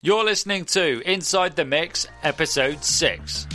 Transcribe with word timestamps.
You're 0.00 0.22
listening 0.22 0.64
to 0.66 1.02
Inside 1.10 1.56
the 1.56 1.64
Mix, 1.64 2.06
Episode 2.22 2.84
6. 2.84 3.48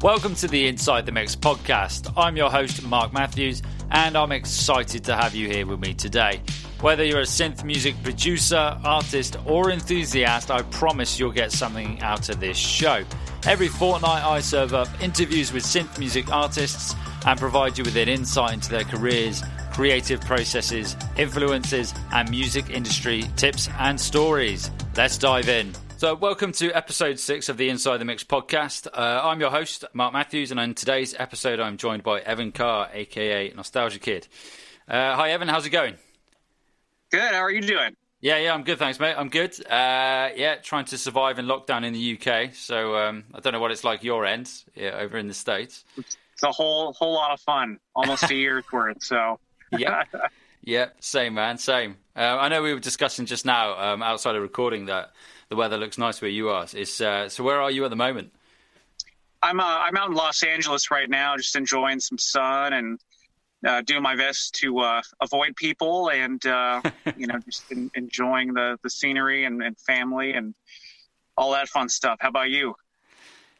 Welcome 0.00 0.34
to 0.36 0.48
the 0.48 0.68
Inside 0.68 1.04
the 1.04 1.12
Mix 1.12 1.36
podcast. 1.36 2.10
I'm 2.16 2.38
your 2.38 2.48
host, 2.48 2.82
Mark 2.82 3.12
Matthews, 3.12 3.60
and 3.90 4.16
I'm 4.16 4.32
excited 4.32 5.04
to 5.04 5.14
have 5.14 5.34
you 5.34 5.48
here 5.48 5.66
with 5.66 5.80
me 5.80 5.92
today. 5.92 6.40
Whether 6.80 7.04
you're 7.04 7.20
a 7.20 7.24
synth 7.24 7.62
music 7.62 7.94
producer, 8.02 8.78
artist, 8.82 9.36
or 9.44 9.70
enthusiast, 9.70 10.50
I 10.50 10.62
promise 10.62 11.18
you'll 11.20 11.30
get 11.30 11.52
something 11.52 12.00
out 12.00 12.30
of 12.30 12.40
this 12.40 12.56
show. 12.56 13.04
Every 13.46 13.68
fortnight, 13.68 14.24
I 14.24 14.40
serve 14.40 14.72
up 14.72 14.88
interviews 15.02 15.52
with 15.52 15.62
synth 15.62 15.98
music 15.98 16.32
artists 16.32 16.94
and 17.26 17.38
provide 17.38 17.76
you 17.76 17.84
with 17.84 17.96
an 17.96 18.08
insight 18.08 18.54
into 18.54 18.70
their 18.70 18.84
careers, 18.84 19.42
creative 19.72 20.20
processes, 20.20 20.96
influences, 21.16 21.94
and 22.12 22.30
music 22.30 22.70
industry 22.70 23.24
tips 23.36 23.68
and 23.78 24.00
stories. 24.00 24.70
Let's 24.96 25.18
dive 25.18 25.48
in. 25.48 25.72
So, 25.96 26.14
welcome 26.14 26.52
to 26.52 26.72
episode 26.72 27.18
six 27.18 27.48
of 27.48 27.56
the 27.56 27.68
Inside 27.68 27.98
the 27.98 28.04
Mix 28.04 28.24
podcast. 28.24 28.88
Uh, 28.92 29.20
I'm 29.22 29.40
your 29.40 29.50
host, 29.50 29.84
Mark 29.92 30.12
Matthews, 30.12 30.50
and 30.50 30.58
on 30.58 30.74
today's 30.74 31.14
episode, 31.16 31.60
I'm 31.60 31.76
joined 31.76 32.02
by 32.02 32.20
Evan 32.20 32.52
Carr, 32.52 32.90
aka 32.92 33.52
Nostalgia 33.54 33.98
Kid. 33.98 34.26
Uh, 34.88 35.14
hi, 35.14 35.30
Evan. 35.30 35.48
How's 35.48 35.64
it 35.64 35.70
going? 35.70 35.94
Good. 37.10 37.20
How 37.20 37.42
are 37.42 37.50
you 37.50 37.60
doing? 37.60 37.94
Yeah, 38.20 38.38
yeah, 38.38 38.54
I'm 38.54 38.62
good, 38.62 38.78
thanks, 38.78 39.00
mate. 39.00 39.14
I'm 39.18 39.28
good. 39.28 39.52
Uh, 39.66 40.30
yeah, 40.36 40.54
trying 40.62 40.84
to 40.86 40.98
survive 40.98 41.38
in 41.40 41.46
lockdown 41.46 41.84
in 41.84 41.92
the 41.92 42.18
UK. 42.18 42.54
So 42.54 42.96
um, 42.96 43.24
I 43.34 43.40
don't 43.40 43.52
know 43.52 43.60
what 43.60 43.72
it's 43.72 43.84
like 43.84 44.04
your 44.04 44.24
end 44.24 44.48
yeah, 44.76 44.96
over 44.98 45.18
in 45.18 45.26
the 45.26 45.34
states. 45.34 45.84
It's 45.96 46.16
a 46.44 46.52
whole 46.52 46.92
whole 46.92 47.14
lot 47.14 47.32
of 47.32 47.40
fun, 47.40 47.78
almost 47.94 48.30
a 48.30 48.34
year's 48.36 48.64
worth. 48.72 49.02
So 49.02 49.40
yeah, 49.78 50.04
yeah, 50.62 50.86
same 51.00 51.34
man, 51.34 51.58
same. 51.58 51.96
Uh, 52.14 52.36
I 52.40 52.48
know 52.48 52.62
we 52.62 52.74
were 52.74 52.80
discussing 52.80 53.26
just 53.26 53.44
now 53.44 53.78
um, 53.78 54.02
outside 54.02 54.36
of 54.36 54.42
recording 54.42 54.86
that 54.86 55.12
the 55.48 55.56
weather 55.56 55.76
looks 55.76 55.98
nice 55.98 56.20
where 56.20 56.30
you 56.30 56.50
are. 56.50 56.66
It's, 56.72 57.00
uh, 57.00 57.28
so 57.28 57.42
where 57.44 57.60
are 57.60 57.70
you 57.70 57.84
at 57.84 57.90
the 57.90 57.96
moment? 57.96 58.32
I'm 59.42 59.58
uh, 59.58 59.64
I'm 59.64 59.96
out 59.96 60.08
in 60.08 60.14
Los 60.14 60.42
Angeles 60.42 60.90
right 60.90 61.10
now, 61.10 61.36
just 61.36 61.56
enjoying 61.56 61.98
some 61.98 62.18
sun 62.18 62.72
and 62.72 63.00
uh, 63.66 63.80
doing 63.82 64.02
my 64.02 64.16
best 64.16 64.54
to 64.56 64.78
uh, 64.78 65.02
avoid 65.20 65.56
people 65.56 66.10
and 66.10 66.44
uh, 66.46 66.80
you 67.16 67.26
know 67.26 67.38
just 67.44 67.70
in, 67.72 67.90
enjoying 67.94 68.54
the 68.54 68.78
the 68.82 68.90
scenery 68.90 69.44
and, 69.44 69.62
and, 69.62 69.76
family 69.78 70.32
and 70.32 70.54
all 71.36 71.52
that 71.52 71.68
fun 71.68 71.88
stuff. 71.88 72.18
How 72.20 72.28
about 72.28 72.50
you? 72.50 72.74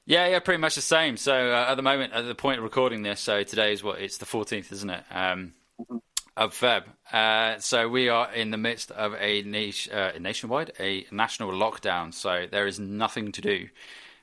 Yeah, 0.04 0.28
yeah, 0.28 0.38
pretty 0.40 0.60
much 0.60 0.74
the 0.74 0.82
same. 0.82 1.16
So 1.16 1.52
uh, 1.52 1.66
at 1.68 1.74
the 1.76 1.82
moment, 1.82 2.12
at 2.12 2.26
the 2.26 2.34
point 2.34 2.58
of 2.58 2.64
recording 2.64 3.02
this, 3.02 3.20
so 3.20 3.42
today 3.42 3.72
is 3.72 3.82
what 3.82 4.00
it's 4.00 4.18
the 4.18 4.26
14th, 4.26 4.72
isn't 4.72 4.90
it? 4.90 5.04
Um, 5.10 5.54
mm-hmm. 5.82 5.98
Of 6.34 6.54
Feb. 6.54 6.84
Uh, 7.12 7.58
so 7.58 7.90
we 7.90 8.08
are 8.08 8.32
in 8.32 8.50
the 8.52 8.56
midst 8.56 8.90
of 8.90 9.14
a 9.18 9.42
niche, 9.42 9.90
uh, 9.90 10.12
nationwide, 10.18 10.72
a 10.80 11.06
national 11.10 11.50
lockdown. 11.52 12.14
So 12.14 12.46
there 12.50 12.66
is 12.66 12.80
nothing 12.80 13.32
to 13.32 13.42
do, 13.42 13.68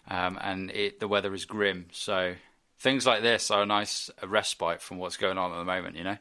um, 0.08 0.40
and 0.42 0.72
it, 0.72 1.00
the 1.00 1.08
weather 1.08 1.32
is 1.36 1.46
grim. 1.46 1.86
So 1.92 2.34
things 2.80 3.06
like 3.06 3.22
this 3.22 3.52
are 3.52 3.62
a 3.62 3.66
nice 3.68 4.10
respite 4.26 4.82
from 4.82 4.98
what's 4.98 5.18
going 5.18 5.38
on 5.38 5.52
at 5.52 5.58
the 5.58 5.66
moment. 5.66 5.98
You 5.98 6.04
know. 6.04 6.18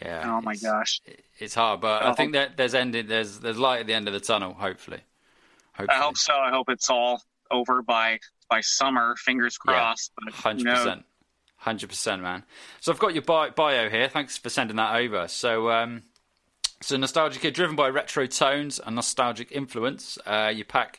Yeah. 0.00 0.22
Oh 0.24 0.40
my 0.40 0.56
gosh. 0.56 1.00
It's 1.38 1.54
hard, 1.54 1.80
but 1.80 2.02
oh. 2.02 2.10
I 2.10 2.14
think 2.14 2.32
that 2.32 2.56
there's 2.56 2.74
ending. 2.74 3.06
There's 3.06 3.38
there's 3.38 3.58
light 3.58 3.80
at 3.80 3.86
the 3.86 3.94
end 3.94 4.08
of 4.08 4.14
the 4.14 4.20
tunnel. 4.20 4.54
Hopefully. 4.54 5.02
hopefully. 5.74 5.96
I 5.96 6.02
hope 6.02 6.16
so. 6.16 6.34
I 6.34 6.50
hope 6.50 6.68
it's 6.68 6.90
all 6.90 7.22
over 7.50 7.82
by 7.82 8.18
by 8.48 8.60
summer. 8.60 9.14
Fingers 9.16 9.56
crossed. 9.58 10.12
Hundred 10.30 10.66
yeah, 10.66 10.74
percent. 10.74 11.04
Hundred 11.62 11.90
percent, 11.90 12.22
man. 12.22 12.42
So 12.80 12.90
I've 12.90 12.98
got 12.98 13.14
your 13.14 13.22
bio 13.22 13.88
here. 13.88 14.08
Thanks 14.08 14.36
for 14.36 14.48
sending 14.48 14.78
that 14.78 14.96
over. 14.96 15.28
So, 15.28 15.70
um, 15.70 16.02
so 16.80 16.96
Nostalgia 16.96 17.38
Kid, 17.38 17.54
driven 17.54 17.76
by 17.76 17.88
retro 17.88 18.26
tones 18.26 18.80
and 18.80 18.96
nostalgic 18.96 19.52
influence. 19.52 20.18
Uh, 20.26 20.50
you 20.52 20.64
pack 20.64 20.98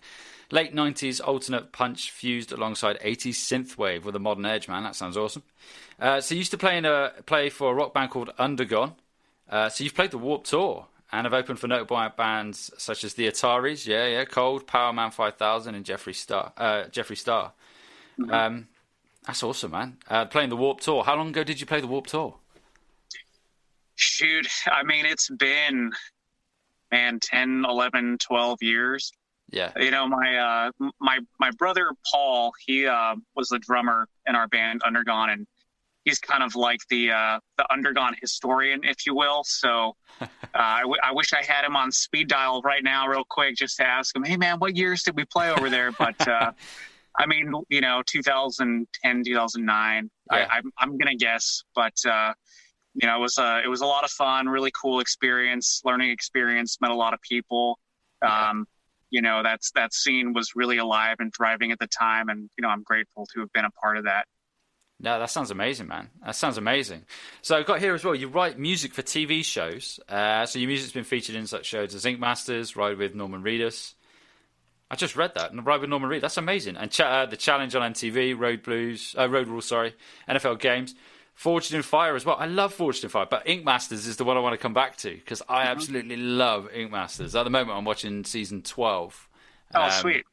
late 0.52 0.73
'90s 0.73 1.19
alternate 1.22 1.73
punch 1.73 2.11
fused 2.11 2.53
alongside 2.53 2.97
'80s 3.01 3.34
synthwave 3.34 4.06
with 4.06 4.16
a 4.16 4.19
modern 4.19 4.46
edge, 4.46 4.69
man. 4.69 4.84
That 4.84 4.96
sounds 4.96 5.18
awesome. 5.18 5.44
Uh, 6.00 6.22
so 6.22 6.34
you 6.34 6.40
used 6.40 6.51
to 6.51 6.57
play 6.57 6.78
in 6.78 6.85
a 6.85 7.12
play 7.25 7.50
for 7.50 7.74
a 7.74 7.75
rock 7.75 7.94
band 7.94 8.12
called 8.12 8.30
Undergone. 8.40 8.94
Uh, 9.50 9.68
so 9.68 9.84
you've 9.84 9.95
played 9.95 10.12
the 10.12 10.18
Warped 10.18 10.47
Tour 10.47 10.88
and 11.12 11.25
have 11.25 11.34
opened 11.34 11.59
for 11.59 11.68
notable 11.68 12.09
bands 12.16 12.72
such 12.78 13.03
as 13.03 13.16
the 13.16 13.28
Ataris, 13.28 13.85
yeah, 13.85 14.07
yeah, 14.07 14.24
Cold, 14.24 14.66
Power 14.66 14.94
Man 14.94 15.12
5000, 15.12 15.75
and 15.75 15.84
Jeffree 15.84 16.16
Star. 16.16 16.53
Uh, 16.56 16.84
Jeffree 16.85 17.18
Star. 17.18 17.51
Mm-hmm. 18.18 18.31
Um, 18.31 18.68
that's 19.25 19.44
awesome, 19.44 19.72
man. 19.72 19.97
Uh, 20.07 20.25
playing 20.25 20.50
the 20.50 20.57
Warped 20.57 20.84
Tour. 20.84 21.03
How 21.03 21.16
long 21.16 21.29
ago 21.29 21.44
did 21.44 21.59
you 21.59 21.66
play 21.66 21.81
the 21.81 21.88
Warped 21.88 22.09
Tour? 22.09 22.35
Shoot, 23.95 24.47
I 24.66 24.84
mean, 24.84 25.06
it's 25.06 25.29
been, 25.29 25.91
man, 26.91 27.19
10, 27.19 27.66
11, 27.67 28.17
12 28.17 28.63
years. 28.63 29.12
Yeah. 29.51 29.72
You 29.78 29.91
know, 29.91 30.07
my 30.07 30.35
uh, 30.35 30.89
my 31.00 31.19
my 31.39 31.51
brother 31.51 31.91
Paul, 32.12 32.53
he 32.66 32.88
uh, 32.88 33.16
was 33.35 33.50
the 33.50 33.59
drummer 33.59 34.07
in 34.28 34.35
our 34.35 34.47
band 34.47 34.81
Undergone, 34.83 35.29
and 35.29 35.47
he's 36.06 36.17
kind 36.17 36.41
of 36.41 36.56
like 36.56 36.79
the 36.89 37.12
uh, 37.12 37.39
the 37.57 37.72
Undergone 37.72 38.16
historian, 38.19 38.81
if 38.83 39.06
you 39.06 39.13
will. 39.13 39.44
So 39.44 39.95
uh, 40.22 40.28
I, 40.53 40.81
w- 40.81 41.00
I 41.03 41.12
wish 41.12 41.33
I 41.33 41.44
had 41.44 41.66
him 41.66 41.75
on 41.75 41.91
speed 41.91 42.29
dial 42.29 42.62
right 42.63 42.83
now, 42.83 43.07
real 43.07 43.25
quick, 43.29 43.56
just 43.56 43.78
to 43.78 43.85
ask 43.85 44.16
him, 44.16 44.23
hey 44.23 44.38
man, 44.38 44.57
what 44.57 44.75
years 44.75 45.03
did 45.03 45.16
we 45.16 45.25
play 45.25 45.51
over 45.51 45.69
there? 45.69 45.91
But 45.91 46.28
uh, 46.28 46.53
I 47.16 47.25
mean, 47.28 47.53
you 47.69 47.81
know, 47.81 48.01
2010, 48.06 49.24
2009. 49.24 50.09
Yeah. 50.31 50.38
I, 50.38 50.57
I'm, 50.57 50.72
I'm 50.78 50.97
gonna 50.97 51.16
guess, 51.16 51.63
but 51.75 51.94
uh, 52.07 52.34
you 52.96 53.07
know, 53.07 53.18
it 53.18 53.22
was 53.22 53.38
a 53.38 53.62
it 53.63 53.68
was 53.68 53.81
a 53.81 53.85
lot 53.85 54.03
of 54.03 54.12
fun, 54.12 54.47
really 54.47 54.72
cool 54.72 55.00
experience, 55.00 55.81
learning 55.84 56.12
experience. 56.12 56.78
Met 56.81 56.91
a 56.91 56.96
lot 56.96 57.13
of 57.13 57.22
people. 57.22 57.79
Yeah. 58.22 58.50
Um, 58.50 58.68
you 59.09 59.22
know, 59.22 59.44
that's 59.44 59.72
that 59.72 59.94
scene 59.94 60.34
was 60.34 60.56
really 60.56 60.78
alive 60.78 61.18
and 61.19 61.31
thriving 61.35 61.72
at 61.72 61.79
the 61.79 61.88
time, 61.88 62.29
and 62.29 62.50
you 62.57 62.62
know, 62.62 62.69
I'm 62.69 62.84
grateful 62.84 63.28
to 63.34 63.41
have 63.41 63.51
been 63.53 63.66
a 63.66 63.72
part 63.72 63.97
of 63.97 64.06
that. 64.06 64.25
No, 65.00 65.19
that 65.19 65.30
sounds 65.30 65.51
amazing, 65.51 65.88
man. 65.88 66.09
That 66.25 66.35
sounds 66.35 66.57
amazing. 66.57 67.03
So 67.41 67.57
I've 67.57 67.66
got 67.66 67.80
here 67.80 67.94
as 67.94 68.06
well. 68.06 68.16
You 68.16 68.30
write 68.30 68.57
music 68.57 68.94
for 68.94 69.01
TV 69.01 69.44
shows. 69.44 70.00
Uh, 70.07 70.45
so 70.45 70.59
your 70.59 70.69
music's 70.69 70.94
been 70.94 71.03
featured 71.03 71.35
in 71.35 71.45
such 71.45 71.66
shows 71.66 71.94
as 71.94 72.06
Ink 72.06 72.19
Masters, 72.19 72.75
Ride 72.75 72.97
with 72.97 73.13
Norman 73.13 73.44
Reedus, 73.44 73.95
I 74.94 74.96
just 74.96 75.16
read 75.16 75.34
that 75.34 75.52
and 75.52 75.66
ride 75.66 75.81
with 75.81 75.90
Norman 75.90 76.08
Reed. 76.08 76.22
That's 76.22 76.38
amazing. 76.38 76.78
And 76.78 76.92
ch- 76.92 77.02
uh, 77.02 77.26
the 77.26 77.36
challenge 77.36 77.74
on 77.74 77.94
MTV, 77.94 78.38
Road 78.38 78.62
Blues, 78.62 79.16
uh, 79.18 79.28
Road 79.28 79.48
Rules, 79.48 79.66
sorry, 79.66 79.96
NFL 80.30 80.59
Games, 80.59 80.94
Forged 81.34 81.74
in 81.74 81.81
Fire 81.81 82.16
as 82.16 82.28
well. 82.28 82.36
I 82.38 82.46
love 82.46 82.76
Forged 82.76 83.04
in 83.04 83.09
Fire, 83.09 83.26
but 83.28 83.42
Ink 83.48 83.66
Masters 83.66 84.06
is 84.06 84.18
the 84.18 84.24
one 84.24 84.38
I 84.38 84.40
want 84.40 84.54
to 84.54 84.59
come 84.59 84.76
back 84.76 84.98
to 84.98 85.09
because 85.09 85.42
I 85.50 85.64
mm-hmm. 85.64 85.72
absolutely 85.72 86.18
love 86.18 86.70
Ink 86.72 86.92
Masters. 86.92 87.36
At 87.36 87.42
the 87.42 87.50
moment, 87.50 87.76
I'm 87.76 87.86
watching 87.86 88.24
season 88.24 88.62
twelve. 88.62 89.28
Oh, 89.74 89.81
um, 89.81 89.92
sweet. 89.94 90.26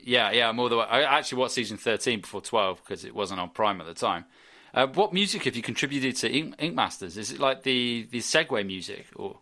Yeah, 0.00 0.30
yeah. 0.30 0.48
I'm 0.48 0.60
all 0.60 0.68
the 0.68 0.76
way. 0.76 0.84
I 0.84 1.02
actually 1.18 1.38
watched 1.38 1.54
season 1.54 1.76
thirteen 1.76 2.20
before 2.20 2.42
twelve 2.42 2.80
because 2.84 3.04
it 3.04 3.12
wasn't 3.12 3.40
on 3.40 3.50
Prime 3.50 3.80
at 3.80 3.88
the 3.88 3.94
time. 3.94 4.24
Uh, 4.72 4.86
what 4.86 5.12
music 5.12 5.42
have 5.42 5.56
you 5.56 5.62
contributed 5.62 6.14
to 6.18 6.30
Ink, 6.30 6.54
Ink 6.60 6.76
Masters? 6.76 7.16
Is 7.16 7.32
it 7.32 7.40
like 7.40 7.64
the 7.64 8.06
the 8.12 8.18
segue 8.18 8.64
music 8.64 9.06
or? 9.16 9.40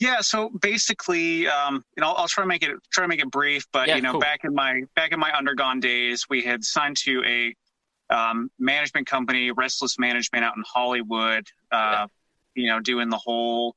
Yeah, 0.00 0.20
so 0.20 0.50
basically, 0.60 1.46
um, 1.46 1.84
you 1.96 2.00
know, 2.00 2.08
I'll, 2.08 2.16
I'll, 2.16 2.28
try 2.28 2.42
to 2.42 2.48
make 2.48 2.62
it 2.62 2.76
try 2.92 3.04
to 3.04 3.08
make 3.08 3.20
it 3.20 3.30
brief. 3.30 3.66
But 3.72 3.88
yeah, 3.88 3.96
you 3.96 4.02
know, 4.02 4.12
cool. 4.12 4.20
back 4.20 4.40
in 4.44 4.54
my 4.54 4.82
back 4.96 5.12
in 5.12 5.20
my 5.20 5.32
undergone 5.32 5.80
days, 5.80 6.26
we 6.28 6.42
had 6.42 6.64
signed 6.64 6.96
to 6.98 7.22
a 7.24 7.54
um, 8.14 8.50
management 8.58 9.06
company, 9.06 9.50
Restless 9.52 9.98
Management, 9.98 10.44
out 10.44 10.56
in 10.56 10.64
Hollywood. 10.66 11.46
Uh, 11.70 11.76
yeah. 11.76 12.06
You 12.56 12.68
know, 12.68 12.80
doing 12.80 13.08
the 13.08 13.18
whole, 13.18 13.74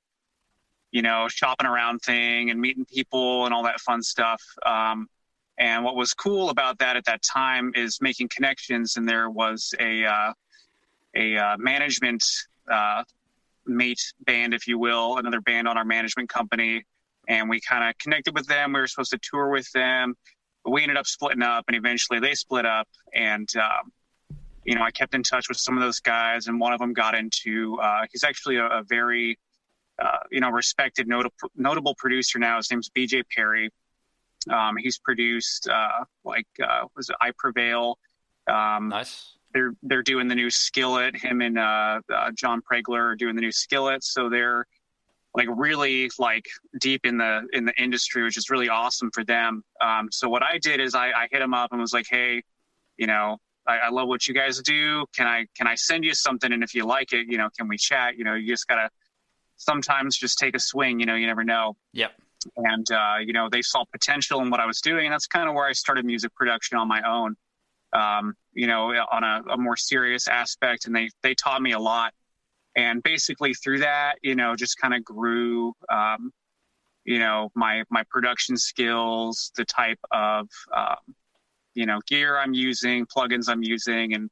you 0.92 1.02
know, 1.02 1.28
shopping 1.30 1.68
around 1.68 2.00
thing 2.00 2.52
and 2.52 2.60
meeting 2.60 2.86
people 2.86 3.46
and 3.46 3.54
all 3.54 3.64
that 3.64 3.80
fun 3.80 4.04
stuff. 4.04 4.42
Um, 4.66 5.08
and 5.58 5.84
what 5.84 5.96
was 5.96 6.14
cool 6.14 6.50
about 6.50 6.78
that 6.80 6.96
at 6.96 7.06
that 7.06 7.24
time 7.24 7.72
is 7.76 8.00
making 8.02 8.30
connections. 8.30 8.98
And 8.98 9.08
there 9.08 9.30
was 9.30 9.74
a 9.80 10.06
uh, 10.06 10.34
a 11.16 11.38
uh, 11.38 11.58
management 11.58 12.24
uh, 12.72 13.04
mate 13.68 14.02
band, 14.26 14.54
if 14.54 14.68
you 14.68 14.80
will, 14.80 15.18
another 15.18 15.42
band 15.42 15.68
on 15.68 15.78
our 15.78 15.86
management 15.86 16.30
company. 16.30 16.84
And 17.28 17.50
we 17.50 17.60
kind 17.60 17.88
of 17.90 17.98
connected 17.98 18.34
with 18.34 18.48
them. 18.48 18.74
We 18.74 18.80
were 18.80 18.88
supposed 18.88 19.12
to 19.12 19.20
tour 19.22 19.50
with 19.50 19.70
them, 19.74 20.16
but 20.64 20.72
we 20.72 20.82
ended 20.82 20.98
up 20.98 21.06
splitting 21.06 21.42
up, 21.42 21.66
and 21.68 21.76
eventually 21.76 22.20
they 22.20 22.36
split 22.36 22.66
up. 22.66 22.88
And 23.14 23.50
um, 23.58 23.92
you 24.64 24.76
know, 24.76 24.82
I 24.82 24.92
kept 24.92 25.14
in 25.14 25.24
touch 25.24 25.50
with 25.50 25.58
some 25.58 25.78
of 25.78 25.84
those 25.84 26.00
guys, 26.00 26.48
and 26.48 26.60
one 26.60 26.74
of 26.74 26.80
them 26.80 26.94
got 26.94 27.16
into. 27.16 27.78
Uh, 27.82 28.04
he's 28.12 28.24
actually 28.24 28.58
a, 28.58 28.66
a 28.66 28.84
very, 28.84 29.38
uh, 30.02 30.20
you 30.32 30.40
know, 30.40 30.50
respected, 30.50 31.08
notable, 31.08 31.36
notable 31.56 31.96
producer 31.96 32.40
now. 32.40 32.58
His 32.58 32.72
name's 32.72 32.90
B.J. 32.90 33.24
Perry. 33.36 33.70
Um, 34.50 34.78
he's 34.78 34.98
produced 34.98 35.68
uh, 35.68 36.06
like 36.24 36.48
uh, 36.64 36.86
was 36.96 37.10
it 37.10 37.16
I 37.20 37.32
Prevail. 37.38 37.98
Um, 38.48 38.90
nice 38.90 39.37
they're 39.58 39.74
they're 39.82 40.04
doing 40.04 40.28
the 40.28 40.36
new 40.36 40.52
Skillet. 40.52 41.16
Him 41.16 41.42
and 41.42 41.58
uh, 41.58 42.00
uh, 42.14 42.32
John 42.36 42.62
Pregler 42.62 43.00
are 43.00 43.16
doing 43.16 43.36
the 43.36 43.42
new 43.42 43.52
Skillet, 43.52 44.04
so 44.04 44.30
they're 44.30 44.66
like 45.34 45.48
really 45.50 46.12
like 46.20 46.46
deep 46.80 47.06
in 47.06 47.18
the 47.18 47.42
in 47.54 47.66
the 47.66 47.74
industry, 47.82 48.24
which 48.24 48.38
is 48.38 48.52
really 48.52 48.70
awesome 48.70 49.10
for 49.12 49.24
them. 49.24 49.64
Um, 49.82 50.10
so 50.12 50.30
what 50.30 50.44
I 50.44 50.60
did 50.60 50.80
is 50.80 50.94
I, 50.94 51.08
I 51.08 51.28
hit 51.32 51.42
him 51.42 51.56
up 51.56 51.72
and 51.72 51.82
was 51.82 51.92
like, 51.92 52.06
hey, 52.08 52.44
you 52.98 53.08
know, 53.08 53.38
I, 53.66 53.78
I, 53.78 53.90
love 53.90 54.08
what 54.08 54.28
you 54.28 54.34
guys 54.34 54.60
do. 54.60 55.06
Can 55.16 55.26
I 55.26 55.48
can 55.58 55.66
I 55.66 55.74
send 55.74 56.04
you 56.04 56.14
something? 56.14 56.54
And 56.54 56.64
if 56.64 56.76
you 56.76 56.86
like 56.86 57.12
it, 57.14 57.26
you 57.28 57.40
know, 57.40 57.50
can 57.58 57.68
we 57.68 57.78
chat? 57.78 58.16
You 58.16 58.26
know, 58.26 58.36
you 58.36 58.48
just 58.48 58.68
gotta 58.68 58.90
sometimes 59.56 60.18
just 60.18 60.38
take 60.38 60.56
a 60.56 60.60
swing. 60.60 61.00
You 61.00 61.08
know, 61.08 61.16
you 61.16 61.26
never 61.26 61.44
know. 61.44 61.76
Yep. 61.94 62.12
And 62.58 62.92
uh, 62.92 63.16
you 63.26 63.34
know, 63.34 63.50
they 63.52 63.64
saw 63.64 63.86
potential 63.92 64.40
in 64.42 64.52
what 64.52 64.60
I 64.60 64.68
was 64.68 64.82
doing, 64.82 65.06
and 65.06 65.14
that's 65.14 65.26
kind 65.26 65.50
of 65.50 65.56
where 65.56 65.68
I 65.68 65.74
started 65.74 66.06
music 66.06 66.36
production 66.36 66.78
on 66.78 66.88
my 66.88 67.02
own. 67.02 67.36
Um, 67.98 68.36
you 68.54 68.68
know, 68.68 68.90
on 69.12 69.24
a, 69.24 69.54
a 69.54 69.58
more 69.58 69.78
serious 69.78 70.28
aspect, 70.28 70.86
and 70.86 70.96
they 70.96 71.10
they 71.24 71.34
taught 71.34 71.62
me 71.62 71.72
a 71.72 71.80
lot. 71.80 72.14
And 72.76 73.02
basically 73.02 73.56
through 73.56 73.80
that, 73.80 74.18
you 74.22 74.36
know, 74.36 74.56
just 74.56 74.80
kind 74.80 74.94
of 74.94 75.04
grew. 75.04 75.74
Um, 75.90 76.32
you 77.08 77.20
know 77.20 77.50
my 77.56 77.84
my 77.90 78.04
production 78.12 78.58
skills, 78.58 79.52
the 79.56 79.66
type 79.66 80.00
of 80.12 80.48
um, 80.76 81.16
you 81.74 81.88
know 81.88 82.00
gear 82.06 82.38
I'm 82.38 82.54
using, 82.54 83.08
plugins 83.08 83.50
I'm 83.50 83.64
using, 83.64 84.14
and 84.14 84.30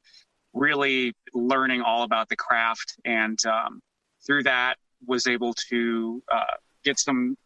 really 0.54 1.14
learning 1.34 1.82
all 1.82 2.04
about 2.04 2.30
the 2.30 2.36
craft. 2.36 2.98
And 3.06 3.40
um, 3.46 3.82
through 4.28 4.44
that, 4.44 4.76
was 5.08 5.26
able 5.26 5.54
to 5.70 6.22
uh, 6.32 6.58
get 6.84 7.00
some 7.00 7.38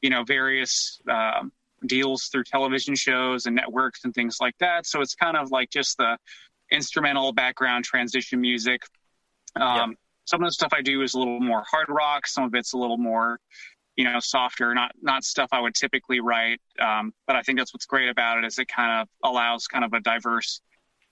you 0.00 0.10
know 0.10 0.24
various 0.24 1.00
um, 1.08 1.52
deals 1.86 2.24
through 2.26 2.44
television 2.44 2.94
shows 2.94 3.46
and 3.46 3.56
networks 3.56 4.04
and 4.04 4.14
things 4.14 4.38
like 4.40 4.54
that. 4.60 4.86
So 4.86 5.00
it's 5.00 5.14
kind 5.14 5.36
of 5.36 5.50
like 5.50 5.70
just 5.70 5.98
the 5.98 6.16
instrumental 6.70 7.32
background 7.32 7.84
transition 7.84 8.40
music. 8.40 8.82
Um, 9.56 9.62
yeah. 9.62 9.86
Some 10.24 10.42
of 10.42 10.48
the 10.48 10.52
stuff 10.52 10.72
I 10.72 10.82
do 10.82 11.02
is 11.02 11.14
a 11.14 11.18
little 11.18 11.40
more 11.40 11.64
hard 11.70 11.88
rock. 11.88 12.26
Some 12.26 12.44
of 12.44 12.54
it's 12.54 12.72
a 12.72 12.78
little 12.78 12.98
more 12.98 13.38
you 13.96 14.04
know 14.04 14.18
softer 14.20 14.74
not 14.74 14.92
not 15.02 15.24
stuff 15.24 15.48
i 15.52 15.60
would 15.60 15.74
typically 15.74 16.20
write 16.20 16.60
um, 16.80 17.12
but 17.26 17.36
i 17.36 17.42
think 17.42 17.58
that's 17.58 17.74
what's 17.74 17.86
great 17.86 18.08
about 18.08 18.38
it 18.38 18.44
is 18.44 18.58
it 18.58 18.68
kind 18.68 19.02
of 19.02 19.08
allows 19.22 19.66
kind 19.66 19.84
of 19.84 19.92
a 19.92 20.00
diverse 20.00 20.60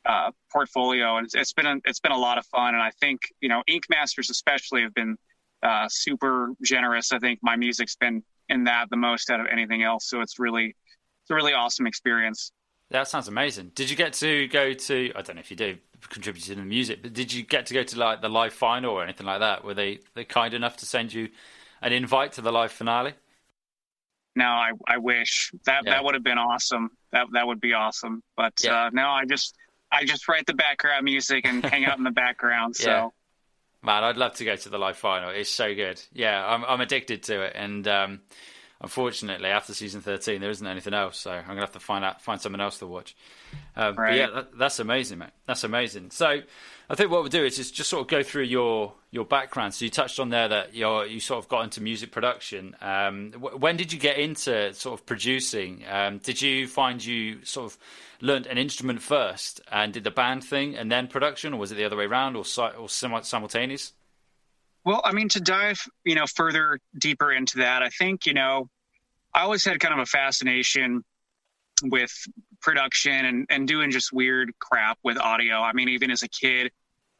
uh, 0.07 0.31
portfolio 0.51 1.19
and 1.19 1.27
it's, 1.27 1.35
it's 1.35 1.53
been 1.53 1.67
a, 1.67 1.77
it's 1.85 2.01
been 2.01 2.13
a 2.13 2.19
lot 2.19 2.39
of 2.39 2.47
fun 2.47 2.75
and 2.75 2.83
i 2.83 2.91
think 3.01 3.21
you 3.41 3.49
know 3.49 3.63
ink 3.67 3.85
masters 3.91 4.31
especially 4.31 4.83
have 4.83 4.95
been 4.95 5.17
uh, 5.63 5.87
super 5.91 6.53
generous 6.65 7.13
i 7.13 7.19
think 7.19 7.39
my 7.43 7.55
music's 7.55 7.97
been 7.97 8.23
in 8.50 8.64
that 8.64 8.91
the 8.91 8.97
most 8.97 9.31
out 9.31 9.41
of 9.41 9.47
anything 9.50 9.82
else 9.82 10.06
so 10.08 10.20
it's 10.20 10.38
really 10.38 10.67
it's 11.23 11.31
a 11.31 11.35
really 11.35 11.52
awesome 11.52 11.87
experience 11.87 12.52
that 12.91 13.08
sounds 13.08 13.29
amazing 13.29 13.70
did 13.75 13.88
you 13.88 13.97
get 13.97 14.12
to 14.12 14.47
go 14.49 14.73
to 14.73 15.11
i 15.17 15.23
don't 15.23 15.37
know 15.37 15.41
if 15.41 15.50
you 15.50 15.56
do 15.56 15.76
contribute 16.08 16.43
to 16.43 16.55
the 16.55 16.62
music 16.62 17.02
but 17.02 17.12
did 17.12 17.32
you 17.32 17.43
get 17.43 17.67
to 17.67 17.75
go 17.75 17.82
to 17.82 17.99
like 17.99 18.20
the 18.20 18.29
live 18.29 18.52
final 18.52 18.91
or 18.91 19.02
anything 19.02 19.26
like 19.26 19.41
that 19.41 19.64
were 19.64 19.75
they 19.75 19.99
they 20.14 20.25
kind 20.25 20.55
enough 20.55 20.76
to 20.76 20.87
send 20.87 21.12
you 21.12 21.29
an 21.82 21.93
invite 21.93 22.32
to 22.32 22.43
the 22.43 22.52
live 22.52 22.73
finale? 22.73 23.14
No, 24.37 24.44
I, 24.44 24.73
I 24.87 24.99
wish 24.99 25.52
that 25.64 25.82
yeah. 25.85 25.93
that 25.93 26.05
would 26.05 26.14
have 26.14 26.23
been 26.23 26.38
awesome. 26.38 26.91
That 27.12 27.26
that 27.32 27.47
would 27.47 27.61
be 27.61 27.73
awesome. 27.73 28.23
But 28.37 28.55
yeah. 28.62 28.87
uh, 28.87 28.91
no, 28.93 29.08
I 29.08 29.25
just 29.25 29.56
I 29.91 30.05
just 30.05 30.29
write 30.29 30.47
the 30.47 30.55
background 30.55 31.05
music 31.05 31.47
and 31.47 31.64
hang 31.64 31.85
out 31.85 31.99
in 31.99 32.05
the 32.05 32.11
background. 32.11 32.75
So. 32.81 33.12
Man, 33.82 34.05
I'd 34.05 34.17
love 34.17 34.35
to 34.37 34.44
go 34.44 34.56
to 34.56 34.69
the 34.69 34.79
live 34.79 34.97
final. 34.97 35.31
It's 35.31 35.50
so 35.50 35.75
good. 35.75 36.00
Yeah, 36.12 36.44
I'm 36.44 36.65
I'm 36.65 36.81
addicted 36.81 37.23
to 37.25 37.43
it, 37.43 37.53
and 37.55 37.87
um, 37.88 38.21
unfortunately, 38.81 39.49
after 39.50 39.75
season 39.75 40.00
13, 40.00 40.41
there 40.41 40.50
isn't 40.50 40.67
anything 40.67 40.94
else. 40.94 41.19
So 41.19 41.31
I'm 41.31 41.47
gonna 41.47 41.61
have 41.61 41.73
to 41.73 41.81
find 41.81 42.05
out 42.05 42.23
find 42.23 42.41
something 42.41 42.61
else 42.61 42.79
to 42.79 42.87
watch. 42.87 43.15
Um, 43.77 43.97
right. 43.97 44.17
yeah, 44.17 44.31
that, 44.31 44.59
that's 44.59 44.79
amazing, 44.79 45.19
mate. 45.19 45.31
That's 45.47 45.65
amazing. 45.65 46.11
So 46.11 46.41
I 46.88 46.94
think 46.94 47.11
what 47.11 47.21
we'll 47.21 47.31
do 47.31 47.44
is 47.44 47.56
just, 47.56 47.75
just 47.75 47.91
sort 47.91 48.03
of 48.03 48.09
go 48.09 48.23
through 48.23 48.44
your 48.44 48.93
your 49.11 49.25
background. 49.25 49.75
So 49.75 49.85
you 49.85 49.91
touched 49.91 50.19
on 50.19 50.31
there 50.31 50.49
that 50.49 50.75
you 50.75 51.03
you 51.05 51.21
sort 51.21 51.43
of 51.43 51.49
got 51.49 51.65
into 51.65 51.82
music 51.82 52.12
production. 52.12 52.75
Um, 52.81 53.32
when 53.32 53.77
did 53.77 53.93
you 53.93 53.99
get 53.99 54.19
into 54.19 54.73
sort 54.75 54.99
of 54.99 55.06
producing? 55.06 55.85
Um, 55.88 56.19
did 56.19 56.41
you 56.41 56.67
find 56.67 57.05
you 57.05 57.44
sort 57.44 57.73
of 57.73 57.79
learned 58.21 58.47
an 58.47 58.59
instrument 58.59 59.03
first 59.03 59.61
and 59.71 59.93
did 59.93 60.05
the 60.05 60.11
band 60.11 60.44
thing 60.44 60.76
and 60.76 60.91
then 60.91 61.06
production, 61.06 61.55
or 61.55 61.59
was 61.59 61.73
it 61.73 61.76
the 61.76 61.85
other 61.85 61.97
way 61.97 62.05
around, 62.05 62.37
or, 62.37 62.44
or 62.79 62.88
simultaneous? 62.88 63.93
Well, 64.85 65.00
I 65.05 65.12
mean, 65.12 65.29
to 65.31 65.41
dive 65.41 65.81
you 66.05 66.15
know 66.15 66.27
further 66.27 66.79
deeper 66.97 67.32
into 67.32 67.59
that, 67.59 67.82
I 67.82 67.91
think 67.91 68.27
you 68.27 68.35
know 68.35 68.69
I 69.32 69.43
always 69.43 69.65
had 69.65 69.79
kind 69.81 69.94
of 69.94 70.00
a 70.00 70.06
fascination 70.06 71.05
with 71.82 72.12
production 72.61 73.25
and, 73.25 73.47
and 73.49 73.67
doing 73.67 73.91
just 73.91 74.12
weird 74.12 74.53
crap 74.59 74.99
with 75.03 75.19
audio. 75.19 75.56
I 75.56 75.73
mean, 75.73 75.88
even 75.91 76.11
as 76.11 76.23
a 76.23 76.29
kid, 76.29 76.71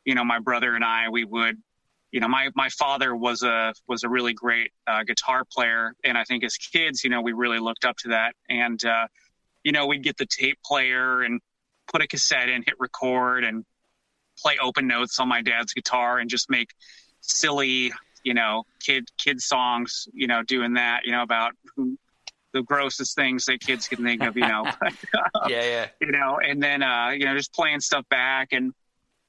you 0.05 0.15
know, 0.15 0.25
my 0.25 0.39
brother 0.39 0.75
and 0.75 0.85
I, 0.85 1.09
we 1.11 1.25
would, 1.25 1.57
you 2.11 2.21
know, 2.21 2.29
my, 2.29 2.51
my 2.55 2.69
father 2.69 3.15
was 3.15 3.43
a, 3.43 3.73
was 3.89 4.03
a 4.03 4.09
really 4.09 4.33
great 4.33 4.73
uh, 4.87 5.05
guitar 5.05 5.45
player. 5.51 5.95
And 6.05 6.19
I 6.19 6.25
think 6.25 6.45
as 6.45 6.57
kids, 6.57 7.05
you 7.05 7.11
know, 7.11 7.23
we 7.23 7.33
really 7.33 7.59
looked 7.59 7.85
up 7.85 7.97
to 7.99 8.09
that. 8.09 8.35
And, 8.49 8.85
uh, 8.85 9.07
you 9.63 9.73
know, 9.73 9.87
we'd 9.87 10.03
get 10.03 10.17
the 10.17 10.27
tape 10.27 10.59
player 10.65 11.23
and 11.23 11.41
put 11.91 12.03
a 12.03 12.07
cassette 12.07 12.49
in, 12.49 12.63
hit 12.63 12.75
record 12.79 13.45
and 13.45 13.65
play 14.39 14.57
open 14.61 14.87
notes 14.87 15.21
on 15.21 15.29
my 15.29 15.43
dad's 15.43 15.73
guitar 15.73 16.19
and 16.19 16.29
just 16.29 16.51
make 16.51 16.71
silly, 17.21 17.93
you 18.23 18.35
know, 18.35 18.65
kid, 18.81 19.09
kid 19.19 19.41
songs, 19.41 20.09
you 20.13 20.27
know, 20.27 20.43
doing 20.43 20.75
that, 20.75 21.05
you 21.05 21.13
know, 21.13 21.23
about 21.23 21.53
who, 21.77 21.97
the 22.53 22.63
grossest 22.63 23.15
things 23.15 23.45
that 23.47 23.61
kids 23.61 23.87
can 23.89 24.03
think 24.03 24.23
of, 24.23 24.37
you 24.37 24.47
know. 24.47 24.65
yeah, 25.49 25.63
yeah. 25.63 25.87
You 26.01 26.11
know, 26.11 26.39
and 26.43 26.63
then 26.63 26.83
uh, 26.83 27.11
you 27.11 27.25
know, 27.25 27.37
just 27.37 27.53
playing 27.53 27.81
stuff 27.81 28.05
back 28.09 28.49
and 28.53 28.73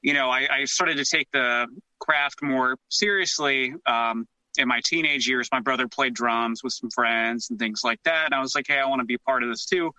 you 0.02 0.14
know, 0.14 0.28
I, 0.30 0.48
I 0.50 0.64
started 0.64 0.96
to 0.98 1.04
take 1.04 1.28
the 1.32 1.66
craft 2.00 2.42
more 2.42 2.76
seriously 2.88 3.72
um, 3.86 4.26
in 4.58 4.66
my 4.68 4.80
teenage 4.84 5.28
years. 5.28 5.48
My 5.52 5.60
brother 5.60 5.86
played 5.88 6.12
drums 6.12 6.62
with 6.62 6.72
some 6.72 6.90
friends 6.90 7.50
and 7.50 7.58
things 7.58 7.82
like 7.84 8.02
that. 8.04 8.26
And 8.26 8.34
I 8.34 8.40
was 8.40 8.54
like, 8.54 8.66
hey, 8.66 8.78
I 8.78 8.86
want 8.86 9.00
to 9.00 9.06
be 9.06 9.16
part 9.18 9.44
of 9.44 9.48
this 9.48 9.64
too. 9.64 9.92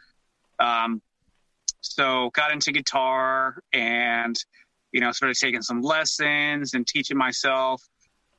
Um, 0.60 1.02
so 1.80 2.32
got 2.34 2.52
into 2.52 2.72
guitar 2.72 3.60
and, 3.72 4.36
you 4.94 5.02
know, 5.02 5.12
started 5.12 5.36
taking 5.36 5.62
some 5.62 5.82
lessons 5.82 6.76
and 6.76 6.88
teaching 6.88 7.18
myself 7.18 7.82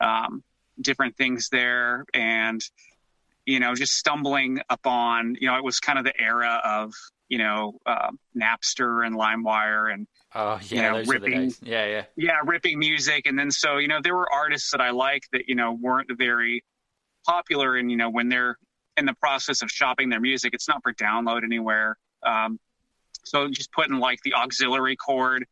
um, 0.00 0.42
different 0.80 1.16
things 1.16 1.48
there. 1.50 2.04
And, 2.14 2.62
you 3.44 3.60
know, 3.60 3.74
just 3.74 3.92
stumbling 3.92 4.60
upon, 4.70 5.36
you 5.40 5.48
know, 5.48 5.56
it 5.56 5.64
was 5.64 5.80
kind 5.80 5.98
of 5.98 6.04
the 6.04 6.18
era 6.18 6.62
of, 6.64 6.94
you 7.28 7.38
know, 7.38 7.78
uh, 7.84 8.10
Napster 8.34 9.04
and 9.04 9.16
LimeWire 9.16 9.92
and, 9.92 10.06
oh, 10.34 10.60
yeah, 10.68 10.76
you 10.76 10.82
know, 10.82 11.10
ripping, 11.10 11.52
yeah, 11.62 11.86
yeah, 11.86 12.04
yeah, 12.16 12.36
ripping 12.44 12.78
music. 12.78 13.26
And 13.26 13.38
then 13.38 13.50
so, 13.50 13.78
you 13.78 13.88
know, 13.88 14.00
there 14.00 14.14
were 14.14 14.32
artists 14.32 14.70
that 14.70 14.80
I 14.80 14.90
liked 14.90 15.28
that, 15.32 15.48
you 15.48 15.56
know, 15.56 15.72
weren't 15.72 16.10
very 16.16 16.64
popular. 17.26 17.76
And, 17.76 17.90
you 17.90 17.96
know, 17.96 18.10
when 18.10 18.28
they're 18.28 18.56
in 18.96 19.06
the 19.06 19.14
process 19.14 19.62
of 19.62 19.70
shopping 19.70 20.08
their 20.08 20.20
music, 20.20 20.54
it's 20.54 20.68
not 20.68 20.82
for 20.84 20.92
download 20.92 21.42
anywhere. 21.42 21.96
Um, 22.24 22.60
so 23.24 23.48
just 23.48 23.72
putting 23.72 23.98
like 23.98 24.20
the 24.22 24.34
auxiliary 24.34 24.96
cord, 24.96 25.44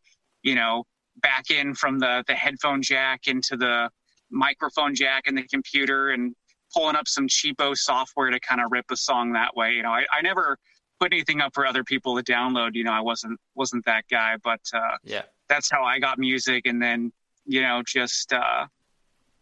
you 0.42 0.54
know, 0.54 0.84
back 1.16 1.50
in 1.50 1.74
from 1.74 1.98
the, 1.98 2.24
the 2.26 2.34
headphone 2.34 2.82
jack 2.82 3.26
into 3.26 3.56
the 3.56 3.90
microphone 4.30 4.94
jack 4.94 5.24
in 5.26 5.34
the 5.34 5.42
computer 5.44 6.10
and 6.10 6.34
pulling 6.74 6.96
up 6.96 7.06
some 7.06 7.28
cheapo 7.28 7.76
software 7.76 8.30
to 8.30 8.40
kind 8.40 8.60
of 8.60 8.72
rip 8.72 8.86
a 8.90 8.96
song 8.96 9.32
that 9.32 9.54
way. 9.54 9.72
You 9.72 9.82
know, 9.82 9.90
I, 9.90 10.04
I 10.10 10.22
never 10.22 10.58
put 10.98 11.12
anything 11.12 11.40
up 11.40 11.52
for 11.54 11.66
other 11.66 11.84
people 11.84 12.16
to 12.16 12.22
download. 12.22 12.70
You 12.74 12.84
know, 12.84 12.92
I 12.92 13.00
wasn't 13.00 13.38
wasn't 13.54 13.84
that 13.84 14.04
guy, 14.10 14.36
but 14.42 14.60
uh, 14.72 14.96
yeah, 15.04 15.22
that's 15.48 15.70
how 15.70 15.84
I 15.84 15.98
got 15.98 16.18
music. 16.18 16.66
And 16.66 16.80
then 16.80 17.12
you 17.44 17.62
know, 17.62 17.82
just 17.86 18.32
uh, 18.32 18.66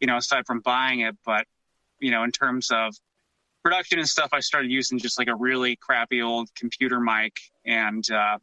you 0.00 0.06
know, 0.06 0.16
aside 0.16 0.46
from 0.46 0.60
buying 0.60 1.00
it, 1.00 1.16
but 1.24 1.46
you 2.00 2.10
know, 2.10 2.24
in 2.24 2.32
terms 2.32 2.70
of 2.70 2.94
production 3.62 3.98
and 3.98 4.08
stuff, 4.08 4.30
I 4.32 4.40
started 4.40 4.70
using 4.70 4.98
just 4.98 5.18
like 5.18 5.28
a 5.28 5.34
really 5.34 5.76
crappy 5.76 6.22
old 6.22 6.48
computer 6.54 6.98
mic 6.98 7.38
and 7.64 8.08
uh, 8.10 8.38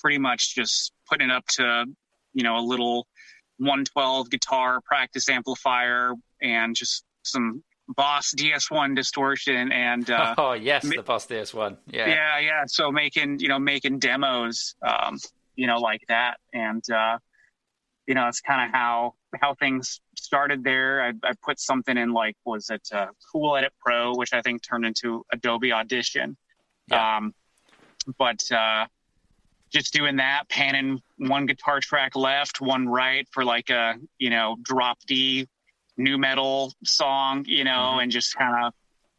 pretty 0.00 0.18
much 0.18 0.54
just 0.54 0.92
putting 1.08 1.30
it 1.30 1.32
up 1.32 1.46
to 1.46 1.84
you 2.32 2.42
know 2.42 2.56
a 2.56 2.64
little 2.64 3.06
112 3.58 4.30
guitar 4.30 4.80
practice 4.84 5.28
amplifier 5.28 6.14
and 6.40 6.74
just 6.74 7.04
some 7.22 7.62
Boss 7.96 8.32
DS1 8.36 8.94
distortion 8.94 9.72
and 9.72 10.08
uh, 10.10 10.34
oh 10.38 10.52
yes, 10.52 10.88
the 10.88 11.02
Boss 11.02 11.26
DS1. 11.26 11.76
Yeah, 11.88 12.08
yeah, 12.08 12.38
yeah. 12.38 12.62
So 12.66 12.92
making 12.92 13.40
you 13.40 13.48
know 13.48 13.58
making 13.58 13.98
demos, 13.98 14.74
um, 14.86 15.18
you 15.56 15.66
know, 15.66 15.78
like 15.78 16.02
that, 16.08 16.38
and 16.52 16.82
uh, 16.90 17.18
you 18.06 18.14
know, 18.14 18.28
it's 18.28 18.40
kind 18.40 18.68
of 18.68 18.74
how 18.74 19.14
how 19.40 19.54
things 19.54 20.00
started 20.16 20.64
there. 20.64 21.02
I, 21.02 21.12
I, 21.22 21.32
put 21.44 21.60
something 21.60 21.96
in 21.96 22.12
like 22.12 22.36
was 22.44 22.70
it 22.70 22.82
uh, 22.92 23.06
Cool 23.32 23.56
Edit 23.56 23.72
Pro, 23.84 24.14
which 24.14 24.32
I 24.32 24.42
think 24.42 24.62
turned 24.62 24.84
into 24.84 25.24
Adobe 25.32 25.72
Audition. 25.72 26.36
Yeah. 26.88 27.18
Um, 27.18 27.34
but 28.18 28.40
uh, 28.50 28.86
just 29.70 29.92
doing 29.92 30.16
that, 30.16 30.44
panning 30.48 31.00
one 31.18 31.46
guitar 31.46 31.80
track 31.80 32.16
left, 32.16 32.60
one 32.60 32.88
right 32.88 33.26
for 33.30 33.44
like 33.44 33.70
a 33.70 33.94
you 34.18 34.30
know 34.30 34.56
drop 34.62 34.98
D 35.06 35.48
nu 35.96 36.18
metal 36.18 36.72
song, 36.84 37.44
you 37.46 37.64
know, 37.64 37.70
mm-hmm. 37.70 38.00
and 38.00 38.12
just 38.12 38.34
kind 38.34 38.64
of 38.64 38.72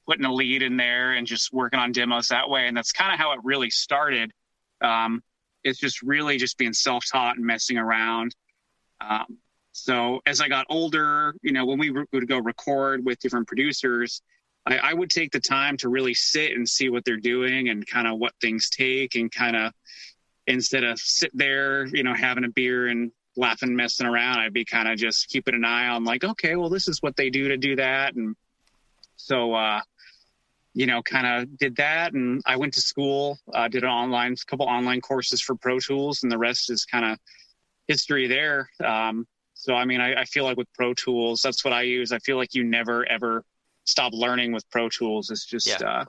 putting 0.08 0.26
a 0.26 0.34
lead 0.34 0.62
in 0.62 0.78
there 0.78 1.14
and 1.14 1.28
just 1.28 1.54
working 1.54 1.80
on 1.80 1.92
demos 1.92 2.28
that 2.30 2.50
way. 2.50 2.68
And 2.68 2.76
that's 2.76 2.92
kind 2.92 3.14
of 3.14 3.20
how 3.20 3.34
it 3.34 3.40
really 3.44 3.70
started. 3.70 4.32
Um, 4.82 5.22
it's 5.64 5.80
just 5.80 6.02
really 6.02 6.38
just 6.38 6.58
being 6.58 6.74
self 6.74 7.06
taught 7.10 7.38
and 7.38 7.46
messing 7.46 7.78
around. 7.78 8.36
Um, 9.00 9.38
so 9.72 10.20
as 10.26 10.42
I 10.42 10.48
got 10.48 10.66
older, 10.70 11.34
you 11.42 11.54
know, 11.54 11.66
when 11.66 11.80
we 11.80 11.92
re- 11.92 12.06
would 12.12 12.28
go 12.28 12.40
record 12.40 13.06
with 13.06 13.20
different 13.20 13.48
producers, 13.48 14.22
I, 14.66 14.78
I, 14.78 14.94
would 14.94 15.10
take 15.10 15.32
the 15.32 15.40
time 15.40 15.78
to 15.78 15.90
really 15.90 16.14
sit 16.14 16.52
and 16.52 16.68
see 16.68 16.90
what 16.90 17.06
they're 17.06 17.18
doing 17.18 17.70
and 17.70 17.88
kind 17.88 18.08
of 18.08 18.20
what 18.20 18.34
things 18.42 18.70
take 18.70 19.16
and 19.16 19.32
kind 19.32 19.56
of 19.56 19.72
instead 20.52 20.84
of 20.84 21.00
sit 21.00 21.32
there, 21.34 21.86
you 21.88 22.04
know, 22.04 22.14
having 22.14 22.44
a 22.44 22.50
beer 22.50 22.88
and 22.88 23.12
laughing, 23.36 23.76
messing 23.76 24.08
around. 24.08 24.40
I'd 24.40 24.54
be 24.54 24.66
kind 24.66 24.88
of 24.88 24.98
just 24.98 25.30
keeping 25.30 25.56
an 25.56 25.66
eye 25.66 25.88
on 25.88 26.04
like, 26.04 26.24
okay, 26.24 26.56
well, 26.56 26.70
this 26.70 26.88
is 26.88 27.02
what 27.02 27.16
they 27.16 27.30
do 27.30 27.50
to 27.50 27.58
do 27.58 27.76
that. 27.78 28.16
And 28.16 28.36
so, 29.16 29.54
uh, 29.54 29.82
you 30.74 30.86
know, 30.86 31.02
kind 31.02 31.28
of 31.28 31.58
did 31.58 31.78
that. 31.78 32.14
And 32.14 32.42
I 32.46 32.58
went 32.58 32.74
to 32.76 32.82
school, 32.82 33.38
uh, 33.54 33.68
did 33.68 33.84
an 33.84 33.90
online, 33.90 34.36
couple 34.48 34.68
online 34.68 35.02
courses 35.02 35.42
for 35.42 35.56
Pro 35.56 35.80
Tools, 35.80 36.24
and 36.24 36.32
the 36.32 36.38
rest 36.38 36.70
is 36.70 36.86
kind 36.86 37.06
of 37.06 37.20
history 37.88 38.28
there. 38.28 38.70
Um, 38.84 39.28
so, 39.54 39.76
I 39.76 39.86
mean, 39.86 40.02
I, 40.02 40.22
I, 40.22 40.26
feel 40.26 40.44
like 40.44 40.58
with 40.58 40.72
Pro 40.74 40.94
Tools, 40.94 41.42
that's 41.42 41.64
what 41.64 41.74
I 41.74 41.84
use. 41.84 42.12
I 42.12 42.20
feel 42.20 42.38
like 42.38 42.56
you 42.56 42.64
never 42.64 43.08
ever 43.08 43.44
stop 43.86 44.12
learning 44.14 44.54
with 44.54 44.68
Pro 44.72 44.90
Tools. 44.90 45.30
It's 45.30 45.46
just, 45.46 45.68
yeah. 45.68 45.88
uh, 45.88 46.06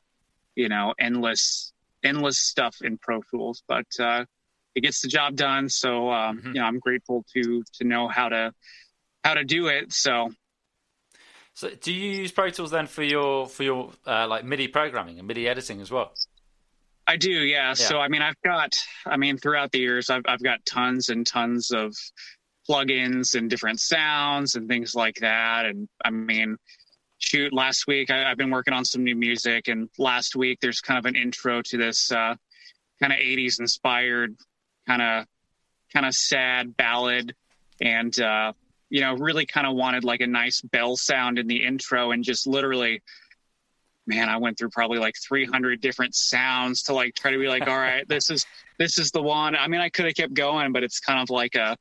you 0.55 0.69
know, 0.69 0.95
endless, 0.99 1.73
endless 2.05 2.39
stuff 2.39 2.77
in 2.83 2.99
Pro 2.99 3.21
Tools, 3.31 3.63
but 3.67 3.87
uh, 3.99 4.25
it 4.75 4.81
gets 4.83 5.03
the 5.03 5.09
job 5.09 5.37
done. 5.37 5.69
So, 5.69 6.11
um, 6.11 6.39
mm-hmm. 6.39 6.49
you 6.49 6.55
know, 6.55 6.65
I'm 6.65 6.79
grateful 6.79 7.25
to 7.35 7.63
to 7.79 7.85
know 7.85 8.09
how 8.09 8.29
to 8.29 8.53
how 9.25 9.35
to 9.35 9.45
do 9.45 9.69
it. 9.69 9.93
So, 9.93 10.31
so 11.55 11.71
do 11.71 11.93
you 11.93 12.13
use 12.23 12.33
Pro 12.33 12.51
Tools 12.51 12.71
then 12.71 12.87
for 12.87 13.03
your 13.03 13.47
for 13.47 13.63
your 13.63 13.91
uh, 14.07 14.27
like 14.29 14.45
MIDI 14.45 14.69
programming 14.69 15.19
and 15.19 15.29
MIDI 15.29 15.49
editing 15.49 15.81
as 15.81 15.91
well? 15.91 16.13
I 17.07 17.17
do, 17.17 17.31
yeah. 17.31 17.69
yeah. 17.69 17.75
So 17.75 17.99
I 17.99 18.09
mean, 18.09 18.23
I've 18.23 18.41
got, 18.45 18.75
I 19.05 19.17
mean, 19.17 19.37
throughout 19.37 19.73
the 19.73 19.81
years, 19.81 20.09
I've 20.11 20.23
I've 20.27 20.43
got 20.43 20.65
tons 20.65 21.09
and 21.09 21.27
tons 21.27 21.71
of 21.73 21.95
plugins 22.69 23.35
and 23.35 23.51
different 23.51 23.81
sounds 23.81 24.55
and 24.55 24.69
things 24.69 24.95
like 24.95 25.17
that. 25.17 25.67
And 25.67 25.89
I 26.05 26.11
mean, 26.11 26.57
shoot, 27.23 27.53
last 27.53 27.87
week 27.87 28.11
I, 28.11 28.29
have 28.29 28.39
been 28.39 28.51
working 28.51 28.75
on 28.75 28.85
some 28.85 29.05
new 29.05 29.17
music, 29.17 29.69
and 29.69 29.89
last 29.99 30.37
week 30.37 30.59
there's 30.61 30.81
kind 30.81 30.99
of 30.99 31.07
an 31.07 31.17
intro 31.17 31.63
to 31.63 31.77
this 31.77 32.11
uh, 32.13 32.35
kind 33.01 33.13
of 33.13 33.19
'80s 33.19 33.61
inspired, 33.61 34.37
kind 34.87 35.03
of 35.03 35.27
kind 35.93 36.07
of 36.07 36.15
sad 36.15 36.77
ballad, 36.77 37.35
and 37.81 38.19
uh, 38.21 38.53
you 38.91 39.01
know, 39.01 39.15
really 39.15 39.47
kind 39.47 39.67
of 39.67 39.75
wanted 39.75 40.05
like 40.05 40.21
a 40.21 40.27
nice 40.27 40.61
bell 40.61 40.97
sound 40.97 41.39
in 41.39 41.47
the 41.47 41.65
intro, 41.65 42.11
and 42.11 42.25
just 42.25 42.47
literally 42.47 43.03
man, 44.07 44.29
I 44.29 44.37
went 44.39 44.59
through 44.59 44.71
probably 44.71 44.99
like 44.99 45.15
300 45.17 45.81
different 45.81 46.15
sounds 46.15 46.83
to 46.85 46.93
like 46.93 47.15
try 47.15 47.31
to 47.31 47.39
be 47.39 47.49
like, 47.49 47.67
all 47.69 47.79
right, 47.79 48.07
this 48.09 48.31
is 48.31 48.47
this 48.79 48.99
is 48.99 49.11
the 49.11 49.23
one. 49.23 49.55
I 49.55 49.69
mean, 49.69 49.81
I 49.81 49.89
could 49.89 50.07
have 50.07 50.15
kept 50.15 50.35
going, 50.35 50.73
but 50.73 50.83
it's 50.83 51.01
kind 51.01 51.21
of 51.21 51.31
like 51.31 51.55
a 51.55 51.77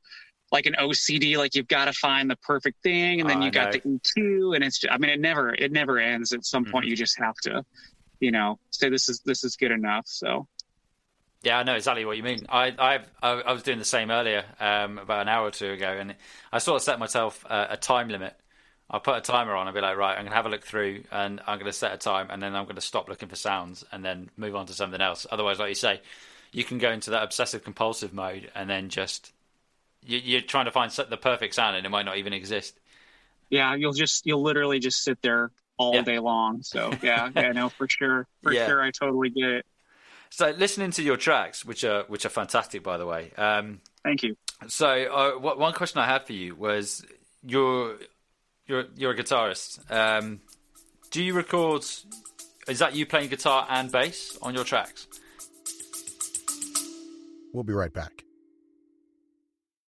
like 0.52 0.66
an 0.66 0.76
OCD. 0.78 1.36
Like 1.36 1.54
you've 1.54 1.68
got 1.68 1.86
to 1.86 1.92
find 1.92 2.30
the 2.30 2.36
perfect 2.36 2.82
thing, 2.82 3.20
and 3.20 3.28
then 3.28 3.42
oh, 3.42 3.46
you 3.46 3.50
got 3.50 3.72
the 3.72 3.80
EQ, 3.80 4.54
and 4.54 4.62
it's. 4.62 4.78
Just, 4.78 4.92
I 4.92 4.98
mean, 4.98 5.10
it 5.10 5.20
never 5.20 5.54
it 5.54 5.72
never 5.72 5.98
ends. 5.98 6.32
At 6.32 6.44
some 6.44 6.64
mm-hmm. 6.64 6.72
point, 6.72 6.86
you 6.86 6.96
just 6.96 7.18
have 7.18 7.34
to, 7.42 7.64
you 8.20 8.30
know, 8.30 8.58
say 8.70 8.88
this 8.88 9.08
is 9.08 9.20
this 9.24 9.42
is 9.44 9.56
good 9.56 9.72
enough. 9.72 10.04
So. 10.06 10.46
Yeah, 11.44 11.58
I 11.58 11.64
know 11.64 11.74
exactly 11.74 12.04
what 12.04 12.16
you 12.16 12.22
mean. 12.22 12.46
I 12.48 12.72
I've, 12.78 13.10
i 13.20 13.52
was 13.52 13.64
doing 13.64 13.80
the 13.80 13.84
same 13.84 14.12
earlier, 14.12 14.44
um, 14.60 14.98
about 14.98 15.22
an 15.22 15.28
hour 15.28 15.48
or 15.48 15.50
two 15.50 15.72
ago, 15.72 15.88
and 15.88 16.14
I 16.52 16.58
sort 16.58 16.76
of 16.76 16.82
set 16.82 17.00
myself 17.00 17.44
a, 17.50 17.68
a 17.70 17.76
time 17.76 18.10
limit 18.10 18.36
I'll 18.92 19.00
put 19.00 19.16
a 19.16 19.20
timer 19.22 19.54
on 19.54 19.66
and 19.66 19.74
be 19.74 19.80
like, 19.80 19.96
right, 19.96 20.12
I'm 20.12 20.24
going 20.24 20.30
to 20.30 20.36
have 20.36 20.44
a 20.44 20.50
look 20.50 20.64
through 20.64 21.04
and 21.10 21.40
I'm 21.46 21.58
going 21.58 21.70
to 21.70 21.76
set 21.76 21.94
a 21.94 21.96
time 21.96 22.26
and 22.28 22.42
then 22.42 22.54
I'm 22.54 22.64
going 22.64 22.74
to 22.74 22.82
stop 22.82 23.08
looking 23.08 23.30
for 23.30 23.36
sounds 23.36 23.84
and 23.90 24.04
then 24.04 24.28
move 24.36 24.54
on 24.54 24.66
to 24.66 24.74
something 24.74 25.00
else. 25.00 25.26
Otherwise, 25.30 25.58
like 25.58 25.70
you 25.70 25.74
say, 25.74 26.02
you 26.52 26.62
can 26.62 26.76
go 26.76 26.90
into 26.90 27.10
that 27.10 27.22
obsessive 27.22 27.64
compulsive 27.64 28.12
mode 28.12 28.50
and 28.54 28.68
then 28.68 28.90
just 28.90 29.32
you, 30.04 30.38
are 30.38 30.42
trying 30.42 30.66
to 30.66 30.70
find 30.70 30.90
the 30.90 31.16
perfect 31.16 31.54
sound 31.54 31.76
and 31.76 31.86
it 31.86 31.88
might 31.88 32.04
not 32.04 32.18
even 32.18 32.32
exist. 32.32 32.78
Yeah, 33.50 33.74
you'll 33.74 33.92
just 33.92 34.26
you'll 34.26 34.42
literally 34.42 34.78
just 34.78 35.02
sit 35.02 35.20
there 35.22 35.50
all 35.76 35.94
yeah. 35.94 36.02
day 36.02 36.18
long. 36.18 36.62
So 36.62 36.92
yeah, 37.02 37.30
yeah, 37.36 37.52
no, 37.52 37.68
for 37.68 37.88
sure, 37.88 38.26
for 38.42 38.52
yeah. 38.52 38.66
sure, 38.66 38.82
I 38.82 38.90
totally 38.90 39.30
get 39.30 39.48
it. 39.48 39.66
So 40.30 40.50
listening 40.50 40.92
to 40.92 41.02
your 41.02 41.16
tracks, 41.16 41.64
which 41.64 41.84
are 41.84 42.04
which 42.04 42.24
are 42.24 42.30
fantastic, 42.30 42.82
by 42.82 42.96
the 42.96 43.06
way. 43.06 43.30
Um, 43.36 43.80
Thank 44.02 44.22
you. 44.22 44.36
So 44.68 44.88
uh, 44.88 45.38
one 45.38 45.74
question 45.74 46.00
I 46.00 46.06
had 46.06 46.26
for 46.26 46.32
you 46.32 46.54
was 46.54 47.04
your 47.42 47.98
you're 48.66 48.84
you're 48.96 49.12
a 49.12 49.16
guitarist. 49.16 49.90
Um, 49.90 50.40
do 51.10 51.22
you 51.22 51.34
record? 51.34 51.84
Is 52.68 52.78
that 52.78 52.94
you 52.94 53.04
playing 53.06 53.28
guitar 53.28 53.66
and 53.68 53.90
bass 53.90 54.38
on 54.40 54.54
your 54.54 54.64
tracks? 54.64 55.06
We'll 57.52 57.64
be 57.64 57.74
right 57.74 57.92
back. 57.92 58.21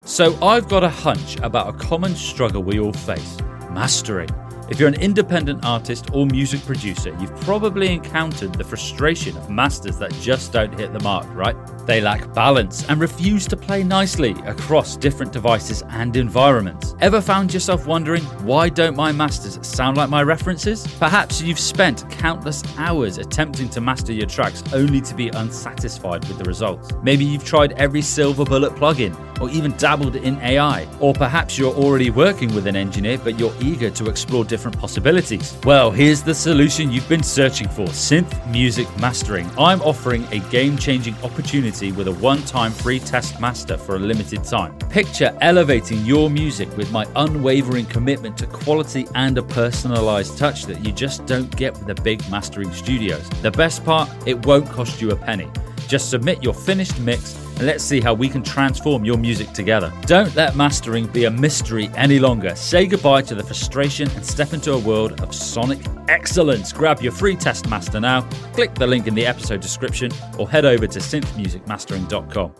So 0.05 0.37
I've 0.43 0.69
got 0.69 0.83
a 0.83 0.89
hunch 0.89 1.37
about 1.43 1.73
a 1.73 1.79
common 1.79 2.17
struggle 2.17 2.65
we 2.65 2.81
all 2.81 2.93
face: 2.93 3.37
mastering. 3.71 4.29
If 4.69 4.81
you're 4.81 4.89
an 4.89 5.01
independent 5.01 5.65
artist 5.65 6.07
or 6.13 6.27
music 6.27 6.61
producer, 6.67 7.17
you've 7.21 7.35
probably 7.43 7.93
encountered 7.93 8.53
the 8.55 8.65
frustration 8.65 9.37
of 9.37 9.49
masters 9.49 9.99
that 9.99 10.13
just 10.15 10.53
don't 10.53 10.77
hit 10.77 10.93
the 10.93 10.99
mark, 11.01 11.33
right? 11.35 11.55
They 11.87 12.01
lack 12.01 12.33
balance 12.33 12.89
and 12.89 13.01
refuse 13.01 13.47
to 13.49 13.57
play 13.57 13.83
nicely 13.83 14.33
across 14.45 14.97
different 14.97 15.33
devices 15.33 15.83
and 15.91 16.17
environments. 16.17 16.95
Ever 17.01 17.21
found 17.21 17.53
yourself 17.53 17.87
wondering, 17.87 18.23
why 18.45 18.69
don't 18.69 18.97
my 18.97 19.11
masters 19.11 19.59
sound 19.67 19.97
like 19.97 20.09
my 20.09 20.23
references? 20.23 20.87
Perhaps 20.99 21.43
you've 21.43 21.59
spent 21.59 22.09
countless 22.11 22.63
hours 22.79 23.19
attempting 23.19 23.69
to 23.71 23.81
master 23.81 24.13
your 24.13 24.27
tracks 24.27 24.63
only 24.73 25.01
to 25.01 25.15
be 25.15 25.29
unsatisfied 25.31 26.25
with 26.29 26.39
the 26.39 26.45
results. 26.45 26.91
Maybe 27.03 27.25
you've 27.25 27.45
tried 27.45 27.73
every 27.73 28.03
Silver 28.03 28.45
Bullet 28.45 28.75
plugin 28.75 29.17
or 29.41 29.51
even 29.51 29.77
dabbled 29.77 30.15
in 30.15 30.39
AI. 30.41 30.87
Or 31.01 31.13
perhaps 31.13 31.59
you're 31.59 31.75
already 31.75 32.11
working 32.11 32.55
with 32.55 32.67
an 32.69 32.77
engineer 32.77 33.19
but 33.19 33.39
you're 33.39 33.55
eager 33.61 33.91
to 33.91 34.09
explore 34.09 34.45
different 34.45 34.79
possibilities. 34.79 35.59
Well, 35.65 35.91
here's 35.91 36.23
the 36.23 36.35
solution 36.35 36.93
you've 36.93 37.09
been 37.09 37.25
searching 37.25 37.69
for 37.69 37.87
Synth 37.87 38.47
Music 38.51 38.87
Mastering. 39.01 39.51
I'm 39.59 39.81
offering 39.83 40.27
a 40.31 40.39
game 40.51 40.79
changing 40.79 41.17
opportunity 41.25 41.72
with 41.73 42.07
a 42.07 42.13
one 42.13 42.43
time 42.43 42.71
free 42.71 42.99
test 42.99 43.41
master 43.41 43.79
for 43.79 43.97
a 43.97 43.99
limited 43.99 44.45
time. 44.45 44.79
Picture 44.91 45.37
elevating 45.41 46.05
your 46.05 46.29
music 46.29 46.69
with 46.77 46.93
my 46.93 47.07
unwavering 47.17 47.87
commitment 47.87 48.37
to 48.37 48.47
quality 48.47 49.07
and 49.15 49.39
a 49.39 49.43
personalized 49.43 50.37
touch 50.37 50.67
that 50.67 50.85
you 50.85 50.93
just 50.93 51.25
don't 51.25 51.57
get 51.57 51.73
with 51.73 51.87
the 51.87 52.03
big 52.03 52.21
mastering 52.31 52.71
studios. 52.73 53.27
The 53.41 53.51
best 53.51 53.85
part, 53.87 54.11
it 54.27 54.45
won't 54.45 54.69
cost 54.69 55.01
you 55.01 55.13
a 55.13 55.17
penny. 55.17 55.49
Just 55.89 56.11
submit 56.11 56.43
your 56.43 56.53
finished 56.53 57.01
mix 57.01 57.33
and 57.57 57.67
let's 57.67 57.85
see 57.85 58.01
how 58.01 58.15
we 58.15 58.29
can 58.29 58.43
transform 58.43 59.05
your 59.05 59.17
music 59.17 59.53
together. 59.53 59.93
Don't 60.07 60.35
let 60.35 60.57
mastering 60.57 61.07
be 61.07 61.25
a 61.25 61.31
mystery 61.31 61.91
any 61.97 62.19
longer. 62.19 62.55
Say 62.55 62.87
goodbye 62.87 63.23
to 63.23 63.35
the 63.35 63.45
frustration 63.45 64.11
and 64.11 64.25
step 64.25 64.53
into 64.53 64.73
a 64.73 64.79
world 64.79 65.21
of 65.21 65.35
sonic 65.35 65.81
excellence. 66.09 66.73
Grab 66.73 67.01
your 67.01 67.13
free 67.13 67.37
test 67.37 67.69
master 67.69 68.01
now, 68.01 68.23
click 68.53 68.75
the 68.75 68.87
link 68.87 69.07
in 69.07 69.15
the 69.15 69.27
episode 69.27 69.61
description, 69.61 70.11
or 70.39 70.49
head 70.49 70.65
over 70.65 70.87
to 70.87 70.99
synthmusicmastering.com. 70.99 72.55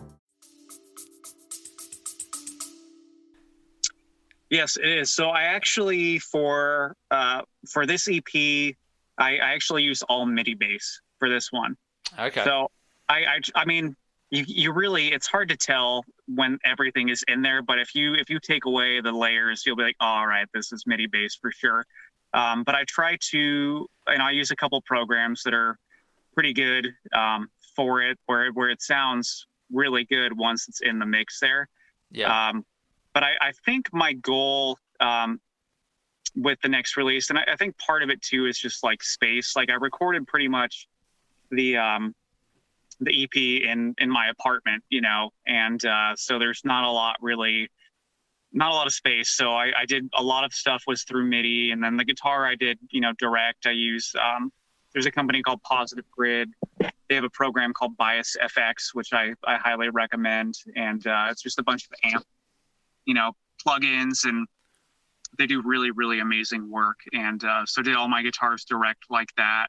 Yes, 4.53 4.77
it 4.77 4.87
is. 4.87 5.11
So 5.11 5.29
I 5.29 5.43
actually 5.43 6.19
for 6.19 6.95
uh, 7.09 7.41
for 7.67 7.87
this 7.87 8.07
EP, 8.07 8.75
I, 9.17 9.37
I 9.37 9.53
actually 9.53 9.81
use 9.81 10.03
all 10.03 10.27
MIDI 10.27 10.53
bass 10.53 11.01
for 11.17 11.27
this 11.27 11.51
one. 11.51 11.75
Okay. 12.19 12.43
So 12.43 12.69
I, 13.09 13.15
I, 13.15 13.39
I 13.55 13.65
mean, 13.65 13.95
you, 14.33 14.45
you 14.47 14.73
really, 14.73 15.13
it's 15.13 15.27
hard 15.27 15.47
to 15.49 15.55
tell 15.55 16.03
when 16.27 16.57
everything 16.65 17.09
is 17.09 17.23
in 17.27 17.43
there, 17.43 17.61
but 17.61 17.77
if 17.77 17.93
you, 17.93 18.15
if 18.15 18.31
you 18.31 18.39
take 18.39 18.65
away 18.65 18.99
the 18.99 19.11
layers, 19.11 19.63
you'll 19.63 19.75
be 19.75 19.83
like, 19.83 19.95
oh, 20.01 20.05
all 20.05 20.27
right, 20.27 20.47
this 20.55 20.71
is 20.71 20.87
MIDI 20.87 21.05
based 21.05 21.39
for 21.39 21.51
sure. 21.51 21.85
Um, 22.33 22.63
but 22.63 22.73
I 22.73 22.83
try 22.85 23.15
to, 23.29 23.87
and 24.07 24.23
I 24.23 24.31
use 24.31 24.49
a 24.49 24.55
couple 24.55 24.81
programs 24.81 25.43
that 25.43 25.53
are 25.53 25.77
pretty 26.33 26.51
good 26.51 26.87
um, 27.13 27.47
for 27.75 28.01
it, 28.01 28.17
where 28.25 28.51
where 28.53 28.71
it 28.71 28.81
sounds 28.81 29.45
really 29.71 30.03
good 30.05 30.35
once 30.35 30.67
it's 30.67 30.81
in 30.81 30.97
the 30.97 31.05
mix 31.05 31.39
there. 31.39 31.69
Yeah. 32.09 32.49
Um, 32.49 32.65
but 33.13 33.21
I, 33.21 33.33
I, 33.39 33.51
think 33.65 33.93
my 33.93 34.13
goal 34.13 34.79
um, 34.99 35.39
with 36.35 36.57
the 36.63 36.69
next 36.69 36.97
release, 36.97 37.29
and 37.29 37.37
I, 37.37 37.43
I, 37.51 37.55
think 37.55 37.77
part 37.77 38.01
of 38.01 38.09
it 38.09 38.19
too 38.23 38.47
is 38.47 38.57
just 38.57 38.83
like 38.83 39.03
space. 39.03 39.55
Like 39.55 39.69
I 39.69 39.75
recorded 39.75 40.25
pretty 40.25 40.47
much 40.47 40.87
the 41.51 41.77
um, 41.77 42.15
the 43.03 43.23
EP 43.23 43.35
in 43.35 43.93
in 43.97 44.09
my 44.09 44.27
apartment, 44.29 44.83
you 44.89 45.01
know, 45.01 45.31
and 45.47 45.83
uh, 45.85 46.15
so 46.15 46.39
there's 46.39 46.61
not 46.63 46.83
a 46.83 46.91
lot 46.91 47.17
really, 47.21 47.69
not 48.51 48.71
a 48.71 48.73
lot 48.73 48.87
of 48.87 48.93
space. 48.93 49.29
So 49.29 49.51
I, 49.51 49.71
I, 49.77 49.85
did 49.85 50.09
a 50.13 50.23
lot 50.23 50.43
of 50.43 50.53
stuff 50.53 50.83
was 50.87 51.03
through 51.03 51.25
MIDI, 51.25 51.71
and 51.71 51.83
then 51.83 51.97
the 51.97 52.05
guitar 52.05 52.45
I 52.45 52.55
did, 52.55 52.79
you 52.89 53.01
know, 53.01 53.13
direct. 53.19 53.65
I 53.65 53.71
use 53.71 54.13
um, 54.21 54.51
there's 54.93 55.05
a 55.05 55.11
company 55.11 55.41
called 55.41 55.61
Positive 55.63 56.05
Grid. 56.11 56.49
They 56.79 57.15
have 57.15 57.23
a 57.23 57.29
program 57.29 57.73
called 57.73 57.97
Bias 57.97 58.35
FX, 58.41 58.93
which 58.93 59.13
I, 59.13 59.33
I 59.45 59.57
highly 59.57 59.89
recommend, 59.89 60.55
and 60.75 61.05
uh, 61.05 61.27
it's 61.29 61.41
just 61.41 61.59
a 61.59 61.63
bunch 61.63 61.85
of 61.85 61.91
amp, 62.03 62.25
you 63.05 63.13
know, 63.13 63.33
plugins 63.65 64.25
and 64.25 64.47
they 65.37 65.47
do 65.47 65.61
really 65.63 65.91
really 65.91 66.19
amazing 66.19 66.69
work 66.69 66.99
and 67.13 67.43
uh, 67.43 67.65
so 67.65 67.81
did 67.81 67.95
all 67.95 68.07
my 68.07 68.21
guitars 68.21 68.65
direct 68.65 69.05
like 69.09 69.29
that 69.37 69.67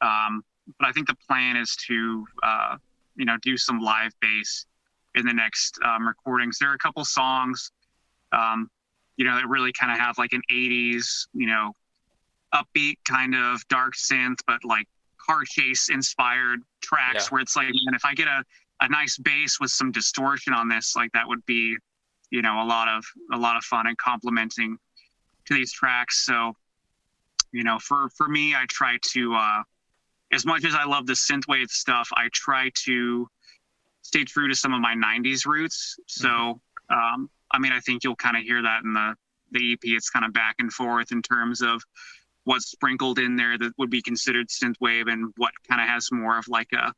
um, 0.00 0.42
but 0.78 0.88
I 0.88 0.92
think 0.92 1.06
the 1.06 1.16
plan 1.28 1.56
is 1.56 1.76
to 1.88 2.26
uh, 2.42 2.76
you 3.16 3.24
know 3.24 3.36
do 3.42 3.56
some 3.56 3.80
live 3.80 4.12
bass 4.20 4.66
in 5.14 5.26
the 5.26 5.32
next 5.32 5.78
um, 5.84 6.06
recordings. 6.06 6.58
There 6.58 6.70
are 6.70 6.74
a 6.74 6.78
couple 6.78 7.04
songs, 7.04 7.72
um, 8.32 8.70
you 9.16 9.24
know, 9.24 9.34
that 9.36 9.48
really 9.48 9.72
kind 9.72 9.92
of 9.92 9.98
have 9.98 10.18
like 10.18 10.32
an 10.32 10.42
'80s, 10.50 11.26
you 11.34 11.46
know, 11.46 11.72
upbeat 12.54 12.96
kind 13.08 13.34
of 13.34 13.66
dark 13.68 13.94
synth, 13.94 14.40
but 14.46 14.64
like 14.64 14.86
car 15.24 15.42
chase 15.44 15.88
inspired 15.88 16.60
tracks 16.82 17.24
yeah. 17.24 17.28
where 17.30 17.40
it's 17.40 17.56
like, 17.56 17.66
man, 17.66 17.94
if 17.94 18.04
I 18.04 18.14
get 18.14 18.28
a 18.28 18.44
a 18.80 18.88
nice 18.90 19.16
bass 19.16 19.58
with 19.58 19.70
some 19.70 19.90
distortion 19.90 20.52
on 20.52 20.68
this, 20.68 20.94
like 20.94 21.10
that 21.12 21.26
would 21.26 21.44
be 21.46 21.76
you 22.30 22.42
know, 22.42 22.62
a 22.62 22.64
lot 22.64 22.88
of 22.88 23.04
a 23.32 23.36
lot 23.36 23.56
of 23.56 23.64
fun 23.64 23.86
and 23.86 23.96
complementing 23.98 24.78
to 25.46 25.54
these 25.54 25.72
tracks. 25.72 26.24
So, 26.24 26.54
you 27.52 27.64
know, 27.64 27.78
for 27.78 28.08
for 28.16 28.28
me, 28.28 28.54
I 28.54 28.64
try 28.68 28.98
to, 29.12 29.34
uh, 29.34 29.62
as 30.32 30.44
much 30.44 30.64
as 30.64 30.74
I 30.74 30.84
love 30.84 31.06
the 31.06 31.12
synthwave 31.12 31.70
stuff, 31.70 32.08
I 32.14 32.28
try 32.32 32.70
to 32.84 33.28
stay 34.02 34.24
true 34.24 34.48
to 34.48 34.54
some 34.54 34.72
of 34.72 34.80
my 34.80 34.94
'90s 34.94 35.46
roots. 35.46 35.96
So, 36.06 36.28
mm-hmm. 36.28 36.94
um, 36.94 37.30
I 37.50 37.58
mean, 37.58 37.72
I 37.72 37.80
think 37.80 38.04
you'll 38.04 38.16
kind 38.16 38.36
of 38.36 38.42
hear 38.42 38.62
that 38.62 38.82
in 38.84 38.92
the 38.92 39.14
the 39.52 39.72
EP. 39.72 39.78
It's 39.84 40.10
kind 40.10 40.24
of 40.24 40.32
back 40.32 40.56
and 40.58 40.72
forth 40.72 41.12
in 41.12 41.22
terms 41.22 41.62
of 41.62 41.82
what's 42.44 42.66
sprinkled 42.66 43.18
in 43.18 43.36
there 43.36 43.58
that 43.58 43.72
would 43.76 43.90
be 43.90 44.02
considered 44.02 44.48
synthwave 44.48 45.10
and 45.10 45.32
what 45.36 45.52
kind 45.68 45.80
of 45.80 45.88
has 45.88 46.08
more 46.12 46.38
of 46.38 46.46
like 46.48 46.68
a 46.72 46.92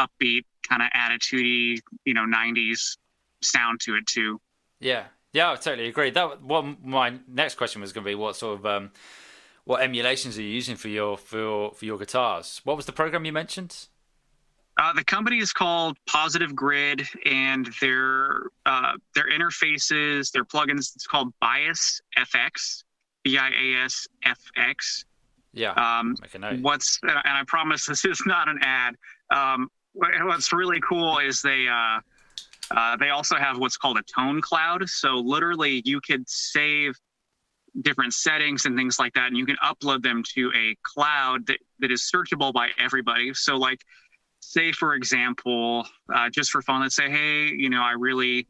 upbeat 0.00 0.44
kind 0.68 0.82
of 0.82 0.88
attitudey, 0.90 1.80
you 2.04 2.14
know, 2.14 2.24
90s 2.24 2.96
sound 3.42 3.80
to 3.80 3.96
it 3.96 4.06
too. 4.06 4.40
Yeah, 4.80 5.04
yeah, 5.32 5.52
I 5.52 5.56
totally 5.56 5.88
agree. 5.88 6.10
That 6.10 6.42
one. 6.42 6.76
My 6.84 7.14
next 7.28 7.56
question 7.56 7.80
was 7.80 7.92
going 7.92 8.04
to 8.04 8.10
be 8.10 8.14
what 8.14 8.36
sort 8.36 8.58
of 8.58 8.66
um, 8.66 8.90
what 9.64 9.82
emulations 9.82 10.38
are 10.38 10.42
you 10.42 10.48
using 10.48 10.76
for 10.76 10.88
your 10.88 11.16
for 11.16 11.38
your, 11.38 11.72
for 11.72 11.84
your 11.84 11.98
guitars? 11.98 12.60
What 12.64 12.76
was 12.76 12.86
the 12.86 12.92
program 12.92 13.24
you 13.24 13.32
mentioned? 13.32 13.88
Uh, 14.78 14.92
the 14.94 15.04
company 15.04 15.38
is 15.38 15.52
called 15.52 15.98
Positive 16.06 16.54
Grid, 16.54 17.06
and 17.26 17.68
their 17.80 18.44
uh, 18.64 18.92
their 19.14 19.28
interfaces, 19.30 20.32
their 20.32 20.44
plugins, 20.44 20.94
it's 20.94 21.06
called 21.06 21.32
Bias 21.40 22.00
FX, 22.18 22.84
B 23.22 23.38
I 23.38 23.50
A 23.50 23.84
S 23.84 24.06
F 24.24 24.38
X. 24.56 25.04
Yeah. 25.52 25.72
Um, 25.72 26.16
what's 26.62 26.98
and 27.02 27.12
I 27.12 27.42
promise 27.46 27.86
this 27.88 28.04
is 28.04 28.22
not 28.26 28.48
an 28.48 28.58
ad. 28.62 28.94
Um, 29.30 29.68
what's 29.92 30.52
really 30.52 30.80
cool 30.80 31.18
is 31.18 31.42
they 31.42 31.66
uh, 31.68 32.00
uh, 32.70 32.96
they 32.96 33.10
also 33.10 33.36
have 33.36 33.58
what's 33.58 33.76
called 33.76 33.98
a 33.98 34.02
tone 34.02 34.40
cloud. 34.40 34.88
So 34.88 35.16
literally, 35.16 35.82
you 35.84 36.00
could 36.00 36.28
save 36.28 36.94
different 37.80 38.12
settings 38.12 38.64
and 38.66 38.76
things 38.76 38.98
like 38.98 39.14
that, 39.14 39.28
and 39.28 39.36
you 39.36 39.46
can 39.46 39.56
upload 39.64 40.02
them 40.02 40.22
to 40.34 40.52
a 40.54 40.76
cloud 40.82 41.46
that, 41.46 41.58
that 41.80 41.90
is 41.90 42.10
searchable 42.14 42.52
by 42.52 42.68
everybody. 42.78 43.32
So, 43.34 43.56
like, 43.56 43.80
say 44.40 44.72
for 44.72 44.94
example, 44.94 45.86
uh, 46.14 46.28
just 46.28 46.50
for 46.50 46.60
fun, 46.62 46.82
let's 46.82 46.96
say, 46.96 47.10
hey, 47.10 47.46
you 47.46 47.70
know, 47.70 47.82
I 47.82 47.92
really 47.92 48.46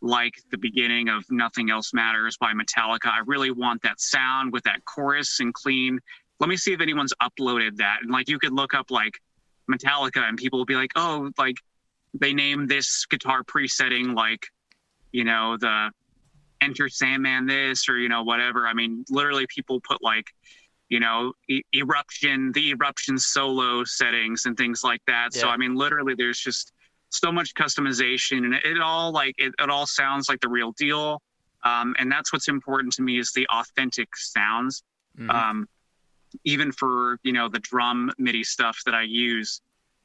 like 0.00 0.34
the 0.50 0.58
beginning 0.58 1.08
of 1.08 1.24
Nothing 1.30 1.70
Else 1.70 1.92
Matters 1.92 2.36
by 2.36 2.52
Metallica. 2.52 3.06
I 3.06 3.20
really 3.26 3.50
want 3.50 3.82
that 3.82 4.00
sound 4.00 4.52
with 4.52 4.64
that 4.64 4.84
chorus 4.84 5.40
and 5.40 5.52
clean. 5.52 5.98
Let 6.38 6.48
me 6.48 6.56
see 6.56 6.72
if 6.72 6.80
anyone's 6.80 7.14
uploaded 7.22 7.76
that. 7.78 7.98
And 8.02 8.10
like 8.10 8.28
you 8.28 8.38
could 8.38 8.52
look 8.52 8.74
up 8.74 8.90
like 8.90 9.20
Metallica 9.70 10.22
and 10.28 10.36
people 10.36 10.58
will 10.58 10.66
be 10.66 10.76
like, 10.76 10.92
oh, 10.96 11.30
like 11.38 11.56
they 12.14 12.32
name 12.32 12.66
this 12.66 13.06
guitar 13.06 13.42
presetting 13.42 14.14
like, 14.14 14.46
you 15.12 15.24
know, 15.24 15.56
the 15.58 15.90
Enter 16.60 16.88
Sandman 16.88 17.46
this 17.46 17.88
or, 17.88 17.98
you 17.98 18.08
know, 18.08 18.22
whatever. 18.22 18.66
I 18.66 18.74
mean, 18.74 19.04
literally 19.10 19.46
people 19.48 19.80
put 19.80 20.02
like, 20.02 20.26
you 20.88 21.00
know, 21.00 21.32
e- 21.48 21.62
eruption, 21.74 22.52
the 22.52 22.70
eruption 22.70 23.18
solo 23.18 23.84
settings 23.84 24.46
and 24.46 24.56
things 24.56 24.82
like 24.84 25.02
that. 25.06 25.30
Yeah. 25.34 25.42
So, 25.42 25.48
I 25.48 25.56
mean, 25.56 25.74
literally 25.74 26.14
there's 26.16 26.38
just 26.38 26.72
so 27.10 27.30
much 27.30 27.54
customization 27.54 28.44
and 28.44 28.54
it, 28.54 28.64
it 28.64 28.80
all 28.80 29.12
like, 29.12 29.34
it, 29.38 29.52
it 29.58 29.70
all 29.70 29.86
sounds 29.86 30.28
like 30.28 30.40
the 30.40 30.48
real 30.48 30.72
deal. 30.72 31.20
Um, 31.64 31.94
and 31.98 32.10
that's 32.10 32.32
what's 32.32 32.48
important 32.48 32.92
to 32.94 33.02
me 33.02 33.18
is 33.18 33.32
the 33.32 33.46
authentic 33.48 34.16
sounds. 34.16 34.82
Mm-hmm. 35.18 35.30
Um, 35.30 35.68
even 36.44 36.72
for 36.72 37.18
you 37.22 37.32
know 37.32 37.48
the 37.48 37.58
drum 37.60 38.10
MIDI 38.18 38.44
stuff 38.44 38.78
that 38.84 38.94
I 38.94 39.02
use, 39.02 39.60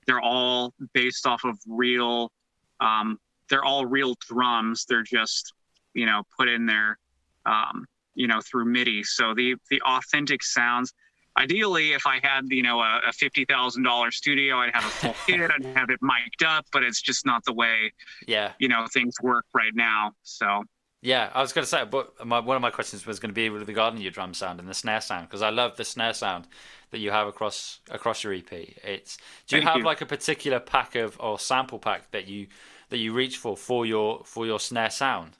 they're 0.07 0.21
all 0.21 0.73
based 0.93 1.27
off 1.27 1.43
of 1.43 1.57
real 1.67 2.31
um, 2.79 3.19
they're 3.49 3.63
all 3.63 3.85
real 3.85 4.15
drums 4.27 4.85
they're 4.87 5.03
just 5.03 5.53
you 5.93 6.05
know 6.05 6.21
put 6.37 6.47
in 6.47 6.65
there 6.65 6.97
um, 7.45 7.85
you 8.15 8.27
know 8.27 8.39
through 8.41 8.65
midi 8.65 9.03
so 9.03 9.33
the 9.35 9.55
the 9.69 9.81
authentic 9.81 10.43
sounds 10.43 10.93
ideally 11.37 11.93
if 11.93 12.05
i 12.05 12.19
had 12.21 12.41
you 12.49 12.61
know 12.61 12.81
a, 12.81 12.99
a 13.07 13.11
$50000 13.11 14.13
studio 14.13 14.57
i'd 14.57 14.73
have 14.73 14.85
a 14.85 14.89
full 14.89 15.15
kit 15.25 15.49
i'd 15.49 15.65
have 15.77 15.89
it 15.89 15.99
mic'd 16.01 16.43
up 16.43 16.65
but 16.73 16.83
it's 16.83 17.01
just 17.01 17.25
not 17.25 17.43
the 17.45 17.53
way 17.53 17.91
yeah 18.27 18.51
you 18.59 18.67
know 18.67 18.85
things 18.93 19.15
work 19.21 19.45
right 19.53 19.73
now 19.73 20.11
so 20.23 20.63
yeah, 21.03 21.31
I 21.33 21.41
was 21.41 21.51
going 21.51 21.63
to 21.63 21.69
say, 21.69 21.83
but 21.83 22.25
my, 22.25 22.39
one 22.39 22.55
of 22.55 22.61
my 22.61 22.69
questions 22.69 23.07
was 23.07 23.19
going 23.19 23.31
to 23.31 23.33
be 23.33 23.49
regarding 23.49 24.01
your 24.01 24.11
drum 24.11 24.35
sound 24.35 24.59
and 24.59 24.69
the 24.69 24.73
snare 24.75 25.01
sound 25.01 25.27
because 25.27 25.41
I 25.41 25.49
love 25.49 25.75
the 25.75 25.83
snare 25.83 26.13
sound 26.13 26.47
that 26.91 26.99
you 26.99 27.09
have 27.09 27.27
across 27.27 27.79
across 27.89 28.23
your 28.23 28.33
EP. 28.33 28.51
It's 28.51 29.17
do 29.47 29.55
you 29.55 29.61
Thank 29.61 29.63
have 29.65 29.77
you. 29.77 29.83
like 29.83 30.01
a 30.01 30.05
particular 30.05 30.59
pack 30.59 30.95
of 30.95 31.19
or 31.19 31.39
sample 31.39 31.79
pack 31.79 32.11
that 32.11 32.27
you 32.27 32.47
that 32.89 32.99
you 32.99 33.13
reach 33.13 33.37
for 33.37 33.57
for 33.57 33.85
your 33.85 34.21
for 34.25 34.45
your 34.45 34.59
snare 34.59 34.91
sound? 34.91 35.37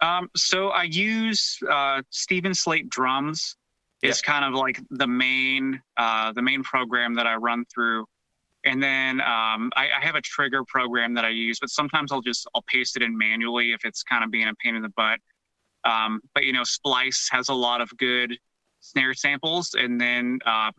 Um, 0.00 0.28
so 0.36 0.68
I 0.68 0.84
use 0.84 1.58
uh, 1.68 2.02
Steven 2.10 2.54
Slate 2.54 2.88
drums. 2.88 3.56
It's 4.02 4.22
yeah. 4.24 4.32
kind 4.32 4.44
of 4.44 4.54
like 4.54 4.80
the 4.90 5.08
main 5.08 5.80
uh, 5.96 6.32
the 6.32 6.42
main 6.42 6.62
program 6.62 7.14
that 7.14 7.26
I 7.26 7.34
run 7.34 7.64
through 7.72 8.06
and 8.64 8.82
then 8.82 9.20
um, 9.20 9.70
I, 9.76 9.88
I, 9.96 10.04
have 10.04 10.14
a 10.14 10.20
trigger 10.20 10.64
program 10.64 11.14
that 11.14 11.24
I 11.24 11.30
use, 11.30 11.58
but 11.60 11.70
sometimes 11.70 12.10
I'll 12.10 12.20
just 12.20 12.46
I'll 12.54 12.64
paste 12.68 12.96
it 12.96 13.02
in 13.02 13.16
manually 13.16 13.72
if 13.72 13.84
it's 13.84 14.02
kind 14.02 14.24
of 14.24 14.30
being 14.30 14.48
a 14.48 14.54
pain 14.62 14.74
in 14.74 14.82
the 14.82 14.90
butt. 14.90 15.20
Um, 15.84 16.20
but 16.34 16.44
you 16.44 16.52
know, 16.52 16.64
Splice 16.64 17.28
has 17.30 17.48
a 17.48 17.54
lot 17.54 17.80
of 17.80 17.90
good 17.96 18.36
snare 18.80 19.14
samples, 19.14 19.74
and 19.78 20.00
then 20.00 20.40
uh, 20.44 20.72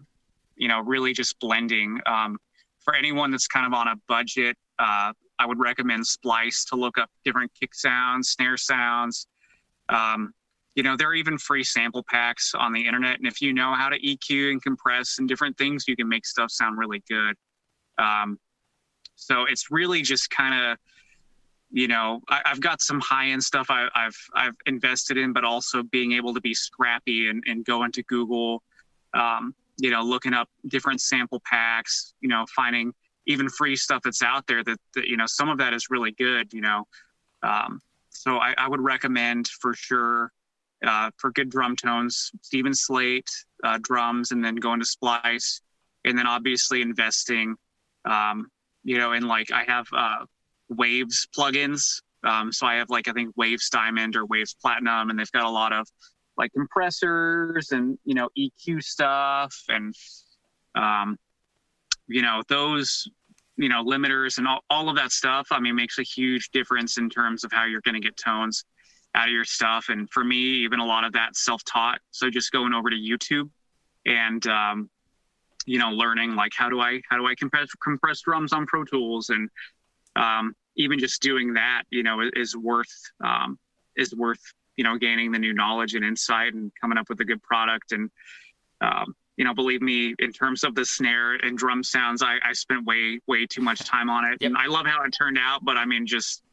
you 0.56 0.68
know, 0.68 0.82
really 0.82 1.14
just 1.14 1.40
blending. 1.40 2.00
Um, 2.06 2.38
for 2.84 2.94
anyone 2.96 3.32
that's 3.32 3.48
kind 3.48 3.66
of 3.66 3.74
on 3.74 3.88
a 3.88 3.96
budget, 4.08 4.58
uh, 4.78 5.14
I 5.40 5.46
would 5.46 5.60
recommend 5.60 6.06
Splice 6.06 6.66
to 6.66 6.76
look 6.76 6.98
up 6.98 7.10
different 7.24 7.52
kick 7.60 7.74
sounds, 7.74 8.30
snare 8.30 8.58
sounds. 8.58 9.28
Um, 9.88 10.34
you 10.76 10.84
know, 10.84 10.96
there 10.96 11.10
are 11.10 11.16
even 11.16 11.38
free 11.38 11.64
sample 11.64 12.04
packs 12.08 12.54
on 12.54 12.74
the 12.74 12.86
internet, 12.86 13.18
and 13.18 13.28
if 13.28 13.42
you 13.42 13.54
know 13.54 13.74
how 13.74 13.90
to 13.90 14.00
EQ 14.00 14.52
and 14.52 14.62
compress 14.62 15.18
and 15.20 15.28
different 15.28 15.58
things, 15.58 15.86
you 15.88 15.96
can 15.96 16.08
make 16.08 16.26
stuff 16.26 16.52
sound 16.52 16.78
really 16.78 17.02
good. 17.10 17.36
Um, 17.98 18.38
so 19.16 19.46
it's 19.46 19.72
really 19.72 20.02
just 20.02 20.30
kind 20.30 20.72
of, 20.72 20.78
you 21.72 21.88
know, 21.88 22.22
I, 22.30 22.42
have 22.46 22.62
got 22.62 22.82
some 22.82 23.00
high 23.00 23.30
end 23.30 23.44
stuff 23.44 23.68
I, 23.70 23.88
have 23.94 24.16
I've 24.34 24.56
invested 24.66 25.18
in, 25.18 25.34
but 25.34 25.44
also 25.44 25.84
being 25.84 26.14
able 26.14 26.34
to 26.34 26.42
be 26.42 26.54
scrappy 26.54 27.30
and, 27.30 27.44
and 27.46 27.66
go 27.66 27.84
into 27.84 28.04
Google, 28.04 28.64
um, 29.14 29.54
you 29.78 29.92
know, 29.92 30.02
looking 30.02 30.34
up 30.34 30.50
different 30.68 31.02
sample 31.02 31.42
packs, 31.46 32.14
you 32.22 32.30
know, 32.30 32.46
finding 32.56 32.94
even 33.30 33.48
free 33.48 33.76
stuff 33.76 34.02
that's 34.04 34.22
out 34.22 34.46
there 34.48 34.64
that, 34.64 34.78
that 34.96 35.08
you 35.08 35.16
know 35.16 35.26
some 35.28 35.50
of 35.50 35.58
that 35.60 35.74
is 35.74 35.88
really 35.90 36.12
good, 36.12 36.54
you 36.54 36.62
know. 36.62 36.86
Um, 37.42 37.80
so 38.10 38.38
I, 38.38 38.54
I, 38.58 38.68
would 38.68 38.82
recommend 38.82 39.48
for 39.48 39.74
sure 39.74 40.32
uh, 40.86 41.10
for 41.16 41.32
good 41.32 41.50
drum 41.50 41.78
tones, 41.78 42.32
Steven 42.42 42.74
Slate 42.74 43.30
uh, 43.64 43.80
drums, 43.82 44.32
and 44.32 44.44
then 44.44 44.56
going 44.56 44.82
to 44.82 44.86
Splice, 44.86 45.62
and 46.04 46.18
then 46.18 46.28
obviously 46.28 46.82
investing 46.82 47.56
um, 48.06 48.48
you 48.84 48.98
know, 48.98 49.14
in 49.14 49.28
like 49.28 49.52
I 49.52 49.64
have 49.68 49.88
uh, 49.96 50.26
Waves 50.70 51.28
plugins. 51.38 52.02
Um, 52.24 52.52
so 52.52 52.66
I 52.66 52.76
have 52.76 52.90
like 52.90 53.08
I 53.08 53.14
think 53.14 53.36
Waves 53.38 53.70
Diamond 53.70 54.16
or 54.16 54.26
Waves 54.26 54.56
Platinum, 54.60 55.10
and 55.10 55.20
they've 55.20 55.32
got 55.32 55.46
a 55.46 55.50
lot 55.50 55.74
of 55.74 55.88
like 56.38 56.52
compressors 56.54 57.72
and 57.72 57.98
you 58.06 58.16
know 58.16 58.30
EQ 58.38 58.84
stuff 58.84 59.56
and 59.68 59.94
um, 60.76 61.18
you 62.08 62.22
know 62.22 62.42
those 62.48 63.08
you 63.60 63.68
know 63.70 63.84
limiters 63.84 64.38
and 64.38 64.48
all, 64.48 64.62
all 64.70 64.90
of 64.90 64.96
that 64.96 65.12
stuff. 65.12 65.50
I 65.52 65.60
mean, 65.60 65.76
makes 65.76 66.00
a 66.00 66.04
huge 66.04 66.50
difference 66.52 66.98
in 66.98 67.10
terms 67.10 67.44
of 67.44 67.52
how 67.52 67.66
you're 67.66 67.82
going 67.82 67.96
to 67.96 68.02
get 68.02 68.18
tones 68.18 68.64
out 69.16 69.28
of 69.28 69.34
your 69.34 69.46
stuff. 69.46 69.88
And 69.90 70.10
for 70.10 70.24
me, 70.24 70.38
even 70.64 70.80
a 70.80 70.86
lot 70.86 71.04
of 71.04 71.14
that 71.14 71.36
self-taught. 71.36 72.00
So 72.12 72.30
just 72.30 72.52
going 72.52 72.74
over 72.74 72.90
to 72.90 72.96
YouTube 72.96 73.50
and 74.06 74.46
um, 74.48 74.90
you 75.66 75.78
know, 75.78 75.90
learning 75.90 76.36
like 76.36 76.54
how 76.56 76.70
do 76.70 76.80
I 76.80 77.02
how 77.10 77.18
do 77.18 77.28
I 77.28 77.36
compress 77.36 77.70
compress 77.84 78.22
drums 78.22 78.54
on 78.54 78.66
Pro 78.66 78.86
Tools, 78.86 79.30
and 79.30 79.50
um, 80.16 80.56
even 80.78 80.98
just 80.98 81.22
doing 81.22 81.54
that, 81.54 81.84
you 81.92 82.02
know, 82.02 82.22
is, 82.34 82.56
worth 82.56 82.92
um, 83.24 83.60
is 83.98 84.16
worth 84.16 84.42
you 84.78 84.84
know 84.84 84.98
gaining 84.98 85.32
the 85.32 85.40
new 85.40 85.54
knowledge 85.54 85.96
and 85.96 86.06
insight 86.06 86.54
and 86.54 86.72
coming 86.80 86.98
up 86.98 87.10
with 87.10 87.20
a 87.20 87.26
good 87.26 87.44
product. 87.44 87.92
And 87.92 88.10
um, 88.82 89.14
you 89.40 89.46
know, 89.46 89.54
believe 89.54 89.82
me, 89.82 90.14
in 90.20 90.34
terms 90.34 90.66
of 90.66 90.76
the 90.76 90.84
snare 90.84 91.36
and 91.36 91.58
drum 91.58 91.82
sounds, 91.82 92.22
I, 92.22 92.40
I 92.44 92.52
spent 92.52 92.86
way 92.86 93.22
way 93.26 93.46
too 93.46 93.62
much 93.62 93.80
time 93.80 94.10
on 94.10 94.26
it, 94.26 94.38
yep. 94.42 94.50
and 94.50 94.58
I 94.58 94.66
love 94.68 94.86
how 94.86 95.02
it 95.04 95.12
turned 95.12 95.38
out. 95.42 95.64
But 95.64 95.78
I 95.78 95.86
mean, 95.86 96.06
just 96.06 96.44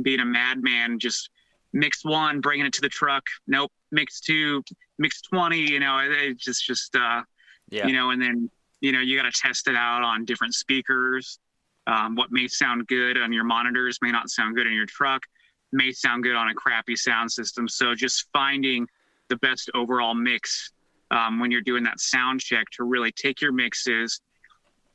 being 0.00 0.20
a 0.20 0.24
madman, 0.24 0.98
just 0.98 1.28
mix 1.74 2.02
one, 2.02 2.40
bringing 2.40 2.64
it 2.64 2.72
to 2.72 2.80
the 2.80 2.88
truck. 2.88 3.24
Nope, 3.46 3.70
mix 3.92 4.20
two, 4.20 4.62
mix 4.98 5.20
twenty. 5.20 5.70
You 5.70 5.80
know, 5.80 5.98
it, 5.98 6.12
it 6.12 6.38
just 6.38 6.64
just 6.64 6.96
uh, 6.96 7.22
yeah. 7.68 7.86
you 7.86 7.92
know, 7.92 8.08
and 8.08 8.22
then 8.22 8.50
you 8.80 8.92
know, 8.92 9.00
you 9.00 9.18
got 9.18 9.30
to 9.30 9.38
test 9.38 9.68
it 9.68 9.76
out 9.76 10.02
on 10.02 10.24
different 10.24 10.54
speakers. 10.54 11.38
Um, 11.86 12.16
what 12.16 12.32
may 12.32 12.48
sound 12.48 12.86
good 12.86 13.18
on 13.18 13.34
your 13.34 13.44
monitors 13.44 13.98
may 14.00 14.12
not 14.12 14.30
sound 14.30 14.56
good 14.56 14.66
in 14.66 14.72
your 14.72 14.86
truck, 14.86 15.24
may 15.72 15.92
sound 15.92 16.22
good 16.22 16.36
on 16.36 16.48
a 16.48 16.54
crappy 16.54 16.96
sound 16.96 17.30
system. 17.30 17.68
So 17.68 17.94
just 17.94 18.28
finding 18.32 18.86
the 19.28 19.36
best 19.36 19.70
overall 19.74 20.14
mix 20.14 20.72
um, 21.10 21.40
when 21.40 21.50
you're 21.50 21.60
doing 21.60 21.84
that 21.84 22.00
sound 22.00 22.40
check 22.40 22.66
to 22.72 22.84
really 22.84 23.12
take 23.12 23.40
your 23.40 23.52
mixes, 23.52 24.20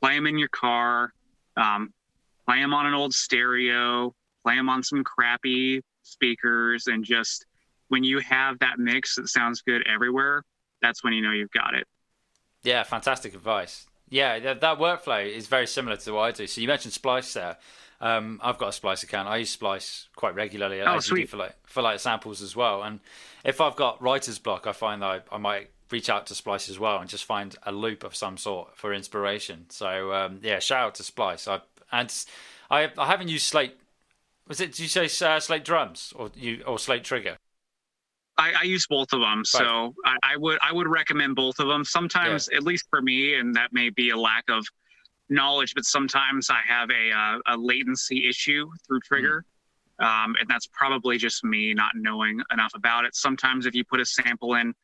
play 0.00 0.14
them 0.14 0.26
in 0.26 0.38
your 0.38 0.48
car, 0.48 1.12
um, 1.56 1.92
play 2.46 2.60
them 2.60 2.72
on 2.74 2.86
an 2.86 2.94
old 2.94 3.12
stereo, 3.12 4.14
play 4.44 4.56
them 4.56 4.68
on 4.68 4.82
some 4.82 5.04
crappy 5.04 5.82
speakers, 6.02 6.86
and 6.86 7.04
just 7.04 7.46
when 7.88 8.04
you 8.04 8.18
have 8.20 8.58
that 8.60 8.78
mix 8.78 9.16
that 9.16 9.28
sounds 9.28 9.62
good 9.62 9.86
everywhere, 9.86 10.42
that's 10.82 11.04
when 11.04 11.12
you 11.12 11.22
know 11.22 11.32
you've 11.32 11.50
got 11.50 11.74
it. 11.74 11.86
Yeah, 12.62 12.82
fantastic 12.82 13.34
advice. 13.34 13.86
Yeah, 14.08 14.38
that, 14.38 14.60
that 14.60 14.78
workflow 14.78 15.28
is 15.28 15.46
very 15.46 15.66
similar 15.66 15.96
to 15.96 16.12
what 16.12 16.22
I 16.22 16.32
do. 16.32 16.46
So 16.46 16.60
you 16.60 16.68
mentioned 16.68 16.94
Splice 16.94 17.32
there. 17.34 17.56
Um, 18.00 18.40
I've 18.42 18.58
got 18.58 18.68
a 18.68 18.72
Splice 18.72 19.02
account. 19.02 19.28
I 19.28 19.38
use 19.38 19.50
Splice 19.50 20.08
quite 20.16 20.34
regularly. 20.34 20.80
Oh, 20.82 21.00
sweet. 21.00 21.28
for 21.28 21.38
like 21.38 21.56
for 21.64 21.82
like 21.82 21.98
samples 21.98 22.42
as 22.42 22.54
well. 22.54 22.82
And 22.82 23.00
if 23.44 23.60
I've 23.60 23.76
got 23.76 24.02
writer's 24.02 24.38
block, 24.38 24.66
I 24.66 24.72
find 24.72 25.02
that 25.02 25.24
I, 25.30 25.34
I 25.34 25.38
might 25.38 25.70
reach 25.90 26.08
out 26.08 26.26
to 26.26 26.34
Splice 26.34 26.68
as 26.68 26.78
well 26.78 26.98
and 26.98 27.08
just 27.08 27.24
find 27.24 27.56
a 27.62 27.72
loop 27.72 28.04
of 28.04 28.14
some 28.14 28.36
sort 28.36 28.76
for 28.76 28.92
inspiration. 28.92 29.66
So 29.68 30.12
um, 30.12 30.40
yeah, 30.42 30.58
shout 30.58 30.84
out 30.84 30.94
to 30.96 31.02
Splice. 31.02 31.48
I 31.48 31.60
and 31.92 32.12
I 32.70 32.90
I 32.96 33.06
haven't 33.06 33.28
used 33.28 33.46
Slate. 33.46 33.76
Was 34.48 34.60
it? 34.60 34.72
Did 34.72 34.80
you 34.80 34.88
say 34.88 35.26
uh, 35.26 35.40
Slate 35.40 35.64
drums 35.64 36.12
or 36.16 36.30
you 36.34 36.62
or 36.66 36.78
Slate 36.78 37.04
trigger? 37.04 37.36
I, 38.38 38.52
I 38.60 38.62
use 38.64 38.86
both 38.86 39.12
of 39.12 39.20
them, 39.20 39.44
so 39.46 39.94
I, 40.04 40.16
I, 40.22 40.36
would 40.36 40.58
I 40.62 40.70
would 40.70 40.88
recommend 40.88 41.36
both 41.36 41.58
of 41.58 41.68
them. 41.68 41.84
Sometimes, 41.84 42.50
yeah. 42.50 42.58
at 42.58 42.64
least 42.64 42.84
for 42.90 43.00
me, 43.00 43.34
and 43.34 43.54
that 43.54 43.72
may 43.72 43.88
be 43.88 44.10
a 44.10 44.16
lack 44.16 44.44
of 44.50 44.66
knowledge, 45.30 45.72
but 45.74 45.84
sometimes 45.84 46.50
I 46.50 46.60
have 46.68 46.90
a 46.90 47.10
uh, 47.12 47.38
a 47.46 47.56
latency 47.56 48.28
issue 48.28 48.68
through 48.86 49.00
Trigger, 49.00 49.44
mm. 50.00 50.04
um, 50.04 50.36
and 50.38 50.48
that's 50.48 50.66
probably 50.66 51.16
just 51.16 51.44
me 51.44 51.72
not 51.72 51.92
knowing 51.94 52.40
enough 52.52 52.72
about 52.74 53.06
it. 53.06 53.14
Sometimes 53.14 53.64
if 53.64 53.74
you 53.74 53.84
put 53.84 54.00
a 54.00 54.04
sample 54.04 54.54
in, 54.54 54.74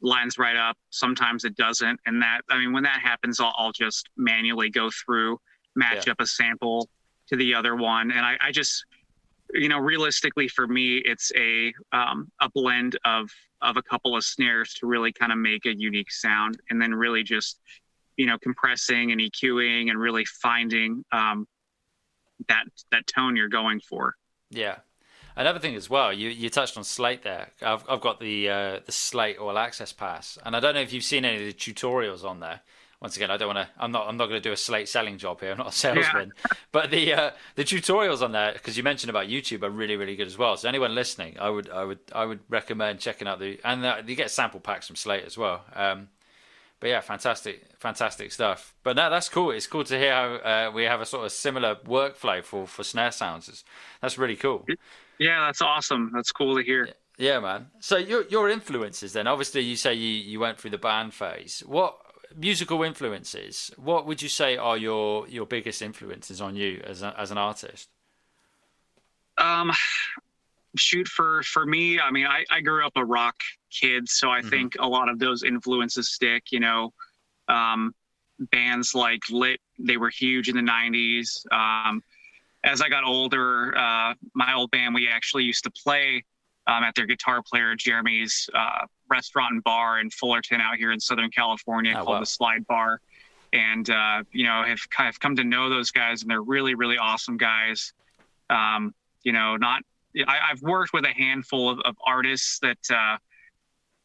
lines 0.00 0.38
right 0.38 0.56
up. 0.56 0.76
Sometimes 0.90 1.44
it 1.44 1.56
doesn't, 1.56 1.98
and 2.06 2.20
that 2.22 2.40
I 2.50 2.58
mean 2.58 2.72
when 2.72 2.82
that 2.84 3.00
happens, 3.00 3.40
I'll, 3.40 3.54
I'll 3.56 3.72
just 3.72 4.08
manually 4.16 4.70
go 4.70 4.90
through, 5.04 5.38
match 5.74 6.06
yeah. 6.06 6.12
up 6.12 6.20
a 6.20 6.26
sample 6.26 6.88
to 7.28 7.36
the 7.36 7.54
other 7.54 7.74
one, 7.76 8.10
and 8.10 8.24
I, 8.24 8.36
I 8.40 8.52
just 8.52 8.84
you 9.54 9.68
know, 9.68 9.78
realistically 9.78 10.48
for 10.48 10.66
me, 10.66 10.96
it's 11.04 11.32
a 11.36 11.72
um, 11.92 12.30
a 12.40 12.48
blend 12.50 12.98
of 13.04 13.30
of 13.62 13.76
a 13.76 13.82
couple 13.82 14.16
of 14.16 14.24
snares 14.24 14.74
to 14.74 14.86
really 14.86 15.12
kind 15.12 15.32
of 15.32 15.38
make 15.38 15.66
a 15.66 15.76
unique 15.76 16.12
sound, 16.12 16.60
and 16.70 16.80
then 16.80 16.94
really 16.94 17.22
just 17.22 17.60
you 18.16 18.26
know 18.26 18.38
compressing 18.38 19.12
and 19.12 19.20
EQing 19.20 19.90
and 19.90 19.98
really 19.98 20.24
finding 20.24 21.04
um, 21.12 21.46
that 22.48 22.64
that 22.90 23.06
tone 23.06 23.36
you're 23.36 23.48
going 23.48 23.80
for. 23.80 24.14
Yeah. 24.50 24.76
Another 25.36 25.58
thing 25.58 25.74
as 25.74 25.90
well, 25.90 26.12
you, 26.12 26.30
you 26.30 26.48
touched 26.48 26.78
on 26.78 26.84
Slate 26.84 27.22
there. 27.22 27.50
I've, 27.60 27.84
I've 27.88 28.00
got 28.00 28.20
the 28.20 28.48
uh, 28.48 28.80
the 28.84 28.92
Slate 28.92 29.38
All 29.38 29.58
Access 29.58 29.92
Pass, 29.92 30.38
and 30.44 30.56
I 30.56 30.60
don't 30.60 30.74
know 30.74 30.80
if 30.80 30.92
you've 30.92 31.04
seen 31.04 31.24
any 31.24 31.36
of 31.36 31.42
the 31.46 31.52
tutorials 31.52 32.24
on 32.24 32.40
there 32.40 32.62
once 33.00 33.16
again, 33.16 33.30
I 33.30 33.36
don't 33.36 33.54
want 33.54 33.68
to. 33.68 33.74
I'm 33.78 33.92
not. 33.92 34.08
I'm 34.08 34.16
not 34.16 34.28
going 34.28 34.40
to 34.40 34.48
do 34.48 34.52
a 34.52 34.56
slate 34.56 34.88
selling 34.88 35.18
job 35.18 35.40
here. 35.40 35.52
I'm 35.52 35.58
not 35.58 35.68
a 35.68 35.72
salesman. 35.72 36.32
Yeah. 36.34 36.56
but 36.72 36.90
the 36.90 37.12
uh, 37.12 37.30
the 37.54 37.64
tutorials 37.64 38.22
on 38.22 38.32
there, 38.32 38.52
because 38.54 38.76
you 38.76 38.82
mentioned 38.82 39.10
about 39.10 39.26
YouTube, 39.28 39.62
are 39.62 39.70
really 39.70 39.96
really 39.96 40.16
good 40.16 40.26
as 40.26 40.38
well. 40.38 40.56
So 40.56 40.68
anyone 40.68 40.94
listening, 40.94 41.36
I 41.38 41.50
would 41.50 41.68
I 41.68 41.84
would 41.84 41.98
I 42.12 42.24
would 42.24 42.40
recommend 42.48 43.00
checking 43.00 43.28
out 43.28 43.38
the 43.38 43.60
and 43.64 43.84
uh, 43.84 44.02
you 44.06 44.16
get 44.16 44.30
sample 44.30 44.60
packs 44.60 44.86
from 44.86 44.96
Slate 44.96 45.24
as 45.24 45.36
well. 45.36 45.64
Um, 45.74 46.08
but 46.80 46.88
yeah, 46.88 47.00
fantastic, 47.00 47.66
fantastic 47.78 48.32
stuff. 48.32 48.74
But 48.82 48.96
no, 48.96 49.10
that's 49.10 49.28
cool. 49.28 49.50
It's 49.50 49.66
cool 49.66 49.84
to 49.84 49.98
hear 49.98 50.12
how 50.12 50.34
uh, 50.34 50.70
we 50.74 50.84
have 50.84 51.00
a 51.00 51.06
sort 51.06 51.26
of 51.26 51.32
similar 51.32 51.74
workflow 51.74 52.42
for 52.42 52.66
for 52.66 52.82
snare 52.82 53.12
sounds. 53.12 53.48
It's, 53.48 53.62
that's 54.00 54.16
really 54.16 54.36
cool. 54.36 54.64
Yeah, 55.18 55.46
that's 55.46 55.62
awesome. 55.62 56.10
That's 56.14 56.30
cool 56.32 56.56
to 56.56 56.62
hear. 56.62 56.88
Yeah, 57.18 57.40
man. 57.40 57.68
So 57.80 57.96
your 57.96 58.26
your 58.26 58.50
influences 58.50 59.14
then? 59.14 59.26
Obviously, 59.26 59.62
you 59.62 59.76
say 59.76 59.94
you, 59.94 60.08
you 60.08 60.40
went 60.40 60.58
through 60.58 60.70
the 60.70 60.78
band 60.78 61.14
phase. 61.14 61.62
What 61.66 61.96
musical 62.36 62.82
influences. 62.82 63.70
What 63.76 64.06
would 64.06 64.22
you 64.22 64.28
say 64.28 64.56
are 64.56 64.76
your 64.76 65.26
your 65.28 65.46
biggest 65.46 65.82
influences 65.82 66.40
on 66.40 66.56
you 66.56 66.82
as 66.84 67.02
a, 67.02 67.18
as 67.18 67.30
an 67.30 67.38
artist? 67.38 67.88
Um, 69.38 69.72
shoot 70.76 71.08
for 71.08 71.42
for 71.42 71.66
me. 71.66 72.00
I 72.00 72.10
mean, 72.10 72.26
I 72.26 72.44
I 72.50 72.60
grew 72.60 72.86
up 72.86 72.92
a 72.96 73.04
rock 73.04 73.36
kid, 73.70 74.08
so 74.08 74.30
I 74.30 74.40
mm-hmm. 74.40 74.48
think 74.48 74.76
a 74.78 74.86
lot 74.86 75.08
of 75.08 75.18
those 75.18 75.42
influences 75.42 76.10
stick. 76.10 76.44
You 76.50 76.60
know, 76.60 76.92
um, 77.48 77.94
bands 78.38 78.94
like 78.94 79.20
Lit, 79.30 79.60
they 79.78 79.96
were 79.96 80.10
huge 80.10 80.48
in 80.48 80.56
the 80.56 80.62
'90s. 80.62 81.44
Um, 81.52 82.02
as 82.66 82.82
I 82.82 82.88
got 82.88 83.04
older, 83.04 83.76
uh, 83.78 84.14
my 84.34 84.52
old 84.54 84.70
band, 84.72 84.94
we 84.94 85.08
actually 85.08 85.44
used 85.44 85.64
to 85.64 85.70
play 85.70 86.24
um, 86.66 86.82
at 86.82 86.94
their 86.96 87.06
guitar 87.06 87.40
player 87.42 87.76
Jeremy's 87.76 88.50
uh, 88.52 88.86
restaurant 89.08 89.52
and 89.54 89.64
bar 89.64 90.00
in 90.00 90.10
Fullerton 90.10 90.60
out 90.60 90.76
here 90.76 90.90
in 90.90 90.98
Southern 90.98 91.30
California 91.30 91.92
oh, 91.92 92.04
called 92.04 92.08
wow. 92.08 92.20
the 92.20 92.26
Slide 92.26 92.66
Bar. 92.66 93.00
And, 93.52 93.88
uh, 93.88 94.24
you 94.32 94.44
know, 94.44 94.64
have 94.64 94.80
of 95.08 95.20
come 95.20 95.36
to 95.36 95.44
know 95.44 95.70
those 95.70 95.92
guys 95.92 96.22
and 96.22 96.30
they're 96.30 96.42
really, 96.42 96.74
really 96.74 96.98
awesome 96.98 97.36
guys. 97.36 97.92
Um, 98.50 98.92
you 99.22 99.32
know, 99.32 99.56
not, 99.56 99.82
I, 100.26 100.48
have 100.48 100.60
worked 100.60 100.92
with 100.92 101.04
a 101.04 101.12
handful 101.12 101.70
of, 101.70 101.78
of 101.84 101.94
artists 102.04 102.58
that, 102.60 102.78
uh, 102.90 103.16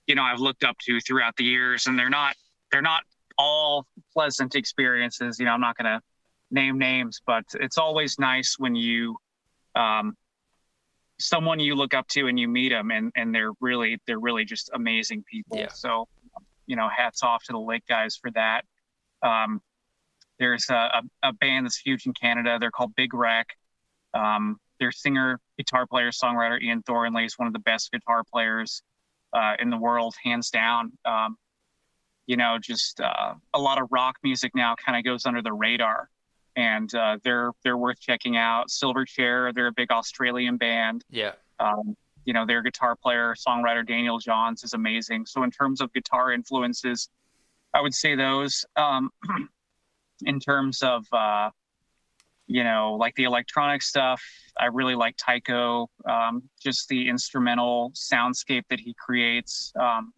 you 0.05 0.13
know, 0.13 0.21
I've 0.21 0.39
looked 0.39 0.63
up 0.63 0.77
to 0.85 0.99
throughout 1.01 1.35
the 1.35 1.43
years 1.43 1.87
and 1.87 1.97
they're 1.97 2.09
not, 2.09 2.35
they're 2.71 2.81
not 2.81 3.01
all 3.39 3.87
pleasant 4.13 4.55
experiences. 4.55 5.39
You 5.39 5.45
know, 5.45 5.53
I'm 5.53 5.61
not 5.61 5.77
going 5.77 5.85
to 5.85 6.01
name 6.51 6.77
names, 6.77 7.21
but 7.25 7.45
it's 7.53 7.77
always 7.77 8.19
nice 8.19 8.55
when 8.57 8.75
you, 8.75 9.17
um, 9.75 10.15
someone 11.21 11.59
you 11.59 11.75
look 11.75 11.93
up 11.93 12.07
to 12.09 12.27
and 12.27 12.39
you 12.39 12.47
meet 12.47 12.69
them 12.69 12.91
and, 12.91 13.11
and 13.15 13.33
they're 13.33 13.51
really 13.59 13.99
they're 14.07 14.19
really 14.19 14.43
just 14.43 14.69
amazing 14.73 15.23
people. 15.29 15.57
Yeah. 15.57 15.69
so 15.69 16.07
you 16.65 16.75
know 16.75 16.89
hats 16.89 17.23
off 17.23 17.43
to 17.43 17.51
the 17.51 17.59
lake 17.59 17.83
guys 17.87 18.15
for 18.15 18.31
that. 18.31 18.65
Um, 19.21 19.61
there's 20.39 20.65
a, 20.69 20.73
a, 20.73 21.01
a, 21.29 21.33
band 21.33 21.67
that's 21.67 21.77
huge 21.77 22.07
in 22.07 22.13
canada. 22.13 22.57
They're 22.59 22.71
called 22.71 22.95
big 22.95 23.13
wreck. 23.13 23.47
Um, 24.15 24.57
their 24.79 24.91
singer 24.91 25.39
guitar 25.57 25.85
player 25.85 26.09
songwriter 26.09 26.59
ian 26.59 26.81
thornley 26.81 27.25
is 27.25 27.37
one 27.37 27.47
of 27.47 27.53
the 27.53 27.59
best 27.59 27.91
guitar 27.91 28.23
players 28.23 28.81
uh, 29.33 29.53
in 29.59 29.69
the 29.69 29.77
world 29.77 30.15
hands 30.23 30.49
down. 30.49 30.91
Um, 31.05 31.37
you 32.27 32.37
know 32.37 32.57
just 32.61 33.01
uh, 33.01 33.33
a 33.53 33.59
lot 33.59 33.81
of 33.81 33.87
rock 33.91 34.15
music 34.23 34.53
now 34.55 34.75
kind 34.83 34.97
of 34.97 35.03
goes 35.03 35.25
under 35.25 35.41
the 35.41 35.53
radar 35.53 36.09
and 36.55 36.93
uh, 36.95 37.17
they're 37.23 37.51
they're 37.63 37.77
worth 37.77 37.99
checking 37.99 38.37
out. 38.37 38.69
Silverchair, 38.69 39.53
they're 39.53 39.67
a 39.67 39.73
big 39.73 39.91
Australian 39.91 40.57
band. 40.57 41.03
Yeah. 41.09 41.33
Um, 41.59 41.95
you 42.25 42.33
know, 42.33 42.45
their 42.45 42.61
guitar 42.61 42.95
player, 42.95 43.35
songwriter 43.35 43.85
Daniel 43.85 44.19
Johns 44.19 44.63
is 44.63 44.73
amazing. 44.73 45.25
So 45.25 45.43
in 45.43 45.51
terms 45.51 45.81
of 45.81 45.91
guitar 45.93 46.31
influences, 46.31 47.09
I 47.73 47.81
would 47.81 47.93
say 47.93 48.15
those. 48.15 48.65
Um, 48.75 49.09
in 50.25 50.39
terms 50.39 50.83
of 50.83 51.05
uh, 51.11 51.49
you 52.47 52.63
know, 52.63 52.97
like 52.99 53.15
the 53.15 53.23
electronic 53.23 53.81
stuff, 53.81 54.21
I 54.59 54.65
really 54.65 54.95
like 54.95 55.15
Tycho. 55.17 55.89
Um, 56.05 56.43
just 56.61 56.89
the 56.89 57.07
instrumental 57.07 57.91
soundscape 57.95 58.63
that 58.69 58.79
he 58.79 58.93
creates. 58.93 59.71
Um, 59.79 60.13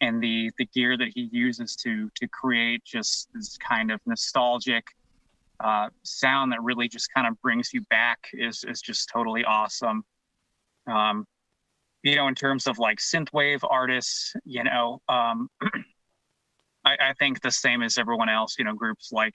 and 0.00 0.22
the 0.22 0.50
the 0.58 0.66
gear 0.66 0.96
that 0.96 1.08
he 1.14 1.28
uses 1.32 1.76
to 1.76 2.10
to 2.16 2.26
create 2.28 2.84
just 2.84 3.28
this 3.34 3.56
kind 3.58 3.90
of 3.90 4.00
nostalgic 4.06 4.84
uh, 5.64 5.88
sound 6.02 6.52
that 6.52 6.62
really 6.62 6.88
just 6.88 7.08
kind 7.14 7.26
of 7.26 7.40
brings 7.40 7.70
you 7.72 7.80
back 7.88 8.18
is 8.34 8.64
is 8.68 8.82
just 8.82 9.08
totally 9.08 9.44
awesome. 9.44 10.04
Um, 10.86 11.24
you 12.02 12.16
know, 12.16 12.28
in 12.28 12.34
terms 12.34 12.66
of 12.66 12.78
like 12.78 12.98
synthwave 12.98 13.60
artists, 13.68 14.34
you 14.44 14.62
know, 14.62 15.00
um, 15.08 15.48
I, 16.84 16.96
I, 17.00 17.12
think 17.18 17.40
the 17.40 17.50
same 17.50 17.82
as 17.82 17.96
everyone 17.96 18.28
else. 18.28 18.56
You 18.58 18.66
know, 18.66 18.74
groups 18.74 19.10
like 19.10 19.32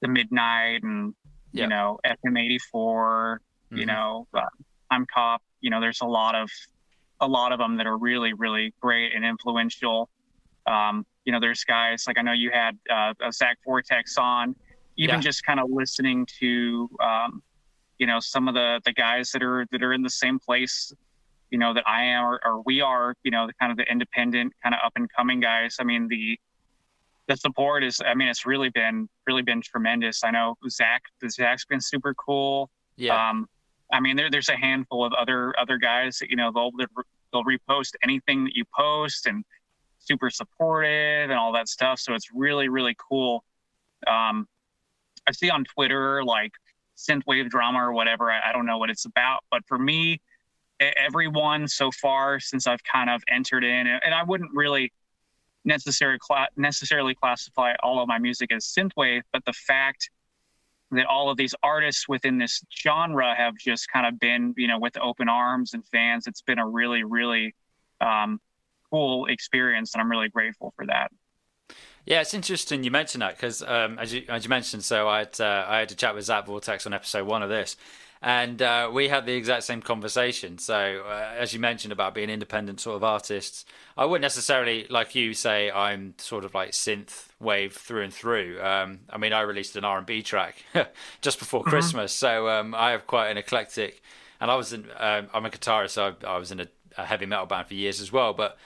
the 0.00 0.08
Midnight 0.08 0.84
and 0.84 1.14
you 1.52 1.66
know 1.66 1.98
FM84. 2.06 2.62
Mm-hmm. 2.72 3.76
You 3.76 3.84
know, 3.84 4.26
uh, 4.34 4.46
Timecop. 4.90 5.38
You 5.60 5.68
know, 5.68 5.82
there's 5.82 6.00
a 6.00 6.06
lot 6.06 6.34
of 6.34 6.50
a 7.20 7.28
lot 7.28 7.52
of 7.52 7.58
them 7.58 7.76
that 7.76 7.86
are 7.86 7.98
really 7.98 8.32
really 8.32 8.72
great 8.80 9.14
and 9.14 9.22
influential. 9.22 10.08
Um, 10.66 11.04
you 11.26 11.32
know, 11.32 11.40
there's 11.40 11.62
guys 11.64 12.04
like 12.06 12.16
I 12.16 12.22
know 12.22 12.32
you 12.32 12.50
had 12.50 12.78
uh, 12.90 13.12
Zach 13.30 13.58
Vortex 13.66 14.16
on 14.16 14.56
even 14.96 15.16
yeah. 15.16 15.20
just 15.20 15.44
kind 15.44 15.60
of 15.60 15.70
listening 15.70 16.26
to 16.40 16.88
um, 17.02 17.42
you 17.98 18.06
know 18.06 18.18
some 18.20 18.48
of 18.48 18.54
the 18.54 18.80
the 18.84 18.92
guys 18.92 19.30
that 19.30 19.42
are 19.42 19.66
that 19.70 19.82
are 19.82 19.92
in 19.92 20.02
the 20.02 20.10
same 20.10 20.38
place 20.38 20.92
you 21.52 21.58
know 21.58 21.74
that 21.74 21.84
I 21.86 22.02
am 22.04 22.24
or, 22.24 22.40
or 22.44 22.62
we 22.62 22.80
are 22.80 23.14
you 23.22 23.30
know 23.30 23.46
the 23.46 23.52
kind 23.60 23.70
of 23.70 23.76
the 23.76 23.84
independent 23.84 24.52
kind 24.62 24.74
of 24.74 24.80
up 24.84 24.92
and 24.96 25.08
coming 25.16 25.38
guys. 25.38 25.76
I 25.78 25.84
mean 25.84 26.08
the 26.08 26.38
the 27.28 27.36
support 27.36 27.84
is 27.84 28.00
I 28.04 28.14
mean 28.14 28.28
it's 28.28 28.46
really 28.46 28.70
been 28.70 29.08
really 29.26 29.42
been 29.42 29.60
tremendous. 29.60 30.24
I 30.24 30.30
know 30.30 30.56
Zach 30.68 31.02
Zach's 31.28 31.66
been 31.66 31.80
super 31.80 32.14
cool. 32.14 32.70
Yeah. 32.96 33.30
Um, 33.30 33.46
I 33.92 34.00
mean 34.00 34.16
there, 34.16 34.30
there's 34.30 34.48
a 34.48 34.56
handful 34.56 35.04
of 35.04 35.12
other 35.12 35.54
other 35.60 35.76
guys 35.76 36.18
that 36.18 36.30
you 36.30 36.36
know 36.36 36.50
they'll 36.52 36.72
they'll 37.32 37.44
repost 37.44 37.92
anything 38.02 38.44
that 38.44 38.56
you 38.56 38.64
post 38.74 39.26
and 39.26 39.44
super 39.98 40.30
supportive 40.30 41.30
and 41.30 41.38
all 41.38 41.52
that 41.52 41.68
stuff. 41.68 42.00
So 42.00 42.14
it's 42.14 42.30
really 42.34 42.68
really 42.68 42.96
cool. 42.98 43.44
Um, 44.06 44.48
I 45.26 45.32
see 45.32 45.50
on 45.50 45.64
Twitter 45.64 46.24
like 46.24 46.52
synthwave 46.96 47.48
drama 47.48 47.78
or 47.78 47.92
whatever. 47.92 48.30
I, 48.30 48.50
I 48.50 48.52
don't 48.52 48.66
know 48.66 48.78
what 48.78 48.90
it's 48.90 49.04
about, 49.04 49.44
but 49.50 49.62
for 49.66 49.78
me, 49.78 50.20
everyone 50.80 51.68
so 51.68 51.90
far 51.90 52.40
since 52.40 52.66
I've 52.66 52.82
kind 52.82 53.08
of 53.08 53.22
entered 53.28 53.64
in, 53.64 53.86
and 53.86 54.14
I 54.14 54.22
wouldn't 54.24 54.50
really 54.52 54.92
necessarily 55.64 56.18
necessarily 56.56 57.14
classify 57.14 57.74
all 57.82 58.00
of 58.00 58.08
my 58.08 58.18
music 58.18 58.52
as 58.52 58.64
synthwave, 58.66 59.22
but 59.32 59.44
the 59.44 59.52
fact 59.52 60.10
that 60.92 61.06
all 61.06 61.30
of 61.30 61.36
these 61.36 61.54
artists 61.62 62.08
within 62.08 62.38
this 62.38 62.62
genre 62.76 63.34
have 63.34 63.56
just 63.56 63.88
kind 63.90 64.06
of 64.06 64.18
been, 64.20 64.54
you 64.56 64.68
know, 64.68 64.78
with 64.78 64.96
open 64.98 65.28
arms 65.28 65.72
and 65.72 65.84
fans. 65.86 66.26
It's 66.26 66.42
been 66.42 66.58
a 66.58 66.68
really, 66.68 67.02
really 67.02 67.54
um, 68.00 68.38
cool 68.90 69.26
experience, 69.26 69.94
and 69.94 70.02
I'm 70.02 70.10
really 70.10 70.28
grateful 70.28 70.72
for 70.76 70.86
that. 70.86 71.10
Yeah, 72.04 72.20
it's 72.20 72.34
interesting 72.34 72.82
you 72.82 72.90
mentioned 72.90 73.22
that 73.22 73.36
because 73.36 73.62
um, 73.62 73.98
as 73.98 74.12
you 74.12 74.24
as 74.28 74.44
you 74.44 74.48
mentioned, 74.48 74.84
so 74.84 75.08
I 75.08 75.20
had 75.20 75.40
uh, 75.40 75.64
I 75.68 75.78
had 75.78 75.92
a 75.92 75.94
chat 75.94 76.14
with 76.14 76.24
Zach 76.24 76.46
Vortex 76.46 76.84
on 76.84 76.92
episode 76.92 77.26
one 77.26 77.44
of 77.44 77.48
this, 77.48 77.76
and 78.20 78.60
uh, 78.60 78.90
we 78.92 79.08
had 79.08 79.24
the 79.24 79.34
exact 79.34 79.62
same 79.62 79.80
conversation. 79.80 80.58
So 80.58 81.04
uh, 81.06 81.34
as 81.38 81.54
you 81.54 81.60
mentioned 81.60 81.92
about 81.92 82.12
being 82.12 82.28
independent 82.28 82.80
sort 82.80 82.96
of 82.96 83.04
artists, 83.04 83.64
I 83.96 84.04
wouldn't 84.04 84.22
necessarily 84.22 84.86
like 84.90 85.14
you 85.14 85.32
say 85.32 85.70
I'm 85.70 86.14
sort 86.18 86.44
of 86.44 86.54
like 86.54 86.72
synth 86.72 87.28
wave 87.38 87.74
through 87.74 88.02
and 88.02 88.12
through. 88.12 88.60
Um, 88.60 89.00
I 89.08 89.18
mean, 89.18 89.32
I 89.32 89.42
released 89.42 89.76
an 89.76 89.84
R 89.84 89.98
and 89.98 90.06
B 90.06 90.22
track 90.22 90.64
just 91.20 91.38
before 91.38 91.60
mm-hmm. 91.60 91.70
Christmas, 91.70 92.12
so 92.12 92.48
um, 92.48 92.74
I 92.74 92.90
have 92.90 93.06
quite 93.06 93.28
an 93.28 93.36
eclectic. 93.36 94.02
And 94.40 94.50
I 94.50 94.56
was 94.56 94.72
in, 94.72 94.86
um, 94.96 95.28
I'm 95.32 95.46
a 95.46 95.50
guitarist, 95.50 95.90
so 95.90 96.16
I, 96.24 96.26
I 96.26 96.36
was 96.36 96.50
in 96.50 96.58
a, 96.58 96.66
a 96.98 97.04
heavy 97.04 97.26
metal 97.26 97.46
band 97.46 97.68
for 97.68 97.74
years 97.74 98.00
as 98.00 98.10
well, 98.10 98.32
but 98.32 98.58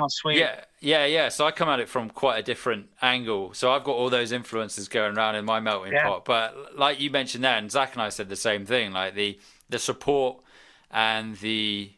Oh, 0.00 0.08
sweet. 0.08 0.38
Yeah, 0.38 0.64
yeah, 0.80 1.04
yeah. 1.04 1.28
So 1.28 1.46
I 1.46 1.50
come 1.50 1.68
at 1.68 1.80
it 1.80 1.88
from 1.88 2.10
quite 2.10 2.38
a 2.38 2.42
different 2.42 2.88
angle. 3.02 3.52
So 3.54 3.72
I've 3.72 3.84
got 3.84 3.96
all 3.96 4.10
those 4.10 4.32
influences 4.32 4.88
going 4.88 5.16
around 5.16 5.34
in 5.34 5.44
my 5.44 5.60
melting 5.60 5.92
yeah. 5.92 6.06
pot. 6.06 6.24
But 6.24 6.78
like 6.78 7.00
you 7.00 7.10
mentioned 7.10 7.44
there, 7.44 7.56
and 7.56 7.70
Zach 7.70 7.92
and 7.94 8.02
I 8.02 8.08
said 8.08 8.28
the 8.28 8.36
same 8.36 8.64
thing. 8.64 8.92
Like 8.92 9.14
the 9.14 9.38
the 9.68 9.78
support 9.78 10.42
and 10.90 11.36
the 11.36 11.92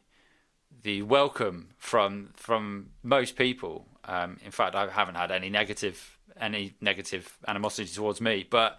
the 0.83 1.03
welcome 1.03 1.71
from 1.79 2.31
from 2.35 2.91
most 3.03 3.37
people. 3.37 3.87
Um, 4.05 4.39
in 4.45 4.51
fact, 4.51 4.75
I 4.75 4.89
haven't 4.89 5.15
had 5.15 5.31
any 5.31 5.49
negative 5.49 6.19
any 6.41 6.75
negative 6.81 7.39
animosity 7.47 7.91
towards 7.93 8.21
me. 8.21 8.47
But 8.49 8.79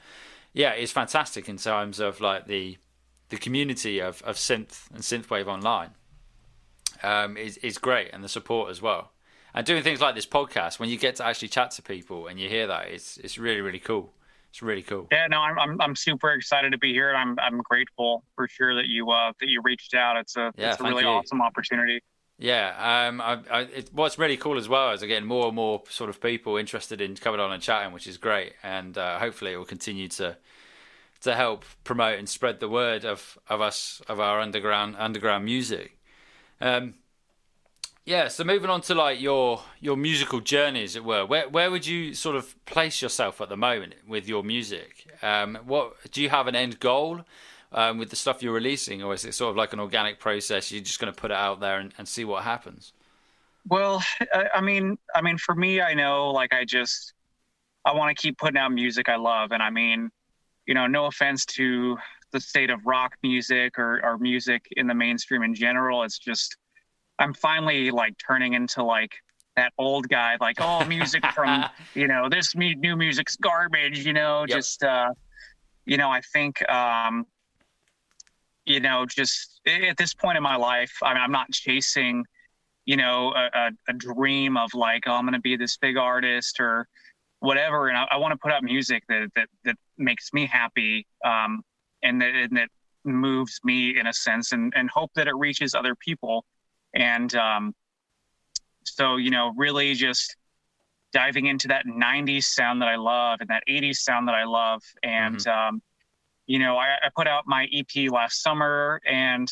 yeah, 0.54 0.72
it's 0.72 0.92
fantastic 0.92 1.48
in 1.48 1.58
terms 1.58 2.00
of 2.00 2.20
like 2.20 2.48
the 2.48 2.78
the 3.30 3.38
community 3.38 4.00
of, 4.00 4.22
of 4.24 4.36
synth 4.36 4.92
and 4.92 5.02
synthwave 5.02 5.48
online 5.48 5.92
um, 7.02 7.38
is 7.38 7.58
is 7.58 7.78
great, 7.78 8.12
and 8.14 8.24
the 8.24 8.30
support 8.30 8.70
as 8.70 8.82
well. 8.82 9.13
And 9.54 9.66
doing 9.66 9.84
things 9.84 10.02
like 10.02 10.16
this 10.16 10.26
podcast, 10.26 10.80
when 10.80 10.90
you 10.90 10.98
get 10.98 11.18
to 11.18 11.26
actually 11.26 11.50
chat 11.50 11.72
to 11.72 11.82
people 11.82 12.28
and 12.28 12.40
you 12.40 12.50
hear 12.50 12.68
that, 12.68 12.88
it's 12.88 13.18
it's 13.18 13.38
really 13.38 13.62
really 13.62 13.80
cool. 13.80 14.14
It's 14.50 14.62
really 14.62 14.84
cool. 14.84 15.08
Yeah, 15.12 15.28
no, 15.28 15.40
I'm 15.40 15.60
I'm, 15.60 15.82
I'm 15.82 15.96
super 15.96 16.32
excited 16.32 16.72
to 16.72 16.78
be 16.78 16.94
here, 16.94 17.10
and 17.10 17.18
I'm 17.18 17.40
I'm 17.40 17.62
grateful 17.62 18.24
for 18.36 18.48
sure 18.48 18.76
that 18.76 18.86
you 18.86 19.10
uh 19.10 19.32
that 19.40 19.50
you 19.50 19.62
reached 19.64 19.94
out. 19.94 20.18
It's 20.18 20.36
a 20.38 20.52
yeah, 20.58 20.72
it's 20.72 20.80
a 20.80 20.84
really 20.84 21.04
you. 21.04 21.10
awesome 21.10 21.42
opportunity. 21.42 22.02
Yeah, 22.40 23.08
um, 23.08 23.22
I, 23.22 23.40
I, 23.50 23.62
it, 23.62 23.90
what's 23.94 24.18
really 24.18 24.38
cool 24.38 24.58
as 24.58 24.68
well 24.68 24.92
is 24.92 25.02
again 25.04 25.24
more 25.24 25.48
and 25.48 25.56
more 25.56 25.84
sort 25.90 26.10
of 26.10 26.20
people 26.20 26.58
interested 26.58 27.00
in 27.00 27.16
coming 27.16 27.40
on 27.40 27.52
and 27.52 27.62
chatting, 27.62 27.94
which 27.94 28.08
is 28.08 28.18
great, 28.18 28.54
and 28.64 28.98
uh, 28.98 29.20
hopefully 29.20 29.54
it 29.54 29.58
will 29.58 29.66
continue 29.66 30.08
to 30.10 30.38
to 31.22 31.36
help 31.36 31.64
promote 31.84 32.20
and 32.20 32.28
spread 32.28 32.60
the 32.60 32.68
word 32.68 33.06
of, 33.06 33.38
of 33.48 33.62
us 33.62 34.02
of 34.10 34.20
our 34.20 34.40
underground 34.40 34.96
underground 34.98 35.46
music. 35.46 35.98
Um, 36.60 36.96
yeah, 38.06 38.28
so 38.28 38.44
moving 38.44 38.70
on 38.70 38.82
to 38.82 38.96
like 38.96 39.22
your 39.22 39.62
your 39.80 39.96
musical 39.96 40.42
journey, 40.42 40.84
as 40.84 40.96
it 40.96 41.06
were, 41.06 41.26
where 41.26 41.48
where 41.48 41.72
would 41.72 41.88
you 41.88 42.14
sort 42.14 42.36
of 42.36 42.54
place 42.66 43.02
yourself 43.02 43.40
at 43.40 43.50
the 43.50 43.58
moment 43.58 43.96
with 44.08 44.28
your 44.28 44.44
music? 44.44 45.08
Um, 45.22 45.58
what 45.66 45.96
do 46.12 46.22
you 46.22 46.30
have 46.30 46.48
an 46.48 46.56
end 46.56 46.80
goal 46.80 47.22
um, 47.72 47.98
with 47.98 48.10
the 48.10 48.18
stuff 48.18 48.44
you're 48.44 48.54
releasing, 48.54 49.02
or 49.02 49.14
is 49.14 49.24
it 49.24 49.34
sort 49.34 49.52
of 49.52 49.56
like 49.56 49.72
an 49.72 49.80
organic 49.80 50.20
process? 50.20 50.72
You're 50.72 50.84
just 50.84 51.00
going 51.00 51.14
to 51.14 51.20
put 51.20 51.32
it 51.32 51.38
out 51.38 51.62
there 51.62 51.80
and, 51.80 51.94
and 51.98 52.06
see 52.08 52.26
what 52.26 52.44
happens. 52.44 52.92
Well, 53.70 54.04
I 54.54 54.60
mean, 54.60 54.98
I 55.16 55.22
mean, 55.22 55.38
for 55.38 55.56
me, 55.56 55.82
I 55.82 55.94
know 55.94 56.32
like 56.32 56.54
I 56.54 56.66
just 56.66 57.14
I 57.86 57.94
want 57.94 58.16
to 58.16 58.22
keep 58.22 58.38
putting 58.38 58.58
out 58.58 58.74
music 58.74 59.08
I 59.08 59.16
love, 59.16 59.54
and 59.54 59.64
I 59.64 59.70
mean, 59.70 60.10
you 60.66 60.74
know, 60.74 60.88
no 60.88 61.06
offense 61.06 61.46
to 61.46 61.98
the 62.34 62.40
state 62.42 62.70
of 62.70 62.86
rock 62.86 63.14
music 63.24 63.80
or, 63.80 64.02
or 64.04 64.18
music 64.18 64.66
in 64.72 64.88
the 64.88 64.94
mainstream 64.94 65.44
in 65.44 65.54
general. 65.56 66.04
It's 66.04 66.20
just 66.20 66.58
I'm 67.24 67.34
finally 67.34 67.90
like 67.90 68.16
turning 68.18 68.54
into 68.54 68.84
like 68.84 69.12
that 69.56 69.72
old 69.78 70.10
guy, 70.10 70.36
like 70.42 70.58
oh, 70.60 70.84
music 70.86 71.26
from 71.34 71.66
you 71.96 72.08
know 72.08 72.28
this 72.30 72.54
new 72.56 72.96
music's 72.96 73.38
garbage. 73.38 74.06
You 74.06 74.14
know, 74.14 74.42
yep. 74.42 74.58
just 74.58 74.84
uh, 74.84 75.14
you 75.86 75.98
know, 75.98 76.10
I 76.10 76.22
think 76.34 76.70
um, 76.70 77.26
you 78.66 78.82
know, 78.82 79.06
just 79.06 79.62
at 79.66 79.98
this 79.98 80.14
point 80.14 80.38
in 80.38 80.44
my 80.44 80.58
life, 80.58 80.92
I 81.02 81.14
mean, 81.14 81.24
I'm 81.24 81.32
not 81.32 81.50
chasing 81.52 82.26
you 82.86 82.98
know 82.98 83.32
a, 83.34 83.50
a, 83.54 83.72
a 83.88 83.94
dream 83.94 84.58
of 84.58 84.74
like 84.74 85.04
oh, 85.08 85.14
I'm 85.14 85.24
going 85.24 85.34
to 85.34 85.40
be 85.40 85.56
this 85.56 85.78
big 85.78 85.96
artist 85.96 86.60
or 86.60 86.88
whatever, 87.40 87.88
and 87.88 87.98
I, 87.98 88.06
I 88.12 88.18
want 88.18 88.34
to 88.34 88.38
put 88.38 88.52
out 88.52 88.64
music 88.64 89.04
that 89.08 89.30
that 89.36 89.48
that 89.64 89.76
makes 89.98 90.34
me 90.34 90.46
happy. 90.46 91.08
Um, 91.24 91.64
and 92.06 92.22
that, 92.22 92.36
and 92.36 92.58
that 92.58 92.68
moves 93.06 93.60
me 93.64 93.98
in 93.98 94.08
a 94.08 94.14
sense 94.14 94.52
and, 94.52 94.74
and 94.76 94.90
hope 94.90 95.12
that 95.16 95.28
it 95.28 95.36
reaches 95.36 95.74
other 95.74 95.96
people. 95.96 96.44
And 96.94 97.34
um, 97.36 97.74
so, 98.84 99.18
you 99.18 99.32
know, 99.32 99.54
really 99.56 99.94
just 99.94 100.36
diving 101.12 101.46
into 101.48 101.68
that 101.68 101.86
90s 101.86 102.46
sound 102.46 102.82
that 102.82 102.88
I 102.88 102.96
love 102.96 103.40
and 103.42 103.50
that 103.50 103.64
80s 103.70 103.98
sound 103.98 104.28
that 104.28 104.36
I 104.36 104.46
love. 104.46 104.82
And, 105.04 105.38
mm-hmm. 105.38 105.76
um, 105.76 105.82
you 106.46 106.60
know, 106.60 106.78
I, 106.78 106.96
I, 107.04 107.10
put 107.16 107.28
out 107.28 107.44
my 107.48 107.68
EP 107.72 108.12
last 108.12 108.42
summer, 108.42 109.00
and 109.06 109.48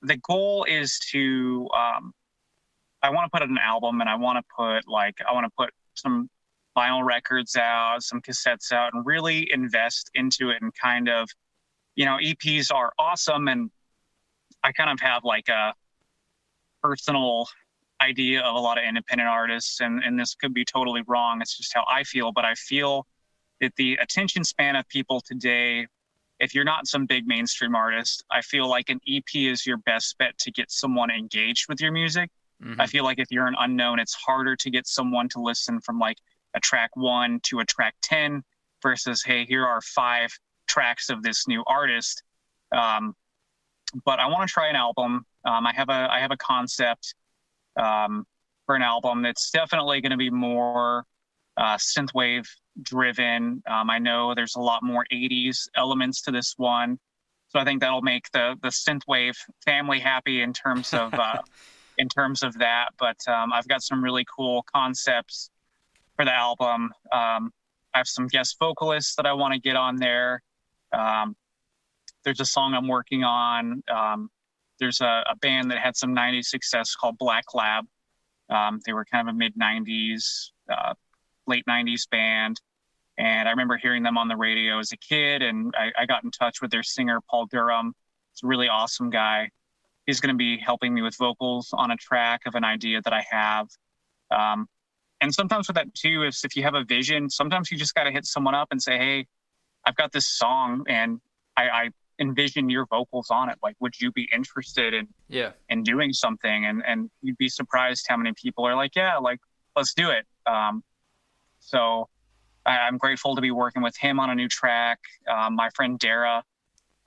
the 0.00 0.16
goal 0.16 0.64
is 0.64 0.98
to, 1.10 1.68
um, 1.76 2.12
I 3.02 3.10
want 3.10 3.26
to 3.26 3.30
put 3.30 3.42
out 3.42 3.50
an 3.50 3.58
album 3.58 4.00
and 4.00 4.08
I 4.08 4.14
want 4.14 4.38
to 4.38 4.44
put 4.56 4.88
like, 4.88 5.18
I 5.28 5.34
want 5.34 5.44
to 5.44 5.52
put 5.58 5.70
some 5.94 6.30
vinyl 6.76 7.04
records 7.04 7.56
out, 7.56 8.02
some 8.02 8.22
cassettes 8.22 8.72
out, 8.72 8.94
and 8.94 9.04
really 9.04 9.48
invest 9.52 10.10
into 10.14 10.50
it 10.50 10.62
and 10.62 10.72
kind 10.80 11.08
of 11.08 11.28
you 11.94 12.04
know, 12.04 12.18
EPs 12.22 12.72
are 12.72 12.92
awesome. 12.98 13.48
And 13.48 13.70
I 14.62 14.72
kind 14.72 14.90
of 14.90 15.00
have 15.00 15.24
like 15.24 15.48
a 15.48 15.74
personal 16.84 17.48
idea 18.02 18.42
of 18.42 18.54
a 18.54 18.58
lot 18.58 18.76
of 18.76 18.84
independent 18.84 19.28
artists. 19.28 19.80
And, 19.80 20.02
and 20.04 20.18
this 20.18 20.34
could 20.34 20.52
be 20.52 20.64
totally 20.64 21.02
wrong. 21.06 21.40
It's 21.40 21.56
just 21.56 21.72
how 21.74 21.84
I 21.88 22.04
feel. 22.04 22.30
But 22.30 22.44
I 22.44 22.54
feel 22.54 23.06
that 23.60 23.74
the 23.76 23.94
attention 23.94 24.44
span 24.44 24.76
of 24.76 24.86
people 24.88 25.20
today, 25.20 25.86
if 26.40 26.54
you're 26.54 26.64
not 26.64 26.86
some 26.86 27.06
big 27.06 27.26
mainstream 27.26 27.74
artist, 27.74 28.24
I 28.30 28.42
feel 28.42 28.68
like 28.68 28.90
an 28.90 29.00
EP 29.08 29.34
is 29.34 29.66
your 29.66 29.78
best 29.78 30.18
bet 30.18 30.36
to 30.38 30.50
get 30.50 30.70
someone 30.70 31.10
engaged 31.10 31.66
with 31.68 31.80
your 31.80 31.92
music. 31.92 32.30
Mm-hmm. 32.62 32.80
I 32.80 32.86
feel 32.86 33.04
like 33.04 33.18
if 33.18 33.30
you're 33.30 33.46
an 33.46 33.56
unknown, 33.58 33.98
it's 33.98 34.14
harder 34.14 34.56
to 34.56 34.70
get 34.70 34.86
someone 34.86 35.28
to 35.30 35.40
listen 35.40 35.80
from 35.80 35.98
like 35.98 36.18
a 36.54 36.60
track 36.60 36.90
one 36.94 37.40
to 37.44 37.60
a 37.60 37.64
track 37.64 37.94
10 38.02 38.42
versus, 38.82 39.22
hey, 39.22 39.46
here 39.46 39.64
are 39.64 39.80
five 39.80 40.30
tracks 40.66 41.08
of 41.08 41.22
this 41.22 41.48
new 41.48 41.64
artist. 41.66 42.22
Um, 42.72 43.14
but 44.04 44.20
I 44.20 44.26
want 44.26 44.48
to 44.48 44.52
try 44.52 44.68
an 44.68 44.76
album. 44.76 45.24
Um, 45.44 45.66
I 45.66 45.72
have 45.74 45.88
a 45.88 46.08
I 46.10 46.20
have 46.20 46.30
a 46.30 46.36
concept 46.36 47.14
um, 47.76 48.24
for 48.66 48.74
an 48.74 48.82
album 48.82 49.22
that's 49.22 49.50
definitely 49.50 50.00
going 50.00 50.10
to 50.10 50.16
be 50.16 50.30
more 50.30 51.04
uh, 51.56 51.76
synthwave 51.76 52.46
driven. 52.82 53.62
Um, 53.68 53.90
I 53.90 53.98
know 53.98 54.34
there's 54.34 54.56
a 54.56 54.60
lot 54.60 54.82
more 54.82 55.06
80s 55.12 55.68
elements 55.76 56.22
to 56.22 56.30
this 56.30 56.54
one, 56.56 56.98
so 57.48 57.60
I 57.60 57.64
think 57.64 57.80
that'll 57.80 58.02
make 58.02 58.30
the 58.32 58.56
the 58.62 58.68
synthwave 58.68 59.36
family 59.64 60.00
happy 60.00 60.42
in 60.42 60.52
terms 60.52 60.92
of 60.92 61.14
uh, 61.14 61.38
in 61.98 62.08
terms 62.08 62.42
of 62.42 62.58
that. 62.58 62.90
But 62.98 63.16
um, 63.28 63.52
I've 63.52 63.68
got 63.68 63.82
some 63.82 64.02
really 64.02 64.24
cool 64.36 64.64
concepts 64.74 65.50
for 66.16 66.24
the 66.24 66.34
album. 66.34 66.92
Um, 67.12 67.52
I 67.94 67.98
have 67.98 68.08
some 68.08 68.26
guest 68.26 68.56
vocalists 68.58 69.14
that 69.16 69.26
I 69.26 69.32
want 69.32 69.54
to 69.54 69.60
get 69.60 69.76
on 69.76 69.96
there. 69.96 70.42
Um, 70.92 71.36
there's 72.24 72.40
a 72.40 72.44
song 72.44 72.74
I'm 72.74 72.88
working 72.88 73.24
on. 73.24 73.82
Um, 73.94 74.30
there's 74.80 75.00
a, 75.00 75.24
a, 75.30 75.36
band 75.36 75.70
that 75.70 75.78
had 75.78 75.96
some 75.96 76.14
90s 76.14 76.46
success 76.46 76.94
called 76.94 77.16
Black 77.18 77.54
Lab. 77.54 77.84
Um, 78.50 78.80
they 78.84 78.92
were 78.92 79.04
kind 79.04 79.28
of 79.28 79.34
a 79.34 79.38
mid 79.38 79.54
90s, 79.56 80.50
uh, 80.72 80.94
late 81.46 81.64
90s 81.68 82.08
band. 82.10 82.60
And 83.16 83.48
I 83.48 83.52
remember 83.52 83.76
hearing 83.76 84.02
them 84.02 84.18
on 84.18 84.26
the 84.26 84.36
radio 84.36 84.80
as 84.80 84.90
a 84.90 84.96
kid, 84.96 85.40
and 85.40 85.72
I, 85.78 86.02
I 86.02 86.06
got 86.06 86.24
in 86.24 86.32
touch 86.32 86.60
with 86.60 86.72
their 86.72 86.82
singer, 86.82 87.20
Paul 87.30 87.46
Durham. 87.46 87.94
It's 88.32 88.42
a 88.42 88.46
really 88.46 88.68
awesome 88.68 89.10
guy. 89.10 89.50
He's 90.06 90.20
going 90.20 90.34
to 90.34 90.36
be 90.36 90.58
helping 90.58 90.92
me 90.92 91.00
with 91.00 91.14
vocals 91.16 91.70
on 91.72 91.92
a 91.92 91.96
track 91.96 92.40
of 92.46 92.56
an 92.56 92.64
idea 92.64 93.00
that 93.02 93.12
I 93.12 93.24
have. 93.30 93.68
Um, 94.32 94.66
and 95.20 95.32
sometimes 95.32 95.68
with 95.68 95.76
that 95.76 95.94
too 95.94 96.24
is 96.24 96.42
if 96.44 96.56
you 96.56 96.64
have 96.64 96.74
a 96.74 96.82
vision, 96.82 97.30
sometimes 97.30 97.70
you 97.70 97.78
just 97.78 97.94
got 97.94 98.04
to 98.04 98.10
hit 98.10 98.26
someone 98.26 98.54
up 98.54 98.68
and 98.72 98.82
say, 98.82 98.98
"Hey, 98.98 99.26
I've 99.86 99.94
got 99.94 100.12
this 100.12 100.26
song 100.26 100.84
and 100.88 101.20
I, 101.56 101.68
I 101.68 101.90
envision 102.18 102.68
your 102.68 102.86
vocals 102.86 103.28
on 103.30 103.48
it. 103.48 103.56
Like, 103.62 103.76
would 103.80 104.00
you 104.00 104.12
be 104.12 104.28
interested 104.32 104.94
in 104.94 105.08
yeah 105.28 105.52
in 105.68 105.82
doing 105.82 106.12
something? 106.12 106.66
And 106.66 106.82
and 106.86 107.10
you'd 107.22 107.38
be 107.38 107.48
surprised 107.48 108.06
how 108.08 108.16
many 108.16 108.32
people 108.32 108.66
are 108.66 108.74
like, 108.74 108.94
yeah, 108.96 109.18
like 109.18 109.40
let's 109.76 109.94
do 109.94 110.10
it. 110.10 110.26
Um, 110.46 110.82
so 111.60 112.08
I, 112.66 112.88
am 112.88 112.98
grateful 112.98 113.34
to 113.34 113.40
be 113.40 113.50
working 113.50 113.82
with 113.82 113.96
him 113.96 114.20
on 114.20 114.30
a 114.30 114.34
new 114.34 114.48
track. 114.48 114.98
Um, 115.28 115.56
my 115.56 115.70
friend 115.74 115.98
Dara, 115.98 116.42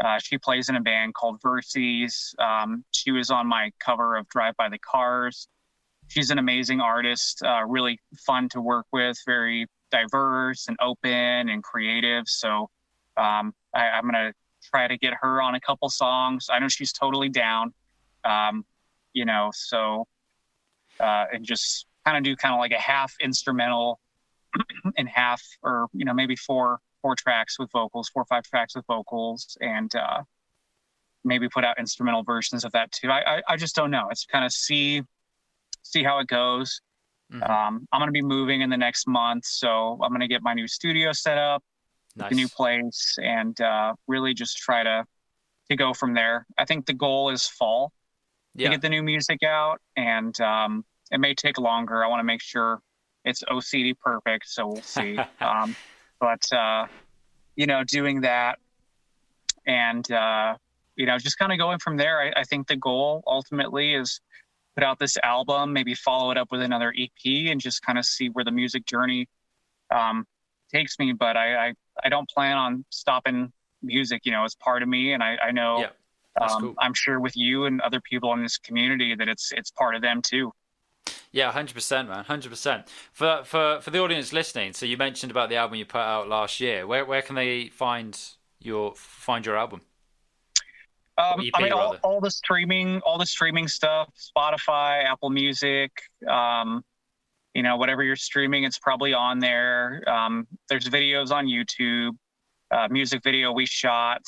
uh, 0.04 0.20
she 0.20 0.38
plays 0.38 0.70
in 0.70 0.76
a 0.76 0.82
band 0.82 1.14
called 1.14 1.42
Verses. 1.42 2.36
Um, 2.40 2.84
she 2.92 3.12
was 3.12 3.30
on 3.30 3.48
my 3.48 3.72
cover 3.80 4.16
of 4.16 4.28
Drive 4.30 4.56
by 4.58 4.70
the 4.70 4.80
Cars. 4.80 5.48
She's 6.08 6.30
an 6.30 6.38
amazing 6.38 6.80
artist, 6.80 7.44
uh, 7.44 7.64
really 7.66 8.00
fun 8.26 8.50
to 8.50 8.62
work 8.62 8.86
with, 8.94 9.18
very 9.26 9.68
diverse 9.92 10.68
and 10.68 10.78
open 10.82 11.50
and 11.50 11.64
creative. 11.64 12.28
So 12.28 12.70
um, 13.18 13.54
I, 13.74 13.98
am 13.98 14.06
gonna 14.06 14.32
try 14.70 14.88
to 14.88 14.98
get 14.98 15.14
her 15.22 15.42
on 15.42 15.56
a 15.56 15.60
couple 15.60 15.90
songs. 15.90 16.48
I 16.52 16.60
know 16.60 16.68
she's 16.68 16.92
totally 16.92 17.30
down. 17.30 17.74
Um, 18.24 18.66
you 19.14 19.26
know, 19.26 19.52
so 19.54 20.06
uh, 21.00 21.26
and 21.34 21.46
just 21.46 21.86
kind 22.06 22.18
of 22.18 22.24
do 22.24 22.36
kind 22.36 22.54
of 22.54 22.60
like 22.60 22.72
a 22.72 22.80
half 22.80 23.14
instrumental 23.22 24.00
and 24.98 25.08
half, 25.08 25.42
or 25.64 25.88
you 25.94 26.06
know, 26.06 26.14
maybe 26.14 26.36
four 26.36 26.80
four 27.02 27.16
tracks 27.16 27.60
with 27.60 27.72
vocals, 27.72 28.10
four 28.10 28.24
or 28.24 28.26
five 28.26 28.44
tracks 28.44 28.76
with 28.76 28.86
vocals, 28.88 29.58
and 29.62 29.94
uh, 29.96 30.22
maybe 31.24 31.48
put 31.50 31.64
out 31.64 31.80
instrumental 31.80 32.24
versions 32.24 32.64
of 32.64 32.72
that 32.72 32.92
too. 32.92 33.10
I 33.10 33.38
I, 33.38 33.42
I 33.50 33.58
just 33.58 33.76
don't 33.76 33.92
know. 33.92 34.08
It's 34.12 34.26
kind 34.26 34.46
of 34.46 34.52
see 34.52 35.04
see 35.84 36.04
how 36.04 36.20
it 36.20 36.28
goes. 36.28 36.82
Mm-hmm. 37.32 37.44
Um, 37.44 37.88
I'm 37.92 38.00
going 38.00 38.08
to 38.08 38.14
be 38.14 38.22
moving 38.22 38.62
in 38.62 38.70
the 38.70 38.78
next 38.78 39.08
month, 39.08 39.46
so 39.46 40.00
I'm 40.02 40.10
going 40.10 40.22
to 40.22 40.28
get 40.28 40.42
my 40.42 40.54
new 40.54 40.68
studio 40.68 41.12
set 41.12 41.38
up, 41.38 41.64
nice. 42.18 42.30
the 42.30 42.36
new 42.36 42.48
place, 42.48 43.18
and 43.22 43.60
uh, 43.62 43.94
really 44.08 44.34
just 44.34 44.58
try 44.58 44.84
to 44.84 45.06
to 45.70 45.76
go 45.76 45.94
from 45.94 46.14
there. 46.14 46.46
I 46.58 46.66
think 46.66 46.86
the 46.86 46.94
goal 46.94 47.30
is 47.30 47.46
fall 47.46 47.92
yeah. 48.56 48.70
to 48.70 48.76
get 48.76 48.82
the 48.82 48.90
new 48.90 49.04
music 49.04 49.44
out, 49.44 49.82
and 49.96 50.40
um, 50.42 50.86
it 51.12 51.20
may 51.20 51.34
take 51.34 51.58
longer. 51.58 52.04
I 52.04 52.08
want 52.08 52.20
to 52.20 52.26
make 52.26 52.42
sure 52.42 52.80
it's 53.26 53.44
OCD 53.44 53.94
perfect, 54.00 54.48
so 54.48 54.68
we'll 54.68 54.82
see. 54.82 55.18
um, 55.42 55.76
but 56.20 56.52
uh, 56.54 56.88
you 57.56 57.68
know, 57.68 57.84
doing 57.84 58.22
that, 58.22 58.60
and 59.66 60.10
uh, 60.12 60.56
you 60.96 61.06
know, 61.06 61.18
just 61.18 61.38
kind 61.38 61.52
of 61.52 61.58
going 61.58 61.80
from 61.80 61.98
there. 61.98 62.22
I, 62.22 62.42
I 62.42 62.44
think 62.44 62.68
the 62.68 62.78
goal 62.78 63.24
ultimately 63.28 63.94
is 63.94 64.22
put 64.76 64.84
out 64.84 65.00
this 65.00 65.18
album, 65.24 65.74
maybe 65.74 65.96
follow 65.96 66.32
it 66.32 66.38
up 66.38 66.52
with 66.52 66.62
another 66.62 66.94
EP, 66.98 67.50
and 67.50 67.60
just 67.60 67.82
kind 67.82 67.98
of 67.98 68.06
see 68.06 68.30
where 68.30 68.46
the 68.46 68.52
music 68.52 68.86
journey 68.86 69.28
um, 69.92 70.26
takes 70.74 70.98
me. 71.00 71.14
But 71.14 71.38
I, 71.38 71.68
I, 71.68 71.74
I 72.04 72.10
don't 72.10 72.30
plan 72.30 72.58
on 72.58 72.86
stopping 72.90 73.52
music. 73.82 74.22
You 74.26 74.32
know, 74.32 74.44
it's 74.44 74.56
part 74.56 74.84
of 74.84 74.90
me, 74.90 75.14
and 75.14 75.24
I, 75.24 75.38
I 75.42 75.52
know. 75.52 75.80
Yeah, 75.80 75.90
um, 76.42 76.62
cool. 76.62 76.76
I'm 76.80 76.94
sure 76.94 77.20
with 77.20 77.36
you 77.36 77.66
and 77.66 77.82
other 77.82 78.02
people 78.02 78.34
in 78.34 78.44
this 78.44 78.58
community 78.58 79.16
that 79.16 79.28
it's 79.28 79.52
it's 79.52 79.72
part 79.72 79.96
of 79.96 80.02
them 80.02 80.22
too. 80.22 80.52
Yeah, 81.32 81.52
hundred 81.52 81.74
percent, 81.74 82.10
man, 82.10 82.24
hundred 82.24 82.50
percent. 82.50 82.88
For 83.12 83.42
for 83.44 83.82
for 83.82 83.92
the 83.92 84.00
audience 84.00 84.34
listening, 84.34 84.74
so 84.74 84.86
you 84.86 84.98
mentioned 84.98 85.32
about 85.32 85.50
the 85.50 85.56
album 85.56 85.78
you 85.78 85.86
put 85.86 86.00
out 86.00 86.28
last 86.28 86.60
year. 86.60 86.88
Where 86.88 87.06
where 87.06 87.22
can 87.22 87.36
they 87.36 87.68
find 87.68 88.20
your 88.60 88.94
find 88.96 89.46
your 89.46 89.58
album? 89.58 89.82
Um, 91.18 91.42
EP, 91.42 91.52
I 91.56 91.64
mean, 91.64 91.72
all, 91.72 91.96
all, 92.04 92.22
the 92.22 92.30
streaming, 92.30 93.02
all 93.02 93.18
the 93.18 93.26
streaming 93.26 93.68
stuff, 93.68 94.10
Spotify, 94.16 95.04
Apple 95.04 95.32
Music, 95.32 95.92
um, 96.30 96.84
you 97.58 97.64
know, 97.64 97.76
whatever 97.76 98.04
you're 98.04 98.16
streaming, 98.16 98.66
it's 98.66 98.78
probably 98.78 99.16
on 99.16 99.40
there. 99.40 100.04
Um, 100.08 100.46
there's 100.70 100.88
videos 100.88 101.32
on 101.32 101.48
YouTube, 101.48 102.12
uh, 102.70 102.88
music 102.92 103.24
video 103.24 103.52
we 103.52 103.66
shot 103.66 104.22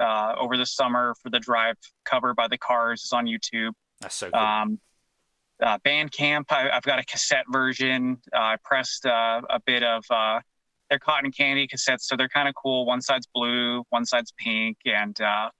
uh, 0.00 0.34
over 0.38 0.56
the 0.56 0.64
summer 0.64 1.16
for 1.20 1.28
the 1.30 1.40
drive 1.40 1.74
cover 2.04 2.32
by 2.32 2.46
the 2.46 2.56
Cars 2.56 3.02
is 3.02 3.12
on 3.12 3.26
YouTube. 3.26 3.72
That's 4.00 4.14
so 4.14 4.30
cool. 4.30 4.40
Um, 4.40 4.78
uh, 5.60 5.78
Bandcamp, 5.84 6.44
I, 6.50 6.68
have 6.72 6.84
got 6.84 7.00
a 7.00 7.04
cassette 7.04 7.46
version. 7.50 8.18
Uh, 8.32 8.38
I 8.38 8.56
pressed 8.62 9.04
uh, 9.04 9.40
a 9.50 9.58
bit 9.66 9.82
of 9.82 10.04
uh, 10.08 10.38
their 10.88 11.00
cotton 11.00 11.32
candy 11.32 11.66
cassettes, 11.66 12.02
so 12.02 12.14
they're 12.16 12.28
kind 12.28 12.48
of 12.48 12.54
cool. 12.54 12.86
One 12.86 13.00
side's 13.00 13.26
blue, 13.34 13.82
one 13.90 14.06
side's 14.06 14.32
pink, 14.38 14.76
and 14.84 15.20
uh, 15.20 15.50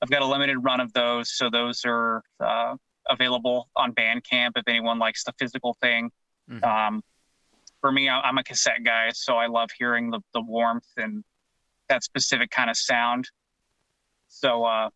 I've 0.00 0.10
got 0.10 0.22
a 0.22 0.26
limited 0.26 0.58
run 0.60 0.78
of 0.78 0.92
those, 0.92 1.32
so 1.32 1.50
those 1.50 1.82
are 1.84 2.22
uh, 2.38 2.76
available 3.08 3.68
on 3.74 3.92
Bandcamp 3.92 4.52
if 4.54 4.68
anyone 4.68 5.00
likes 5.00 5.24
the 5.24 5.32
physical 5.36 5.76
thing. 5.80 6.12
Mm-hmm. 6.50 6.64
Um, 6.64 7.02
for 7.80 7.92
me, 7.92 8.08
I'm 8.08 8.36
a 8.36 8.44
cassette 8.44 8.84
guy, 8.84 9.10
so 9.14 9.36
I 9.36 9.46
love 9.46 9.70
hearing 9.78 10.10
the, 10.10 10.20
the 10.34 10.40
warmth 10.42 10.88
and 10.96 11.24
that 11.88 12.04
specific 12.04 12.50
kind 12.50 12.68
of 12.68 12.76
sound. 12.76 13.28
So, 14.28 14.64
uh, 14.64 14.90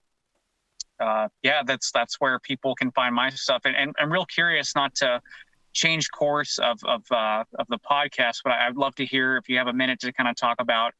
uh, 1.00 1.28
yeah, 1.42 1.62
that's 1.64 1.90
that's 1.92 2.20
where 2.20 2.38
people 2.38 2.74
can 2.74 2.90
find 2.92 3.14
my 3.14 3.30
stuff. 3.30 3.62
And, 3.64 3.74
and 3.74 3.94
I'm 3.98 4.12
real 4.12 4.26
curious 4.26 4.74
not 4.76 4.94
to 4.96 5.20
change 5.72 6.10
course 6.10 6.58
of 6.58 6.78
of 6.84 7.02
uh, 7.10 7.44
of 7.58 7.66
the 7.68 7.78
podcast, 7.78 8.38
but 8.44 8.52
I'd 8.52 8.76
love 8.76 8.94
to 8.96 9.06
hear 9.06 9.36
if 9.36 9.48
you 9.48 9.58
have 9.58 9.66
a 9.66 9.72
minute 9.72 10.00
to 10.00 10.12
kind 10.12 10.28
of 10.28 10.36
talk 10.36 10.56
about 10.60 10.92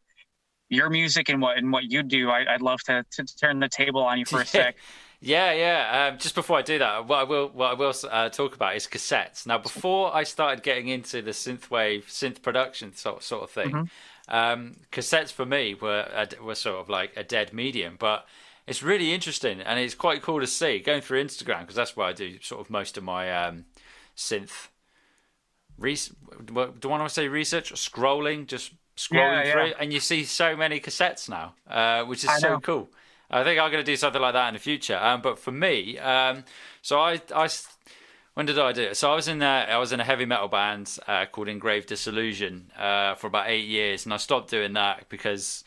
your 0.69 0.91
music 0.91 1.29
and 1.29 1.41
what 1.41 1.59
and 1.59 1.71
what 1.73 1.85
you 1.85 2.03
do. 2.03 2.31
I, 2.31 2.53
would 2.53 2.63
love 2.63 2.83
to, 2.85 3.05
to 3.13 3.25
turn 3.25 3.61
the 3.61 3.69
table 3.69 4.03
on 4.03 4.19
you 4.19 4.25
for 4.25 4.41
a 4.41 4.47
sec. 4.47 4.77
Yeah, 5.25 5.53
yeah. 5.53 6.09
Um, 6.13 6.19
just 6.19 6.35
before 6.35 6.59
I 6.59 6.63
do 6.63 6.79
that, 6.79 7.09
what 7.09 7.19
I 7.19 7.23
will 7.25 7.49
what 7.49 7.71
I 7.71 7.75
will 7.75 7.95
uh, 8.11 8.29
talk 8.29 8.55
about 8.55 8.77
is 8.77 8.87
cassettes. 8.87 9.47
Now, 9.47 9.57
before 9.57 10.15
I 10.15 10.23
started 10.23 10.63
getting 10.63 10.89
into 10.89 11.23
the 11.23 11.31
synthwave 11.31 12.05
synth 12.05 12.43
production 12.43 12.95
sort 12.95 13.23
sort 13.23 13.43
of 13.43 13.51
thing, 13.51 13.71
mm-hmm. 13.71 14.35
um, 14.35 14.77
cassettes 14.93 15.33
for 15.33 15.47
me 15.47 15.75
were 15.75 16.07
were 16.43 16.55
sort 16.55 16.77
of 16.77 16.91
like 16.91 17.17
a 17.17 17.25
dead 17.25 17.55
medium. 17.55 17.97
But 17.99 18.27
it's 18.67 18.83
really 18.83 19.15
interesting 19.15 19.63
and 19.63 19.79
it's 19.79 19.95
quite 19.95 20.21
cool 20.21 20.41
to 20.41 20.47
see 20.47 20.79
going 20.79 21.01
through 21.01 21.25
Instagram 21.25 21.61
because 21.61 21.77
that's 21.77 21.97
where 21.97 22.07
I 22.07 22.13
do 22.13 22.39
sort 22.43 22.61
of 22.61 22.69
most 22.69 22.99
of 22.99 23.05
my 23.05 23.33
um, 23.33 23.65
synth. 24.15 24.69
Re- 25.79 25.97
do 26.45 26.61
I 26.61 26.87
want 26.87 27.09
to 27.09 27.09
say 27.09 27.29
research 27.29 27.73
scrolling? 27.73 28.47
Just 28.47 28.73
scrolling 28.95 29.47
yeah, 29.47 29.53
through, 29.53 29.67
yeah. 29.69 29.75
and 29.81 29.91
you 29.91 30.01
see 30.01 30.25
so 30.25 30.55
many 30.55 30.81
cassettes 30.81 31.31
now, 31.31 31.55
uh, 31.67 32.05
which 32.05 32.25
is 32.25 32.31
I 32.31 32.39
so 32.41 32.49
know. 32.51 32.61
cool. 32.61 32.89
I 33.31 33.43
think 33.43 33.61
I'm 33.61 33.71
going 33.71 33.85
to 33.85 33.91
do 33.91 33.97
something 33.97 34.21
like 34.21 34.35
that 34.35 34.49
in 34.49 34.55
the 34.55 34.61
future. 34.61 34.97
Um, 34.97 35.21
but 35.23 35.39
for 35.39 35.51
me, 35.51 35.99
um, 35.99 36.45
so 36.83 37.01
I, 37.01 37.21
I, 37.35 37.49
when 38.35 38.47
did 38.47 38.59
I 38.59 38.73
do 38.73 38.83
it? 38.83 38.97
So 38.97 39.11
I 39.11 39.15
was 39.15 39.29
in 39.29 39.43
a, 39.43 39.67
I 39.71 39.79
was 39.79 39.93
in 39.93 40.01
a 40.01 40.05
heavy 40.05 40.25
metal 40.25 40.49
band 40.49 40.99
uh, 41.07 41.27
called 41.27 41.49
Engraved 41.49 41.89
Disillusion 41.89 42.71
uh, 42.79 43.15
for 43.15 43.27
about 43.27 43.49
eight 43.49 43.67
years, 43.67 44.05
and 44.05 44.13
I 44.13 44.19
stopped 44.19 44.51
doing 44.51 44.75
that 44.75 45.09
because 45.09 45.65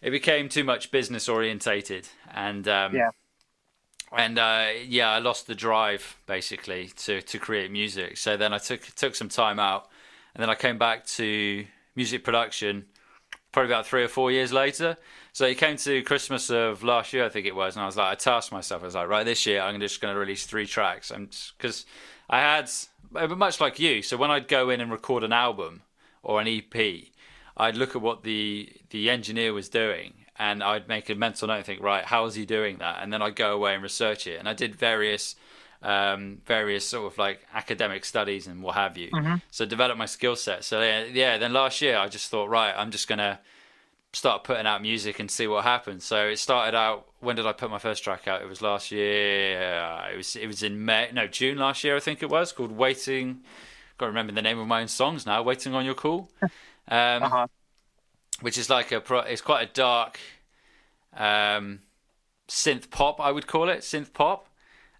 it 0.00 0.10
became 0.10 0.48
too 0.48 0.64
much 0.64 0.90
business 0.90 1.28
orientated, 1.28 2.08
and 2.32 2.66
um, 2.68 2.94
yeah. 2.94 3.10
And 4.16 4.38
uh, 4.38 4.68
yeah, 4.86 5.10
I 5.10 5.18
lost 5.18 5.48
the 5.48 5.56
drive 5.56 6.16
basically 6.26 6.92
to, 6.98 7.20
to 7.20 7.38
create 7.38 7.72
music. 7.72 8.16
So 8.16 8.36
then 8.36 8.52
I 8.52 8.58
took 8.58 8.82
took 8.94 9.16
some 9.16 9.28
time 9.28 9.58
out, 9.58 9.88
and 10.34 10.42
then 10.42 10.48
I 10.48 10.54
came 10.54 10.78
back 10.78 11.04
to 11.06 11.66
music 11.96 12.22
production 12.22 12.86
probably 13.54 13.72
about 13.72 13.86
three 13.86 14.02
or 14.02 14.08
four 14.08 14.30
years 14.32 14.52
later. 14.52 14.96
So 15.32 15.46
it 15.46 15.58
came 15.58 15.76
to 15.78 16.02
Christmas 16.02 16.50
of 16.50 16.82
last 16.82 17.12
year, 17.12 17.24
I 17.24 17.28
think 17.28 17.46
it 17.46 17.54
was, 17.54 17.76
and 17.76 17.82
I 17.82 17.86
was 17.86 17.96
like, 17.96 18.12
I 18.12 18.14
tasked 18.16 18.52
myself. 18.52 18.82
I 18.82 18.86
was 18.86 18.94
like, 18.94 19.08
right, 19.08 19.24
this 19.24 19.46
year 19.46 19.62
I'm 19.62 19.80
just 19.80 20.00
going 20.00 20.12
to 20.12 20.18
release 20.18 20.44
three 20.44 20.66
tracks, 20.66 21.10
and 21.10 21.34
because 21.56 21.86
I 22.28 22.40
had 22.40 22.70
eh, 23.16 23.26
much 23.28 23.60
like 23.60 23.78
you. 23.78 24.02
So 24.02 24.16
when 24.16 24.30
I'd 24.30 24.48
go 24.48 24.70
in 24.70 24.80
and 24.80 24.90
record 24.90 25.22
an 25.22 25.32
album 25.32 25.82
or 26.22 26.40
an 26.40 26.48
EP, 26.48 27.04
I'd 27.56 27.76
look 27.76 27.94
at 27.96 28.02
what 28.02 28.24
the 28.24 28.70
the 28.90 29.08
engineer 29.08 29.52
was 29.52 29.68
doing, 29.68 30.14
and 30.36 30.62
I'd 30.62 30.88
make 30.88 31.08
a 31.08 31.14
mental 31.14 31.48
note 31.48 31.58
and 31.58 31.64
think, 31.64 31.80
right, 31.80 32.04
how 32.04 32.24
is 32.26 32.34
he 32.34 32.44
doing 32.44 32.78
that? 32.78 33.02
And 33.02 33.12
then 33.12 33.22
I'd 33.22 33.36
go 33.36 33.54
away 33.54 33.74
and 33.74 33.82
research 33.82 34.26
it, 34.26 34.38
and 34.38 34.48
I 34.48 34.52
did 34.52 34.74
various 34.74 35.36
um, 35.84 36.40
various 36.46 36.88
sort 36.88 37.12
of 37.12 37.18
like 37.18 37.40
academic 37.52 38.04
studies 38.04 38.46
and 38.46 38.62
what 38.62 38.74
have 38.74 38.96
you. 38.96 39.10
Mm-hmm. 39.10 39.36
So 39.50 39.64
develop 39.64 39.96
my 39.96 40.06
skill 40.06 40.34
set. 40.34 40.64
So 40.64 40.80
yeah, 40.82 41.04
yeah, 41.04 41.38
then 41.38 41.52
last 41.52 41.80
year 41.80 41.98
I 41.98 42.08
just 42.08 42.30
thought, 42.30 42.48
right, 42.48 42.74
I'm 42.76 42.90
just 42.90 43.06
gonna 43.06 43.38
start 44.12 44.44
putting 44.44 44.66
out 44.66 44.82
music 44.82 45.20
and 45.20 45.30
see 45.30 45.46
what 45.46 45.64
happens. 45.64 46.04
So 46.04 46.28
it 46.28 46.38
started 46.38 46.76
out. 46.76 47.06
When 47.20 47.36
did 47.36 47.46
I 47.46 47.52
put 47.52 47.70
my 47.70 47.78
first 47.78 48.02
track 48.02 48.26
out? 48.26 48.42
It 48.42 48.48
was 48.48 48.62
last 48.62 48.90
year. 48.90 49.62
Uh, 49.62 50.08
it 50.12 50.16
was 50.16 50.36
it 50.36 50.46
was 50.46 50.62
in 50.62 50.84
May, 50.84 51.10
no 51.12 51.26
June 51.26 51.58
last 51.58 51.84
year, 51.84 51.96
I 51.96 52.00
think 52.00 52.22
it 52.22 52.30
was 52.30 52.52
called 52.52 52.72
"Waiting." 52.72 53.42
Got 53.98 54.06
to 54.06 54.10
remember 54.10 54.32
the 54.32 54.42
name 54.42 54.58
of 54.58 54.66
my 54.66 54.80
own 54.80 54.88
songs 54.88 55.24
now. 55.26 55.42
"Waiting 55.42 55.74
on 55.74 55.84
Your 55.84 55.94
Call," 55.94 56.30
um, 56.42 56.50
uh-huh. 56.88 57.46
which 58.40 58.58
is 58.58 58.68
like 58.68 58.90
a 58.90 59.00
pro, 59.00 59.20
it's 59.20 59.40
quite 59.40 59.68
a 59.68 59.72
dark 59.72 60.18
um, 61.16 61.80
synth 62.48 62.90
pop, 62.90 63.20
I 63.20 63.30
would 63.30 63.46
call 63.46 63.68
it 63.68 63.80
synth 63.80 64.12
pop. 64.12 64.48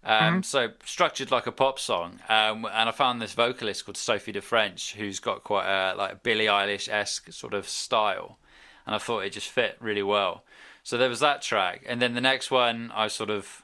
Um, 0.05 0.21
mm-hmm. 0.21 0.41
So 0.43 0.69
structured 0.85 1.31
like 1.31 1.47
a 1.47 1.51
pop 1.51 1.79
song, 1.79 2.19
um, 2.29 2.65
and 2.65 2.89
I 2.89 2.91
found 2.91 3.19
this 3.19 3.33
vocalist 3.33 3.85
called 3.85 3.97
Sophie 3.97 4.31
de 4.31 4.41
French, 4.41 4.93
who's 4.93 5.19
got 5.19 5.43
quite 5.43 5.65
a 5.65 5.95
like 5.95 6.21
Billie 6.21 6.45
Eilish 6.45 6.87
esque 6.87 7.33
sort 7.33 7.55
of 7.55 7.67
style, 7.67 8.37
and 8.85 8.93
I 8.93 8.99
thought 8.99 9.21
it 9.21 9.31
just 9.31 9.49
fit 9.49 9.77
really 9.79 10.03
well. 10.03 10.43
So 10.83 10.99
there 10.99 11.09
was 11.09 11.21
that 11.21 11.41
track, 11.41 11.83
and 11.87 11.99
then 11.99 12.13
the 12.13 12.21
next 12.21 12.51
one 12.51 12.91
I 12.93 13.07
sort 13.07 13.31
of 13.31 13.63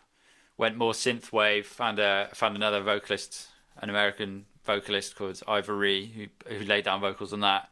went 0.57 0.77
more 0.77 0.93
synthwave. 0.93 1.65
Found 1.65 1.99
a 1.99 2.29
found 2.33 2.55
another 2.55 2.81
vocalist, 2.81 3.47
an 3.77 3.91
American 3.91 4.45
vocalist 4.65 5.15
called 5.15 5.39
Ivory, 5.47 6.07
who 6.47 6.55
who 6.55 6.65
laid 6.65 6.85
down 6.85 7.01
vocals 7.01 7.33
on 7.33 7.41
that. 7.41 7.69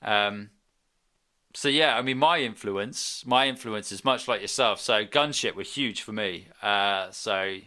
Um, 0.00 0.48
so 1.52 1.68
yeah, 1.68 1.98
I 1.98 2.00
mean, 2.00 2.16
my 2.16 2.38
influence, 2.38 3.22
my 3.26 3.48
influence 3.48 3.92
is 3.92 4.02
much 4.02 4.28
like 4.28 4.40
yourself. 4.40 4.80
So 4.80 5.04
Gunship 5.04 5.54
were 5.54 5.62
huge 5.62 6.00
for 6.00 6.12
me. 6.12 6.48
Uh, 6.62 7.10
so 7.10 7.58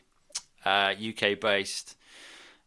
uh, 0.66 0.94
UK 1.00 1.40
based. 1.40 1.98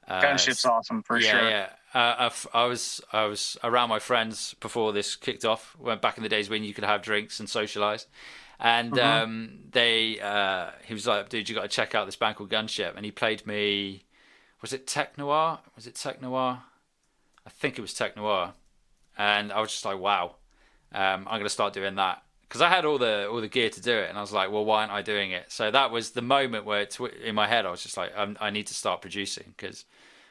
Uh, 0.06 0.20
Gunship's 0.20 0.64
awesome 0.64 1.02
for 1.02 1.18
yeah, 1.18 1.30
sure. 1.30 1.50
Yeah, 1.50 1.68
uh, 1.94 2.30
I 2.52 2.66
was 2.66 3.00
I 3.12 3.24
was 3.24 3.56
around 3.64 3.88
my 3.88 3.98
friends 3.98 4.54
before 4.60 4.92
this 4.92 5.16
kicked 5.16 5.44
off. 5.44 5.76
Went 5.78 6.02
back 6.02 6.16
in 6.16 6.22
the 6.22 6.28
days 6.28 6.50
when 6.50 6.64
you 6.64 6.74
could 6.74 6.84
have 6.84 7.02
drinks 7.02 7.40
and 7.40 7.48
socialize, 7.48 8.06
and 8.60 8.92
mm-hmm. 8.92 9.22
um, 9.22 9.58
they 9.70 10.20
uh, 10.20 10.70
he 10.84 10.92
was 10.92 11.06
like, 11.06 11.28
"Dude, 11.28 11.48
you 11.48 11.54
got 11.54 11.62
to 11.62 11.68
check 11.68 11.94
out 11.94 12.06
this 12.06 12.16
band 12.16 12.36
called 12.36 12.50
Gunship." 12.50 12.96
And 12.96 13.04
he 13.04 13.10
played 13.10 13.46
me, 13.46 14.04
was 14.60 14.72
it 14.72 14.86
Tech 14.86 15.16
Noir? 15.16 15.60
Was 15.76 15.86
it 15.86 15.94
Tech 15.94 16.20
Noir? 16.20 16.62
I 17.46 17.50
think 17.50 17.78
it 17.78 17.82
was 17.82 17.94
Tech 17.94 18.16
Noir, 18.16 18.54
and 19.16 19.52
I 19.52 19.60
was 19.60 19.70
just 19.70 19.84
like, 19.84 19.98
"Wow, 19.98 20.36
um, 20.92 21.26
I'm 21.28 21.34
going 21.38 21.44
to 21.44 21.48
start 21.50 21.72
doing 21.74 21.94
that." 21.94 22.23
Because 22.54 22.62
I 22.62 22.68
had 22.68 22.84
all 22.84 22.98
the 22.98 23.28
all 23.28 23.40
the 23.40 23.48
gear 23.48 23.68
to 23.68 23.80
do 23.80 23.90
it, 23.90 24.08
and 24.08 24.16
I 24.16 24.20
was 24.20 24.30
like, 24.30 24.52
well, 24.52 24.64
why 24.64 24.82
aren't 24.82 24.92
I 24.92 25.02
doing 25.02 25.32
it? 25.32 25.50
So 25.50 25.72
that 25.72 25.90
was 25.90 26.10
the 26.10 26.22
moment 26.22 26.64
where 26.64 26.82
it's 26.82 27.00
in 27.24 27.34
my 27.34 27.48
head, 27.48 27.66
I 27.66 27.70
was 27.72 27.82
just 27.82 27.96
like, 27.96 28.12
i 28.16 28.50
need 28.50 28.68
to 28.68 28.74
start 28.74 29.00
producing 29.00 29.54
because 29.56 29.84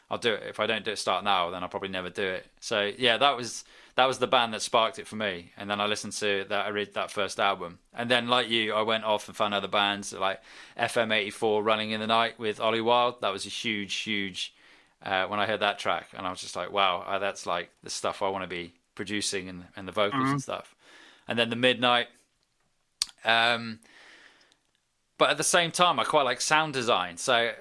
I'll 0.09 0.19
do 0.19 0.33
it. 0.33 0.43
If 0.47 0.61
I 0.61 0.65
don't 0.65 0.85
do 0.85 0.91
it 0.91 0.99
start 0.99 1.25
now, 1.25 1.49
then 1.49 1.63
I'll 1.63 1.67
probably 1.67 1.89
never 1.89 2.09
do 2.09 2.23
it. 2.23 2.47
So 2.61 2.89
yeah, 2.97 3.17
that 3.17 3.35
was 3.35 3.65
that 3.95 4.05
was 4.05 4.19
the 4.19 4.27
band 4.27 4.53
that 4.53 4.61
sparked 4.61 4.99
it 4.99 5.05
for 5.05 5.17
me. 5.17 5.51
And 5.57 5.69
then 5.69 5.81
I 5.81 5.85
listened 5.85 6.13
to 6.13 6.45
that 6.47 6.65
I 6.65 6.69
read 6.69 6.93
that 6.93 7.11
first 7.11 7.41
album, 7.41 7.79
and 7.93 8.09
then 8.09 8.29
like 8.29 8.49
you, 8.49 8.73
I 8.73 8.83
went 8.83 9.03
off 9.03 9.27
and 9.27 9.35
found 9.35 9.53
other 9.53 9.67
bands 9.67 10.13
like 10.13 10.39
FM84, 10.79 11.61
Running 11.61 11.91
in 11.91 11.99
the 11.99 12.07
Night 12.07 12.39
with 12.39 12.61
Ollie 12.61 12.79
Wride. 12.79 13.15
That 13.19 13.33
was 13.33 13.45
a 13.45 13.49
huge, 13.49 13.95
huge. 13.95 14.53
Uh, 15.05 15.25
when 15.25 15.41
I 15.41 15.45
heard 15.45 15.59
that 15.59 15.77
track, 15.77 16.07
and 16.17 16.25
I 16.25 16.29
was 16.29 16.39
just 16.39 16.55
like, 16.55 16.71
wow, 16.71 17.03
uh, 17.05 17.19
that's 17.19 17.45
like 17.45 17.69
the 17.83 17.89
stuff 17.89 18.21
I 18.21 18.29
want 18.29 18.45
to 18.45 18.47
be 18.47 18.71
producing 18.95 19.49
and, 19.49 19.65
and 19.75 19.85
the 19.85 19.91
vocals 19.91 20.23
mm-hmm. 20.23 20.31
and 20.31 20.41
stuff 20.41 20.72
and 21.27 21.37
then 21.37 21.49
the 21.49 21.55
midnight. 21.55 22.07
Um, 23.25 23.79
but 25.17 25.29
at 25.29 25.37
the 25.37 25.43
same 25.43 25.71
time, 25.71 25.99
I 25.99 26.03
quite 26.03 26.23
like 26.23 26.41
sound 26.41 26.73
design. 26.73 27.17
So 27.17 27.51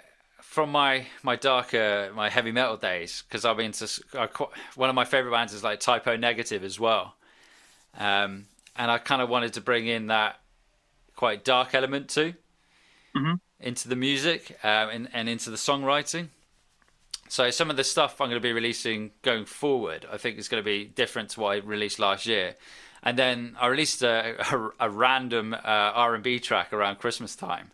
from 0.40 0.70
my 0.70 1.06
my 1.22 1.36
darker 1.36 2.10
my 2.14 2.28
heavy 2.28 2.52
metal 2.52 2.76
days, 2.76 3.22
because 3.28 3.44
I've 3.44 3.56
been 3.56 3.72
to 3.72 3.88
I, 4.14 4.28
one 4.74 4.88
of 4.88 4.94
my 4.94 5.04
favorite 5.04 5.30
bands 5.30 5.52
is 5.52 5.62
like 5.62 5.80
Type 5.80 6.06
O 6.06 6.16
Negative 6.16 6.64
as 6.64 6.80
well, 6.80 7.14
um, 7.98 8.46
and 8.76 8.90
I 8.90 8.98
kind 8.98 9.22
of 9.22 9.28
wanted 9.28 9.52
to 9.54 9.60
bring 9.60 9.86
in 9.86 10.08
that 10.08 10.40
quite 11.16 11.44
dark 11.44 11.74
element 11.74 12.08
too 12.08 12.34
mm-hmm. 13.14 13.34
into 13.60 13.88
the 13.88 13.96
music 13.96 14.58
um, 14.64 14.88
and, 14.88 15.08
and 15.12 15.28
into 15.28 15.50
the 15.50 15.56
songwriting. 15.56 16.28
So 17.28 17.50
some 17.50 17.70
of 17.70 17.76
the 17.76 17.84
stuff 17.84 18.20
I'm 18.20 18.28
going 18.28 18.40
to 18.40 18.46
be 18.46 18.52
releasing 18.52 19.12
going 19.22 19.46
forward, 19.46 20.06
I 20.12 20.18
think 20.18 20.38
is 20.38 20.48
going 20.48 20.62
to 20.62 20.64
be 20.64 20.84
different 20.84 21.30
to 21.30 21.40
what 21.40 21.52
I 21.52 21.56
released 21.58 21.98
last 21.98 22.26
year. 22.26 22.56
And 23.03 23.18
then 23.18 23.57
I 23.61 23.66
released 23.66 24.03
a, 24.03 24.36
a, 24.55 24.86
a 24.86 24.90
random 24.90 25.55
uh, 25.55 25.59
R&B 25.64 26.38
track 26.38 26.72
around 26.72 26.98
Christmas 26.98 27.34
time 27.34 27.72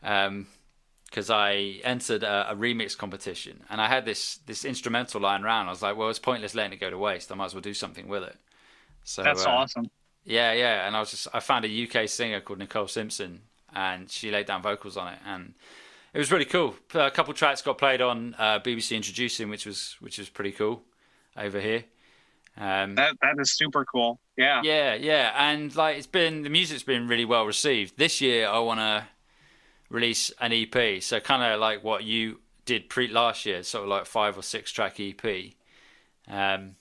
because 0.00 1.30
um, 1.30 1.36
I 1.36 1.80
entered 1.84 2.22
a, 2.22 2.52
a, 2.52 2.54
remix 2.54 2.96
competition 2.96 3.64
and 3.70 3.80
I 3.80 3.88
had 3.88 4.04
this 4.04 4.36
this 4.46 4.64
instrumental 4.64 5.20
lying 5.20 5.42
around. 5.42 5.66
I 5.66 5.70
was 5.70 5.82
like, 5.82 5.96
well, 5.96 6.08
it's 6.08 6.18
pointless 6.18 6.54
letting 6.54 6.74
it 6.74 6.80
go 6.80 6.90
to 6.90 6.98
waste. 6.98 7.32
I 7.32 7.34
might 7.34 7.46
as 7.46 7.54
well 7.54 7.62
do 7.62 7.74
something 7.74 8.06
with 8.08 8.22
it. 8.22 8.36
So 9.04 9.22
that's 9.22 9.44
uh, 9.44 9.50
awesome. 9.50 9.90
Yeah, 10.24 10.52
yeah. 10.52 10.86
And 10.86 10.94
I 10.94 11.00
was 11.00 11.10
just 11.10 11.28
I 11.32 11.40
found 11.40 11.64
a 11.64 11.88
UK 11.88 12.08
singer 12.08 12.40
called 12.40 12.58
Nicole 12.58 12.88
Simpson 12.88 13.40
and 13.74 14.10
she 14.10 14.30
laid 14.30 14.46
down 14.46 14.62
vocals 14.62 14.96
on 14.96 15.12
it 15.14 15.18
and 15.26 15.54
it 16.12 16.18
was 16.18 16.30
really 16.30 16.44
cool. 16.44 16.74
A 16.94 17.10
couple 17.10 17.34
tracks 17.34 17.62
got 17.62 17.78
played 17.78 18.00
on 18.00 18.34
uh, 18.38 18.60
BBC 18.60 18.96
Introducing, 18.96 19.48
which 19.48 19.66
was 19.66 19.96
which 20.00 20.18
was 20.18 20.28
pretty 20.28 20.52
cool 20.52 20.82
over 21.36 21.60
here. 21.60 21.84
Um, 22.58 22.96
that 22.96 23.14
that 23.22 23.36
is 23.38 23.52
super 23.52 23.84
cool. 23.84 24.18
Yeah. 24.36 24.62
Yeah, 24.64 24.94
yeah, 24.94 25.32
and 25.36 25.74
like 25.76 25.96
it's 25.96 26.08
been 26.08 26.42
the 26.42 26.50
music's 26.50 26.82
been 26.82 27.06
really 27.06 27.24
well 27.24 27.46
received. 27.46 27.96
This 27.98 28.20
year, 28.20 28.48
I 28.48 28.58
want 28.58 28.80
to 28.80 29.04
release 29.90 30.32
an 30.40 30.52
EP, 30.52 31.02
so 31.02 31.20
kind 31.20 31.42
of 31.42 31.60
like 31.60 31.84
what 31.84 32.04
you 32.04 32.40
did 32.64 32.88
pre 32.88 33.08
last 33.08 33.46
year, 33.46 33.62
sort 33.62 33.84
of 33.84 33.90
like 33.90 34.06
five 34.06 34.36
or 34.36 34.42
six 34.42 34.72
track 34.72 34.98
EP. 34.98 35.24
Um, 36.26 36.74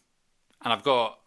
and 0.61 0.73
I've 0.73 0.84
got 0.84 1.19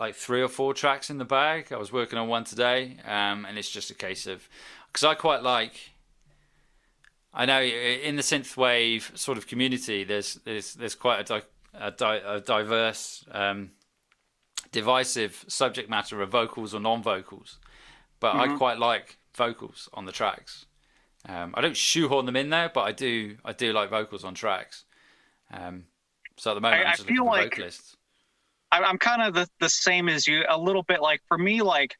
like 0.00 0.16
three 0.16 0.42
or 0.42 0.48
four 0.48 0.74
tracks 0.74 1.08
in 1.08 1.18
the 1.18 1.24
bag. 1.24 1.72
I 1.72 1.76
was 1.76 1.92
working 1.92 2.18
on 2.18 2.26
one 2.28 2.44
today, 2.44 2.96
um, 3.04 3.44
and 3.46 3.56
it's 3.56 3.70
just 3.70 3.90
a 3.90 3.94
case 3.94 4.26
of 4.26 4.48
because 4.88 5.04
I 5.04 5.14
quite 5.14 5.42
like. 5.42 5.92
I 7.32 7.44
know 7.44 7.62
in 7.62 8.16
the 8.16 8.22
synthwave 8.22 9.16
sort 9.16 9.38
of 9.38 9.46
community, 9.46 10.02
there's 10.02 10.34
there's 10.44 10.74
there's 10.74 10.96
quite 10.96 11.30
a 11.30 11.42
a, 11.74 11.90
di- 11.90 12.22
a 12.24 12.40
diverse, 12.40 13.24
um, 13.32 13.70
divisive 14.72 15.44
subject 15.48 15.88
matter 15.88 16.22
of 16.22 16.30
vocals 16.30 16.74
or 16.74 16.80
non-vocals, 16.80 17.58
but 18.20 18.34
mm-hmm. 18.34 18.54
I 18.54 18.56
quite 18.56 18.78
like 18.78 19.18
vocals 19.34 19.88
on 19.94 20.04
the 20.04 20.12
tracks. 20.12 20.66
Um, 21.28 21.52
I 21.56 21.60
don't 21.60 21.76
shoehorn 21.76 22.26
them 22.26 22.36
in 22.36 22.50
there, 22.50 22.70
but 22.72 22.82
I 22.82 22.92
do. 22.92 23.36
I 23.44 23.52
do 23.52 23.72
like 23.72 23.90
vocals 23.90 24.24
on 24.24 24.34
tracks. 24.34 24.84
Um, 25.52 25.84
so 26.36 26.52
at 26.52 26.54
the 26.54 26.60
moment, 26.60 26.86
I, 26.86 26.92
I 26.92 26.94
feel 26.94 27.24
like 27.24 27.50
vocalists. 27.50 27.96
I'm 28.70 28.98
kind 28.98 29.22
of 29.22 29.34
the, 29.34 29.48
the 29.60 29.68
same 29.68 30.08
as 30.08 30.26
you. 30.26 30.44
A 30.48 30.58
little 30.58 30.82
bit 30.82 31.00
like 31.00 31.22
for 31.26 31.38
me, 31.38 31.62
like 31.62 31.96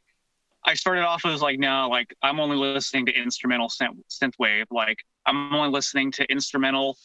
I 0.64 0.74
started 0.74 1.02
off 1.02 1.24
as 1.24 1.40
like 1.40 1.58
no, 1.58 1.88
like 1.88 2.14
I'm 2.22 2.40
only 2.40 2.56
listening 2.56 3.06
to 3.06 3.12
instrumental 3.12 3.68
synth, 3.68 3.98
synthwave. 4.10 4.66
Like 4.70 4.98
I'm 5.26 5.54
only 5.54 5.70
listening 5.70 6.12
to 6.12 6.24
instrumental 6.30 6.96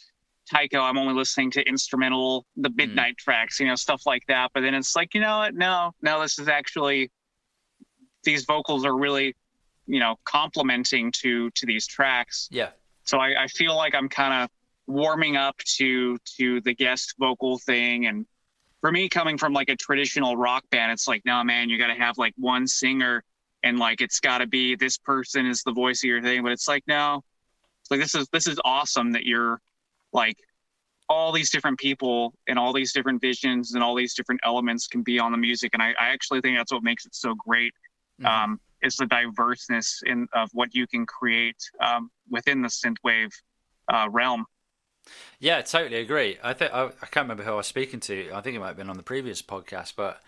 Tycho, 0.49 0.81
I'm 0.81 0.97
only 0.97 1.13
listening 1.13 1.51
to 1.51 1.61
instrumental, 1.67 2.45
the 2.55 2.69
hmm. 2.69 2.75
midnight 2.75 3.13
mm. 3.13 3.17
tracks, 3.17 3.59
you 3.59 3.67
know, 3.67 3.75
stuff 3.75 4.03
like 4.05 4.23
that. 4.27 4.51
But 4.53 4.61
then 4.61 4.73
it's 4.73 4.95
like, 4.95 5.13
you 5.13 5.21
know 5.21 5.39
what? 5.39 5.55
No, 5.55 5.91
no, 6.01 6.21
this 6.21 6.39
is 6.39 6.47
actually 6.47 7.11
these 8.23 8.45
vocals 8.45 8.85
are 8.85 8.95
really, 8.95 9.35
you 9.87 9.99
know, 9.99 10.15
complementing 10.25 11.11
to 11.19 11.49
to 11.51 11.65
these 11.65 11.87
tracks. 11.87 12.47
Yeah. 12.51 12.69
So 13.03 13.17
I, 13.17 13.43
I 13.43 13.47
feel 13.47 13.75
like 13.75 13.95
I'm 13.95 14.09
kind 14.09 14.43
of 14.43 14.49
warming 14.87 15.37
up 15.37 15.57
to 15.59 16.17
to 16.37 16.61
the 16.61 16.73
guest 16.73 17.15
vocal 17.17 17.57
thing 17.57 18.05
and 18.05 18.25
for 18.81 18.91
me 18.91 19.07
coming 19.07 19.37
from 19.37 19.53
like 19.53 19.69
a 19.69 19.75
traditional 19.77 20.35
rock 20.35 20.63
band 20.71 20.91
it's 20.91 21.07
like 21.07 21.21
no 21.25 21.41
man 21.41 21.69
you 21.69 21.77
got 21.77 21.87
to 21.87 21.93
have 21.93 22.17
like 22.17 22.33
one 22.37 22.67
singer 22.67 23.23
and 23.63 23.79
like 23.79 24.01
it's 24.01 24.19
got 24.19 24.39
to 24.39 24.47
be 24.47 24.75
this 24.75 24.97
person 24.97 25.45
is 25.45 25.63
the 25.63 25.71
voice 25.71 26.03
of 26.03 26.07
your 26.09 26.21
thing 26.21 26.43
but 26.43 26.51
it's 26.51 26.67
like 26.67 26.83
no 26.85 27.23
it's 27.81 27.91
like 27.91 27.99
this 28.01 28.13
is 28.13 28.27
this 28.33 28.45
is 28.45 28.59
awesome 28.65 29.13
that 29.13 29.23
you're 29.23 29.61
like 30.13 30.37
all 31.09 31.31
these 31.31 31.49
different 31.49 31.77
people 31.79 32.33
and 32.47 32.57
all 32.57 32.73
these 32.73 32.93
different 32.93 33.21
visions 33.21 33.73
and 33.73 33.83
all 33.83 33.95
these 33.95 34.13
different 34.13 34.41
elements 34.43 34.87
can 34.87 35.01
be 35.01 35.19
on 35.19 35.31
the 35.31 35.37
music. 35.37 35.71
And 35.73 35.83
i, 35.83 35.89
I 35.99 36.09
actually 36.09 36.41
think 36.41 36.57
that's 36.57 36.71
what 36.71 36.83
makes 36.83 37.05
it 37.05 37.13
so 37.13 37.35
great 37.35 37.73
mm-hmm. 38.21 38.25
um, 38.25 38.59
is 38.81 38.95
the 38.95 39.05
diverseness 39.05 40.01
in 40.05 40.27
of 40.33 40.49
what 40.53 40.73
you 40.73 40.87
can 40.87 41.05
create 41.05 41.61
um, 41.81 42.09
within 42.29 42.61
the 42.61 42.69
synthwave 42.69 43.31
uh, 43.89 44.07
realm. 44.09 44.45
Yeah 45.39 45.61
totally 45.61 45.99
agree. 45.99 46.37
I 46.41 46.53
think 46.53 46.73
I, 46.73 46.85
I, 46.85 47.05
can't 47.07 47.25
remember 47.25 47.43
who 47.43 47.51
i 47.51 47.55
was 47.55 47.67
speaking 47.67 47.99
to. 48.01 48.31
I 48.33 48.41
think 48.41 48.55
it 48.55 48.59
might 48.59 48.67
have 48.67 48.77
been 48.77 48.89
on 48.89 48.97
the 48.97 49.03
previous 49.03 49.41
podcast 49.41 49.93
but 49.97 50.21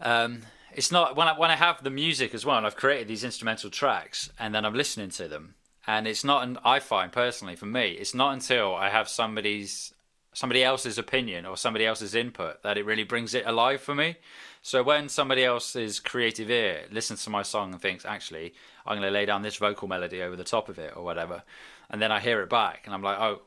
um, 0.00 0.42
it's 0.74 0.90
not 0.90 1.16
when 1.16 1.28
I, 1.28 1.38
when 1.38 1.50
I 1.50 1.56
have 1.56 1.84
the 1.84 1.90
music 1.90 2.34
as 2.34 2.44
well 2.44 2.56
and 2.56 2.66
i've 2.66 2.76
created 2.76 3.06
these 3.06 3.22
instrumental 3.22 3.70
tracks 3.70 4.28
and 4.38 4.52
then 4.52 4.64
i'm 4.64 4.74
listening 4.74 5.10
to 5.10 5.28
them 5.28 5.54
and 5.86 6.06
it's 6.06 6.24
not 6.24 6.42
an 6.42 6.58
i 6.64 6.78
find 6.78 7.12
personally 7.12 7.56
for 7.56 7.66
me 7.66 7.92
it's 7.92 8.14
not 8.14 8.32
until 8.32 8.74
i 8.74 8.88
have 8.88 9.08
somebody's 9.08 9.94
somebody 10.34 10.64
else's 10.64 10.98
opinion 10.98 11.46
or 11.46 11.56
somebody 11.56 11.86
else's 11.86 12.14
input 12.14 12.62
that 12.62 12.76
it 12.76 12.84
really 12.84 13.04
brings 13.04 13.34
it 13.34 13.46
alive 13.46 13.80
for 13.80 13.94
me. 13.94 14.16
So 14.62 14.82
when 14.82 15.08
somebody 15.08 15.44
else's 15.44 16.00
creative 16.00 16.50
ear 16.50 16.86
listens 16.90 17.22
to 17.24 17.30
my 17.30 17.42
song 17.42 17.72
and 17.72 17.80
thinks 17.80 18.04
actually 18.04 18.54
i'm 18.84 18.98
going 18.98 19.08
to 19.08 19.14
lay 19.14 19.26
down 19.26 19.42
this 19.42 19.56
vocal 19.56 19.88
melody 19.88 20.22
over 20.22 20.36
the 20.36 20.44
top 20.44 20.68
of 20.68 20.78
it 20.78 20.94
or 20.96 21.04
whatever 21.04 21.42
and 21.90 22.02
then 22.02 22.10
i 22.10 22.18
hear 22.18 22.40
it 22.40 22.50
back 22.50 22.82
and 22.84 22.94
i'm 22.94 23.02
like 23.02 23.18
oh 23.18 23.42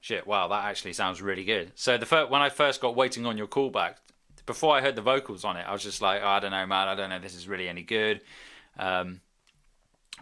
shit 0.00 0.26
wow 0.26 0.48
that 0.48 0.64
actually 0.64 0.92
sounds 0.92 1.22
really 1.22 1.44
good. 1.44 1.72
So 1.74 1.96
the 1.96 2.06
first, 2.06 2.30
when 2.30 2.42
i 2.42 2.50
first 2.50 2.80
got 2.80 2.96
waiting 2.96 3.24
on 3.24 3.38
your 3.38 3.46
callback 3.46 3.94
before 4.46 4.76
i 4.76 4.80
heard 4.80 4.96
the 4.96 5.02
vocals 5.02 5.44
on 5.44 5.56
it 5.56 5.64
i 5.66 5.72
was 5.72 5.82
just 5.82 6.02
like 6.02 6.20
oh, 6.22 6.28
i 6.28 6.40
don't 6.40 6.50
know 6.50 6.66
man 6.66 6.88
i 6.88 6.94
don't 6.94 7.10
know 7.10 7.18
this 7.18 7.34
is 7.34 7.48
really 7.48 7.68
any 7.68 7.82
good. 7.82 8.20
Um, 8.78 9.20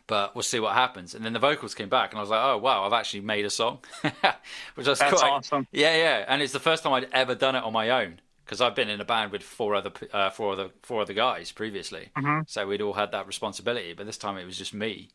but 0.07 0.35
we'll 0.35 0.43
see 0.43 0.61
what 0.61 0.75
happens. 0.75 1.15
And 1.15 1.25
then 1.25 1.33
the 1.33 1.39
vocals 1.39 1.75
came 1.75 1.89
back, 1.89 2.13
and 2.13 2.19
I 2.19 2.23
was 2.23 2.31
like, 2.31 2.43
oh 2.43 2.59
wow, 2.59 2.85
I've 2.85 2.93
actually 2.93 3.21
made 3.21 3.45
a 3.45 3.51
song, 3.51 3.79
which 4.03 4.87
was 4.87 4.99
That's 4.99 5.21
quite 5.21 5.31
awesome. 5.31 5.67
Yeah, 5.73 5.97
yeah, 5.97 6.25
and 6.29 6.43
it's 6.43 6.53
the 6.53 6.61
first 6.61 6.83
time 6.83 6.93
I'd 6.93 7.09
ever 7.13 7.35
done 7.35 7.57
it 7.57 7.65
on 7.65 7.73
my 7.73 7.91
own 7.91 8.21
because 8.45 8.61
I've 8.61 8.77
been 8.77 8.89
in 8.89 9.01
a 9.01 9.05
band 9.05 9.33
with 9.33 9.43
four 9.43 9.75
other 9.75 9.91
uh, 10.13 10.31
four 10.31 10.53
other 10.53 10.71
four 10.83 11.03
other 11.03 11.15
guys 11.15 11.53
previously, 11.53 12.11
mm-hmm. 12.17 12.43
so 12.47 12.67
we'd 12.67 12.83
all 12.83 12.93
had 12.93 13.13
that 13.13 13.27
responsibility. 13.27 13.93
But 13.93 14.07
this 14.07 14.19
time 14.19 14.37
it 14.37 14.45
was 14.45 14.57
just 14.57 14.73
me. 14.73 15.11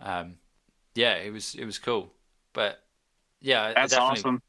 Um, 0.00 0.34
yeah, 0.94 1.14
it 1.14 1.32
was 1.32 1.54
it 1.54 1.64
was 1.64 1.78
cool, 1.78 2.12
but 2.52 2.82
yeah, 3.40 3.72
that's 3.74 3.94
awesome. 3.94 4.42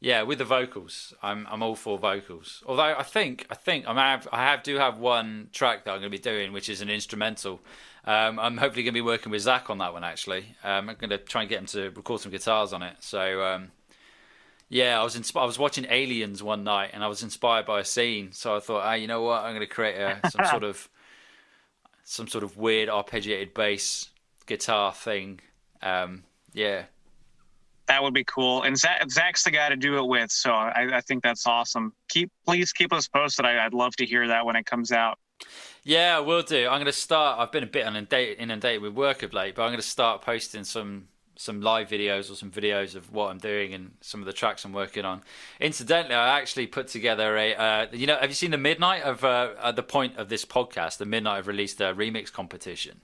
Yeah, 0.00 0.22
with 0.22 0.38
the 0.38 0.44
vocals, 0.44 1.12
I'm 1.22 1.46
I'm 1.50 1.62
all 1.62 1.74
for 1.74 1.98
vocals. 1.98 2.62
Although 2.66 2.94
I 2.96 3.02
think 3.02 3.46
I 3.50 3.54
think 3.54 3.86
I 3.88 3.94
have 3.94 4.28
I 4.30 4.44
have 4.44 4.62
do 4.62 4.76
have 4.76 4.98
one 4.98 5.48
track 5.52 5.84
that 5.84 5.90
I'm 5.90 6.00
going 6.00 6.12
to 6.12 6.16
be 6.16 6.22
doing, 6.22 6.52
which 6.52 6.68
is 6.68 6.80
an 6.80 6.88
instrumental. 6.88 7.60
Um, 8.04 8.38
I'm 8.38 8.56
hopefully 8.56 8.84
going 8.84 8.94
to 8.94 8.98
be 8.98 9.02
working 9.02 9.32
with 9.32 9.42
Zach 9.42 9.70
on 9.70 9.78
that 9.78 9.92
one. 9.92 10.04
Actually, 10.04 10.54
um, 10.62 10.88
I'm 10.88 10.96
going 10.96 11.10
to 11.10 11.18
try 11.18 11.42
and 11.42 11.50
get 11.50 11.58
him 11.58 11.66
to 11.66 11.90
record 11.90 12.20
some 12.20 12.30
guitars 12.30 12.72
on 12.72 12.82
it. 12.82 12.94
So 13.00 13.42
um, 13.42 13.72
yeah, 14.68 15.00
I 15.00 15.02
was 15.02 15.16
insp- 15.16 15.40
I 15.40 15.44
was 15.44 15.58
watching 15.58 15.86
Aliens 15.88 16.42
one 16.42 16.62
night, 16.62 16.90
and 16.92 17.02
I 17.02 17.08
was 17.08 17.22
inspired 17.24 17.66
by 17.66 17.80
a 17.80 17.84
scene. 17.84 18.32
So 18.32 18.54
I 18.54 18.60
thought, 18.60 18.88
hey, 18.88 18.98
you 18.98 19.08
know 19.08 19.22
what? 19.22 19.42
I'm 19.42 19.50
going 19.50 19.60
to 19.60 19.66
create 19.66 19.96
a, 19.96 20.20
some 20.30 20.46
sort 20.46 20.64
of 20.64 20.88
some 22.04 22.28
sort 22.28 22.44
of 22.44 22.56
weird 22.56 22.88
arpeggiated 22.88 23.52
bass 23.52 24.10
guitar 24.46 24.92
thing. 24.92 25.40
Um, 25.82 26.22
yeah, 26.52 26.84
that 27.88 28.02
would 28.02 28.14
be 28.14 28.24
cool. 28.24 28.62
And 28.62 28.76
Zach, 28.76 29.10
Zach's 29.10 29.42
the 29.42 29.50
guy 29.50 29.68
to 29.68 29.76
do 29.76 29.96
it 29.96 30.06
with, 30.06 30.30
so 30.30 30.52
I, 30.52 30.98
I 30.98 31.00
think 31.00 31.22
that's 31.22 31.46
awesome. 31.46 31.92
Keep 32.08 32.30
please 32.46 32.72
keep 32.72 32.92
us 32.92 33.08
posted. 33.08 33.44
I, 33.44 33.64
would 33.64 33.74
love 33.74 33.96
to 33.96 34.06
hear 34.06 34.28
that 34.28 34.46
when 34.46 34.56
it 34.56 34.66
comes 34.66 34.92
out. 34.92 35.18
Yeah, 35.84 36.16
I 36.16 36.20
will 36.20 36.42
do. 36.42 36.66
I'm 36.66 36.76
going 36.76 36.86
to 36.86 36.92
start. 36.92 37.38
I've 37.38 37.52
been 37.52 37.62
a 37.62 37.66
bit 37.66 37.86
inundated, 37.86 38.38
inundated 38.38 38.82
with 38.82 38.92
work 38.92 39.22
of 39.22 39.32
late, 39.32 39.54
but 39.54 39.62
I'm 39.62 39.68
going 39.68 39.80
to 39.80 39.86
start 39.86 40.22
posting 40.22 40.64
some 40.64 41.08
some 41.36 41.60
live 41.60 41.88
videos 41.88 42.32
or 42.32 42.34
some 42.34 42.50
videos 42.50 42.96
of 42.96 43.12
what 43.12 43.30
I'm 43.30 43.38
doing 43.38 43.72
and 43.72 43.92
some 44.00 44.18
of 44.18 44.26
the 44.26 44.32
tracks 44.32 44.64
I'm 44.64 44.72
working 44.72 45.04
on. 45.04 45.22
Incidentally, 45.60 46.16
I 46.16 46.36
actually 46.36 46.66
put 46.66 46.88
together 46.88 47.36
a, 47.36 47.54
uh, 47.54 47.86
you 47.92 48.08
know, 48.08 48.16
have 48.16 48.28
you 48.28 48.34
seen 48.34 48.50
the 48.50 48.58
Midnight 48.58 49.04
of 49.04 49.22
uh, 49.22 49.50
at 49.62 49.76
the 49.76 49.84
point 49.84 50.16
of 50.16 50.28
this 50.28 50.44
podcast? 50.44 50.98
The 50.98 51.06
Midnight 51.06 51.36
have 51.36 51.46
released 51.46 51.80
a 51.80 51.94
remix 51.94 52.32
competition 52.32 53.02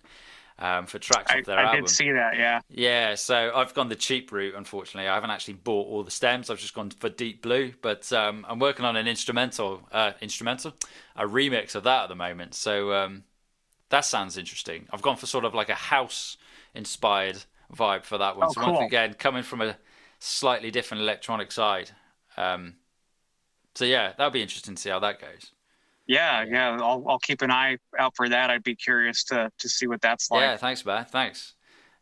um, 0.59 0.86
for 0.86 0.98
tracks 0.98 1.32
I, 1.32 1.38
off 1.38 1.44
their 1.44 1.59
I 1.59 1.64
album. 1.64 1.76
I 1.76 1.80
did 1.80 1.90
see 1.90 2.12
that, 2.12 2.36
yeah. 2.36 2.61
Yeah, 2.68 3.14
so 3.14 3.52
I've 3.55 3.74
gone 3.74 3.88
the 3.88 3.96
cheap 3.96 4.30
route. 4.30 4.55
Unfortunately, 4.57 5.09
I 5.09 5.14
haven't 5.14 5.30
actually 5.30 5.55
bought 5.55 5.88
all 5.88 6.02
the 6.05 6.11
stems. 6.11 6.50
I've 6.50 6.59
just 6.59 6.74
gone 6.74 6.90
for 6.90 7.09
Deep 7.09 7.42
Blue, 7.42 7.72
but 7.82 8.12
um, 8.12 8.46
I'm 8.48 8.59
working 8.59 8.84
on 8.84 8.96
an 8.96 9.09
instrumental, 9.09 9.82
uh, 9.90 10.12
instrumental, 10.20 10.74
a 11.16 11.26
remix 11.26 11.74
of 11.74 11.82
that 11.84 12.05
at 12.05 12.09
the 12.09 12.14
moment. 12.14 12.55
So 12.55 12.92
um, 12.92 13.24
that 13.90 14.05
sounds 14.05 14.38
interesting. 14.38 14.86
I've 14.90 15.02
gone 15.02 15.16
for 15.16 15.26
sort 15.26 15.44
of 15.44 15.55
like 15.55 15.68
a 15.68 15.74
house 15.74 16.36
inspired 16.74 17.42
vibe 17.74 18.05
for 18.05 18.18
that 18.18 18.36
one. 18.36 18.48
Oh, 18.48 18.52
so 18.52 18.61
cool. 18.61 18.74
once 18.74 18.86
again, 18.86 19.14
coming 19.14 19.42
from 19.42 19.61
a 19.61 19.76
slightly 20.18 20.70
different 20.70 21.02
electronic 21.02 21.50
side. 21.50 21.90
Um, 22.36 22.74
so 23.74 23.84
yeah, 23.84 24.12
that'll 24.16 24.30
be 24.30 24.42
interesting 24.42 24.76
to 24.76 24.80
see 24.80 24.90
how 24.90 25.00
that 25.00 25.20
goes. 25.20 25.50
Yeah, 26.07 26.44
yeah, 26.46 26.76
I'll 26.80 27.05
I'll 27.09 27.18
keep 27.18 27.40
an 27.42 27.50
eye 27.50 27.78
out 27.98 28.14
for 28.16 28.28
that. 28.28 28.50
I'd 28.50 28.62
be 28.62 28.76
curious 28.76 29.24
to 29.24 29.50
to 29.59 29.68
see 29.68 29.86
what 29.86 30.00
that's 30.00 30.30
like. 30.30 30.42
Yeah, 30.42 30.57
thanks, 30.57 30.84
man. 30.84 31.07
Thanks. 31.07 31.55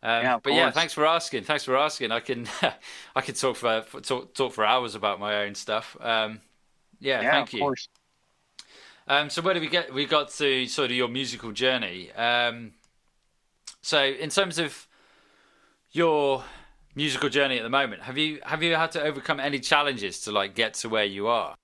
Um, 0.03 0.23
yeah, 0.23 0.35
but 0.35 0.51
course. 0.51 0.57
yeah, 0.57 0.71
thanks 0.73 0.93
for 0.93 1.07
asking. 1.07 1.45
Thanks 1.45 1.65
for 1.65 1.77
asking. 1.77 2.11
I 2.11 2.19
can 2.21 2.49
I 3.17 3.21
can 3.21 3.35
talk 3.35 3.57
for, 3.57 3.83
talk 4.03 4.35
talk 4.35 4.53
for 4.53 4.65
hours 4.65 4.97
about 4.97 5.21
my 5.21 5.45
own 5.45 5.55
stuff. 5.55 5.97
Um, 6.01 6.41
yeah, 6.99 7.21
yeah, 7.21 7.31
thank 7.31 7.49
of 7.49 7.53
you. 7.55 7.61
Course. 7.61 7.89
Um, 9.07 9.31
so 9.31 9.43
where 9.43 9.55
do 9.55 9.61
we 9.61 9.69
get? 9.69 9.95
We 9.95 10.07
got 10.07 10.31
to 10.31 10.67
sort 10.67 10.91
of 10.91 10.97
your 10.97 11.09
musical 11.09 11.53
journey. 11.53 12.11
Um, 12.13 12.73
so 13.83 14.03
in 14.03 14.31
terms 14.31 14.59
of 14.59 14.89
your 15.93 16.43
musical 16.97 17.29
journey 17.29 17.59
at 17.59 17.63
the 17.63 17.71
moment, 17.71 18.03
have 18.03 18.19
you 18.19 18.41
have 18.45 18.63
you 18.65 18.75
had 18.75 18.91
to 18.93 19.03
overcome 19.03 19.39
any 19.39 19.61
challenges 19.61 20.21
to 20.23 20.33
like 20.33 20.57
get 20.57 20.75
to 20.75 20.89
where 20.89 21.05
you 21.05 21.29
are? 21.29 21.55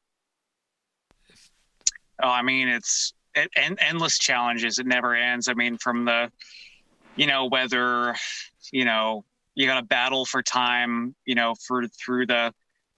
Oh, 2.22 2.28
I 2.28 2.42
mean, 2.42 2.68
it's 2.68 3.12
it, 3.34 3.50
en- 3.56 3.78
endless 3.80 4.18
challenges. 4.18 4.78
It 4.78 4.86
never 4.86 5.14
ends. 5.14 5.48
I 5.48 5.54
mean, 5.54 5.78
from 5.78 6.04
the, 6.04 6.30
you 7.16 7.26
know, 7.26 7.46
whether, 7.46 8.14
you 8.72 8.84
know, 8.84 9.24
you 9.54 9.66
got 9.66 9.80
to 9.80 9.86
battle 9.86 10.24
for 10.24 10.42
time, 10.42 11.14
you 11.24 11.34
know, 11.34 11.54
for 11.66 11.86
through 11.86 12.26
the 12.26 12.52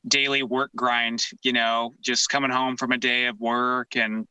daily 0.06 0.42
work 0.42 0.70
grind, 0.74 1.22
you 1.42 1.52
know, 1.52 1.94
just 2.00 2.28
coming 2.28 2.50
home 2.50 2.76
from 2.76 2.92
a 2.92 2.98
day 2.98 3.26
of 3.26 3.38
work 3.40 3.96
and, 3.96 4.26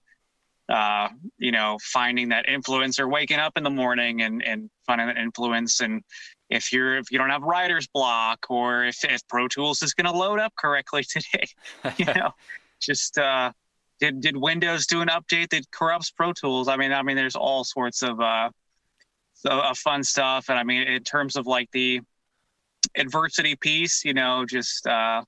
uh, 0.68 1.10
you 1.38 1.52
know, 1.52 1.78
finding 1.82 2.30
that 2.30 2.48
influence 2.48 3.00
or 3.00 3.08
waking 3.08 3.40
up 3.40 3.58
in 3.58 3.64
the 3.64 3.70
morning 3.70 4.22
and, 4.22 4.44
and 4.44 4.70
finding 4.86 5.08
that 5.08 5.18
influence. 5.18 5.82
And 5.82 6.04
if 6.50 6.72
you're, 6.72 6.98
if 6.98 7.12
you 7.12 7.18
don't 7.18 7.30
have 7.30 7.44
writer's 7.44 7.88
block 7.88 8.46
or 8.50 8.86
if, 8.86 9.04
if 9.04 9.28
Pro 9.28 9.48
Tools 9.48 9.82
is 9.82 9.94
going 9.94 10.12
to 10.12 10.18
load 10.18 10.40
up 10.40 10.54
correctly 10.56 11.04
today, 11.10 11.48
you 11.98 12.06
know, 12.16 12.32
just, 12.80 13.18
uh, 13.18 13.52
did 14.00 14.22
did 14.22 14.38
Windows 14.38 14.88
do 14.88 15.02
an 15.02 15.10
update 15.10 15.50
that 15.50 15.70
corrupts 15.72 16.12
Pro 16.12 16.34
Tools? 16.34 16.68
I 16.68 16.78
mean, 16.78 16.92
I 16.92 17.02
mean, 17.02 17.16
there's 17.16 17.36
all 17.36 17.64
sorts 17.64 18.02
of 18.02 18.20
uh, 18.20 18.50
of 19.46 19.78
fun 19.78 20.04
stuff, 20.04 20.50
and 20.50 20.58
I 20.58 20.64
mean, 20.64 20.84
in 20.84 21.04
terms 21.04 21.36
of 21.36 21.48
like 21.48 21.70
the 21.72 22.02
adversity 22.96 23.56
piece, 23.56 24.04
you 24.06 24.14
know, 24.14 24.46
just 24.46 24.88
uh, 24.88 25.24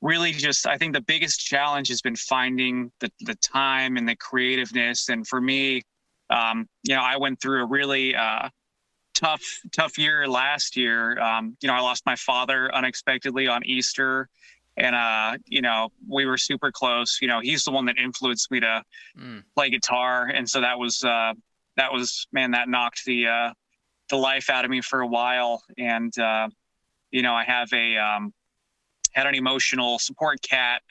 really 0.00 0.32
just 0.32 0.66
I 0.66 0.78
think 0.78 0.94
the 0.94 1.00
biggest 1.00 1.40
challenge 1.40 1.88
has 1.88 2.00
been 2.00 2.16
finding 2.16 2.92
the 3.00 3.10
the 3.20 3.34
time 3.36 3.96
and 3.96 4.08
the 4.08 4.16
creativeness, 4.16 5.08
and 5.08 5.26
for 5.26 5.40
me, 5.40 5.82
um, 6.30 6.68
you 6.84 6.94
know, 6.94 7.02
I 7.02 7.16
went 7.16 7.40
through 7.40 7.62
a 7.62 7.66
really 7.66 8.14
uh, 8.14 8.48
tough 9.14 9.42
tough 9.72 9.98
year 9.98 10.28
last 10.28 10.76
year. 10.76 11.20
Um, 11.20 11.56
you 11.60 11.66
know, 11.66 11.74
I 11.74 11.80
lost 11.80 12.06
my 12.06 12.16
father 12.16 12.72
unexpectedly 12.74 13.48
on 13.48 13.64
Easter 13.64 14.28
and 14.76 14.94
uh 14.96 15.36
you 15.46 15.60
know 15.60 15.90
we 16.08 16.26
were 16.26 16.38
super 16.38 16.72
close. 16.72 17.18
You 17.20 17.28
know 17.28 17.40
he's 17.40 17.64
the 17.64 17.70
one 17.70 17.86
that 17.86 17.96
influenced 17.98 18.50
me 18.50 18.60
to 18.60 18.82
mm. 19.18 19.42
play 19.54 19.70
guitar. 19.70 20.26
And 20.26 20.48
so 20.48 20.60
that 20.60 20.78
was 20.78 21.04
uh 21.04 21.34
that 21.76 21.92
was 21.92 22.26
man 22.32 22.52
that 22.52 22.68
knocked 22.68 23.04
the 23.04 23.26
uh 23.26 23.52
the 24.08 24.16
life 24.16 24.50
out 24.50 24.64
of 24.64 24.70
me 24.70 24.80
for 24.80 25.00
a 25.00 25.06
while. 25.06 25.62
And 25.78 26.16
uh 26.18 26.48
you 27.10 27.22
know 27.22 27.34
i 27.34 27.44
have 27.44 27.72
a 27.72 27.96
um 27.96 28.32
had 29.12 29.26
an 29.26 29.34
emotional 29.34 29.98
support 29.98 30.40
cat. 30.42 30.82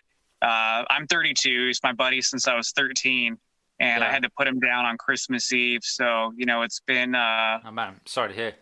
Uh 0.41 0.83
i'm 0.89 1.07
32 1.07 1.67
he's 1.67 1.79
my 1.83 1.93
buddy 1.93 2.21
since 2.21 2.47
i 2.47 2.55
was 2.55 2.71
13 2.71 3.37
and 3.79 4.01
yeah. 4.01 4.07
i 4.07 4.11
had 4.11 4.23
to 4.23 4.29
put 4.37 4.47
him 4.47 4.59
down 4.59 4.85
on 4.85 4.97
christmas 4.97 5.51
eve. 5.53 5.81
So 5.83 6.33
you 6.35 6.45
know 6.45 6.61
it's 6.61 6.81
been 6.81 7.15
uh 7.15 7.59
oh 7.65 7.71
man. 7.71 7.99
Sorry 8.05 8.29
to 8.29 8.35
hear. 8.35 8.53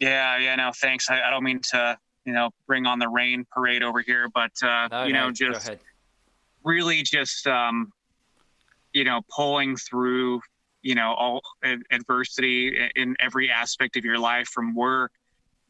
Yeah 0.00 0.38
yeah 0.38 0.54
no 0.56 0.70
thanks. 0.74 1.10
I, 1.10 1.22
I 1.22 1.30
don't 1.30 1.44
mean 1.44 1.60
to 1.70 1.98
you 2.28 2.34
know, 2.34 2.50
bring 2.66 2.84
on 2.84 2.98
the 2.98 3.08
rain 3.08 3.46
parade 3.50 3.82
over 3.82 4.02
here, 4.02 4.28
but 4.34 4.52
uh, 4.62 4.86
no, 4.90 5.04
you 5.04 5.14
no, 5.14 5.28
know, 5.28 5.32
just 5.32 5.70
really 6.62 7.02
just 7.02 7.46
um, 7.46 7.90
you 8.92 9.02
know, 9.02 9.22
pulling 9.34 9.76
through, 9.76 10.42
you 10.82 10.94
know, 10.94 11.14
all 11.14 11.40
adversity 11.90 12.90
in 12.94 13.16
every 13.18 13.50
aspect 13.50 13.96
of 13.96 14.04
your 14.04 14.18
life, 14.18 14.46
from 14.48 14.74
work 14.74 15.10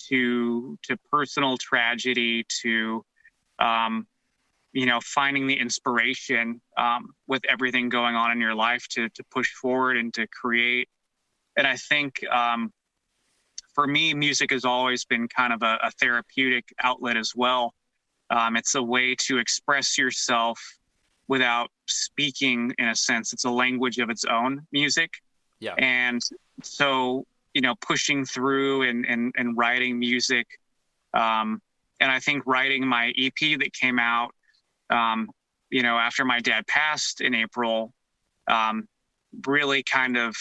to 0.09 0.77
to 0.83 0.97
personal 1.13 1.57
tragedy 1.59 2.45
to, 2.63 3.05
um, 3.61 4.05
you 4.73 4.87
know, 4.87 4.99
finding 5.01 5.47
the 5.47 5.55
inspiration 5.55 6.61
um, 6.77 7.11
with 7.29 7.43
everything 7.49 7.89
going 7.89 8.17
on 8.17 8.33
in 8.33 8.41
your 8.41 8.57
life 8.57 8.85
to 8.89 9.09
to 9.11 9.23
push 9.31 9.53
forward 9.53 9.97
and 9.97 10.13
to 10.15 10.27
create. 10.27 10.89
And 11.57 11.69
I 11.69 11.77
think 11.77 12.15
um, 12.33 12.73
for 13.79 13.87
me, 13.87 14.13
music 14.13 14.51
has 14.51 14.65
always 14.65 15.05
been 15.05 15.29
kind 15.29 15.53
of 15.53 15.63
a, 15.63 15.79
a 15.85 15.93
therapeutic 15.93 16.65
outlet 16.83 17.17
as 17.17 17.31
well. 17.37 17.75
Um, 18.29 18.57
it's 18.57 18.75
a 18.75 18.83
way 18.83 19.15
to 19.21 19.39
express 19.39 19.97
yourself 19.97 20.61
without 21.29 21.71
speaking, 21.87 22.75
in 22.79 22.89
a 22.89 22.97
sense. 22.97 23.33
It's 23.33 23.45
a 23.45 23.51
language 23.51 23.99
of 23.99 24.11
its 24.11 24.25
own, 24.25 24.67
music. 24.73 25.13
Yeah. 25.61 25.75
And 25.79 26.21
so, 26.61 27.25
you 27.55 27.61
know, 27.61 27.77
pushing 27.81 28.25
through 28.25 28.83
and, 28.83 29.07
and, 29.07 29.33
and 29.37 29.57
writing 29.57 29.97
music. 29.97 30.49
Um, 31.15 31.63
and 32.01 32.11
I 32.11 32.19
think 32.19 32.43
writing 32.47 32.85
my 32.85 33.13
EP 33.17 33.61
that 33.61 33.73
came 33.75 34.01
out, 34.01 34.35
um, 34.91 35.31
you 35.71 35.85
know, 35.85 35.97
after 35.97 36.25
my 36.25 36.41
dad 36.41 36.67
passed 36.67 37.21
in 37.21 37.33
April, 37.33 37.93
um, 38.51 38.89
really 39.47 39.85
kind 39.85 40.17
of 40.17 40.35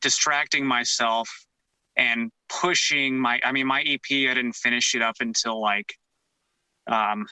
distracting 0.00 0.66
myself 0.66 1.28
and 1.96 2.30
pushing 2.48 3.18
my 3.18 3.40
i 3.44 3.52
mean 3.52 3.66
my 3.66 3.82
ep 3.82 4.00
i 4.10 4.34
didn't 4.34 4.54
finish 4.54 4.94
it 4.94 5.02
up 5.02 5.16
until 5.20 5.60
like 5.60 5.94
um 6.86 7.26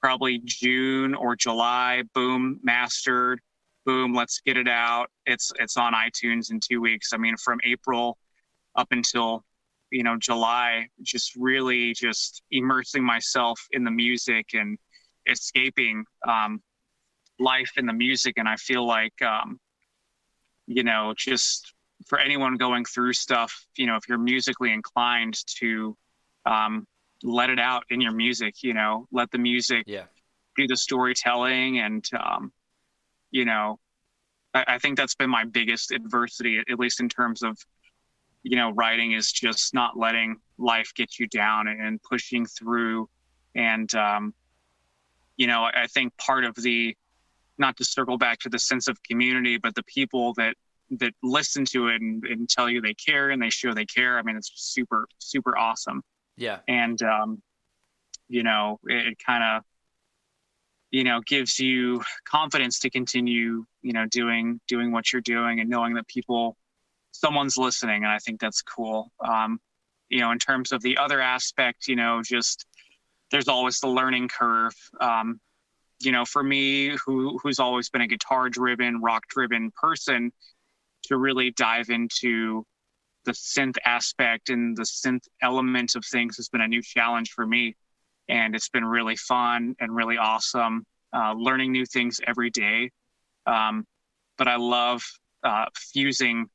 probably 0.00 0.40
june 0.44 1.14
or 1.14 1.36
july. 1.36 2.02
Boom 2.14 2.60
mastered. 2.62 3.40
Boom 3.84 4.14
let's 4.14 4.40
get 4.44 4.56
it 4.56 4.68
out. 4.68 5.06
It's 5.26 5.52
it's 5.58 5.76
on 5.76 5.92
itunes 5.92 6.50
in 6.50 6.60
two 6.60 6.80
weeks. 6.80 7.12
I 7.12 7.16
mean 7.16 7.36
from 7.36 7.58
april 7.64 8.18
up 8.76 8.88
until 8.90 9.44
you 9.90 10.02
know 10.02 10.16
july 10.18 10.88
just 11.02 11.34
really 11.36 11.94
just 11.94 12.42
immersing 12.50 13.04
myself 13.04 13.60
in 13.72 13.84
the 13.84 13.90
music 13.90 14.50
and 14.52 14.78
escaping 15.26 16.04
um 16.26 16.62
life 17.38 17.72
in 17.76 17.86
the 17.86 17.92
music. 17.92 18.34
And 18.36 18.48
i 18.48 18.56
feel 18.56 18.86
like 18.86 19.20
um 19.22 19.58
you 20.66 20.82
know 20.82 21.14
just 21.16 21.72
for 22.08 22.18
anyone 22.18 22.56
going 22.56 22.84
through 22.84 23.12
stuff, 23.12 23.66
you 23.76 23.86
know, 23.86 23.96
if 23.96 24.08
you're 24.08 24.18
musically 24.18 24.72
inclined 24.72 25.38
to 25.58 25.96
um, 26.46 26.86
let 27.22 27.50
it 27.50 27.60
out 27.60 27.84
in 27.90 28.00
your 28.00 28.12
music, 28.12 28.62
you 28.62 28.72
know, 28.72 29.06
let 29.12 29.30
the 29.30 29.38
music 29.38 29.84
yeah. 29.86 30.04
do 30.56 30.66
the 30.66 30.76
storytelling. 30.76 31.78
And, 31.78 32.04
um, 32.18 32.52
you 33.30 33.44
know, 33.44 33.78
I, 34.54 34.64
I, 34.66 34.78
think 34.78 34.96
that's 34.96 35.14
been 35.14 35.28
my 35.28 35.44
biggest 35.44 35.92
adversity, 35.92 36.62
at 36.70 36.78
least 36.78 37.00
in 37.00 37.10
terms 37.10 37.42
of, 37.42 37.58
you 38.42 38.56
know, 38.56 38.70
writing 38.70 39.12
is 39.12 39.30
just 39.30 39.74
not 39.74 39.98
letting 39.98 40.36
life 40.56 40.92
get 40.94 41.18
you 41.18 41.26
down 41.26 41.68
and, 41.68 42.00
pushing 42.02 42.46
through. 42.46 43.08
And, 43.54 43.92
um, 43.94 44.32
you 45.36 45.46
know, 45.46 45.64
I, 45.64 45.82
I 45.82 45.86
think 45.88 46.16
part 46.16 46.44
of 46.44 46.54
the, 46.54 46.96
not 47.58 47.76
to 47.76 47.84
circle 47.84 48.16
back 48.16 48.38
to 48.40 48.48
the 48.48 48.58
sense 48.58 48.88
of 48.88 49.02
community, 49.02 49.58
but 49.58 49.74
the 49.74 49.82
people 49.82 50.32
that 50.34 50.54
that 50.90 51.12
listen 51.22 51.64
to 51.66 51.88
it 51.88 52.00
and, 52.00 52.24
and 52.24 52.48
tell 52.48 52.68
you 52.68 52.80
they 52.80 52.94
care 52.94 53.30
and 53.30 53.42
they 53.42 53.50
show 53.50 53.74
they 53.74 53.84
care. 53.84 54.18
I 54.18 54.22
mean, 54.22 54.36
it's 54.36 54.50
super, 54.54 55.06
super 55.18 55.56
awesome. 55.56 56.02
Yeah. 56.36 56.60
And, 56.68 57.00
um, 57.02 57.42
you 58.28 58.42
know, 58.42 58.78
it, 58.84 59.08
it 59.08 59.18
kind 59.24 59.42
of, 59.42 59.64
you 60.90 61.04
know, 61.04 61.20
gives 61.26 61.58
you 61.58 62.02
confidence 62.24 62.78
to 62.80 62.90
continue, 62.90 63.64
you 63.82 63.92
know, 63.92 64.06
doing, 64.06 64.60
doing 64.68 64.92
what 64.92 65.12
you're 65.12 65.22
doing 65.22 65.60
and 65.60 65.68
knowing 65.68 65.94
that 65.94 66.08
people, 66.08 66.56
someone's 67.12 67.56
listening. 67.56 68.04
And 68.04 68.12
I 68.12 68.18
think 68.18 68.40
that's 68.40 68.62
cool. 68.62 69.10
Um, 69.20 69.60
you 70.08 70.20
know, 70.20 70.30
in 70.30 70.38
terms 70.38 70.72
of 70.72 70.80
the 70.82 70.96
other 70.96 71.20
aspect, 71.20 71.88
you 71.88 71.96
know, 71.96 72.22
just 72.24 72.64
there's 73.30 73.48
always 73.48 73.80
the 73.80 73.88
learning 73.88 74.28
curve. 74.28 74.74
Um, 75.00 75.40
you 76.00 76.12
know, 76.12 76.24
for 76.24 76.42
me, 76.42 76.96
who 77.04 77.38
who's 77.42 77.58
always 77.58 77.90
been 77.90 78.02
a 78.02 78.06
guitar 78.06 78.48
driven, 78.48 79.02
rock 79.02 79.26
driven 79.28 79.70
person, 79.72 80.32
to 81.04 81.16
really 81.16 81.50
dive 81.50 81.90
into 81.90 82.64
the 83.24 83.32
synth 83.32 83.76
aspect 83.84 84.48
and 84.48 84.76
the 84.76 84.82
synth 84.82 85.26
element 85.42 85.94
of 85.96 86.04
things 86.04 86.36
has 86.36 86.48
been 86.48 86.60
a 86.60 86.68
new 86.68 86.82
challenge 86.82 87.30
for 87.32 87.46
me. 87.46 87.76
And 88.28 88.54
it's 88.54 88.68
been 88.68 88.84
really 88.84 89.16
fun 89.16 89.74
and 89.80 89.94
really 89.94 90.18
awesome, 90.18 90.84
uh, 91.14 91.32
learning 91.32 91.72
new 91.72 91.86
things 91.86 92.20
every 92.26 92.50
day. 92.50 92.90
Um, 93.46 93.86
but 94.36 94.48
I 94.48 94.56
love 94.56 95.02
uh, 95.42 95.66
fusing 95.74 96.48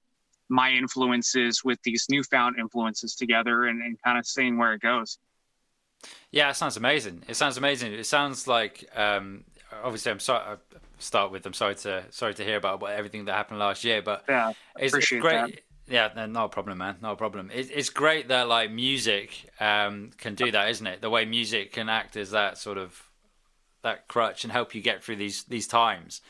my 0.49 0.71
influences 0.71 1.63
with 1.63 1.79
these 1.83 2.05
newfound 2.09 2.59
influences 2.59 3.15
together 3.15 3.65
and, 3.65 3.81
and 3.81 3.97
kind 4.03 4.17
of 4.17 4.25
seeing 4.25 4.57
where 4.57 4.73
it 4.73 4.81
goes. 4.81 5.17
Yeah, 6.31 6.49
it 6.49 6.55
sounds 6.55 6.77
amazing. 6.77 7.23
It 7.27 7.35
sounds 7.35 7.57
amazing. 7.57 7.93
It 7.93 8.05
sounds 8.05 8.47
like 8.47 8.85
um, 8.95 9.45
obviously 9.83 10.11
I'm 10.11 10.19
sorry. 10.19 10.57
Start 11.03 11.31
with 11.31 11.45
I'm 11.45 11.53
sorry 11.53 11.75
to 11.75 12.05
sorry 12.11 12.33
to 12.35 12.43
hear 12.43 12.57
about 12.57 12.81
everything 12.83 13.25
that 13.25 13.33
happened 13.33 13.59
last 13.59 13.83
year, 13.83 14.01
but 14.01 14.23
yeah, 14.29 14.53
it's, 14.79 14.93
it's 14.93 15.09
great. 15.09 15.21
That. 15.33 15.59
Yeah, 15.87 16.27
no 16.27 16.47
problem, 16.47 16.77
man. 16.77 16.95
No 17.01 17.17
problem. 17.17 17.51
It, 17.53 17.69
it's 17.69 17.89
great 17.89 18.29
that 18.29 18.47
like 18.47 18.71
music 18.71 19.49
um, 19.59 20.11
can 20.17 20.33
do 20.33 20.49
that, 20.51 20.69
isn't 20.69 20.87
it? 20.87 21.01
The 21.01 21.09
way 21.09 21.25
music 21.25 21.73
can 21.73 21.89
act 21.89 22.15
as 22.15 22.31
that 22.31 22.57
sort 22.57 22.77
of 22.77 23.09
that 23.81 24.07
crutch 24.07 24.45
and 24.45 24.51
help 24.53 24.73
you 24.73 24.81
get 24.81 25.03
through 25.03 25.17
these 25.17 25.43
these 25.43 25.67
times, 25.67 26.21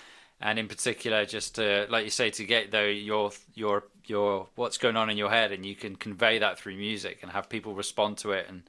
and 0.41 0.57
in 0.57 0.67
particular, 0.67 1.23
just 1.25 1.55
to, 1.55 1.85
like 1.89 2.03
you 2.03 2.09
say, 2.09 2.31
to 2.31 2.43
get 2.43 2.71
though 2.71 2.87
your 2.87 3.31
your 3.53 3.83
your 4.05 4.47
what's 4.55 4.79
going 4.79 4.97
on 4.97 5.09
in 5.11 5.17
your 5.17 5.29
head, 5.29 5.51
and 5.51 5.63
you 5.63 5.75
can 5.75 5.95
convey 5.95 6.39
that 6.39 6.57
through 6.57 6.75
music 6.77 7.19
and 7.21 7.31
have 7.31 7.47
people 7.47 7.75
respond 7.75 8.17
to 8.17 8.31
it 8.31 8.47
and 8.49 8.63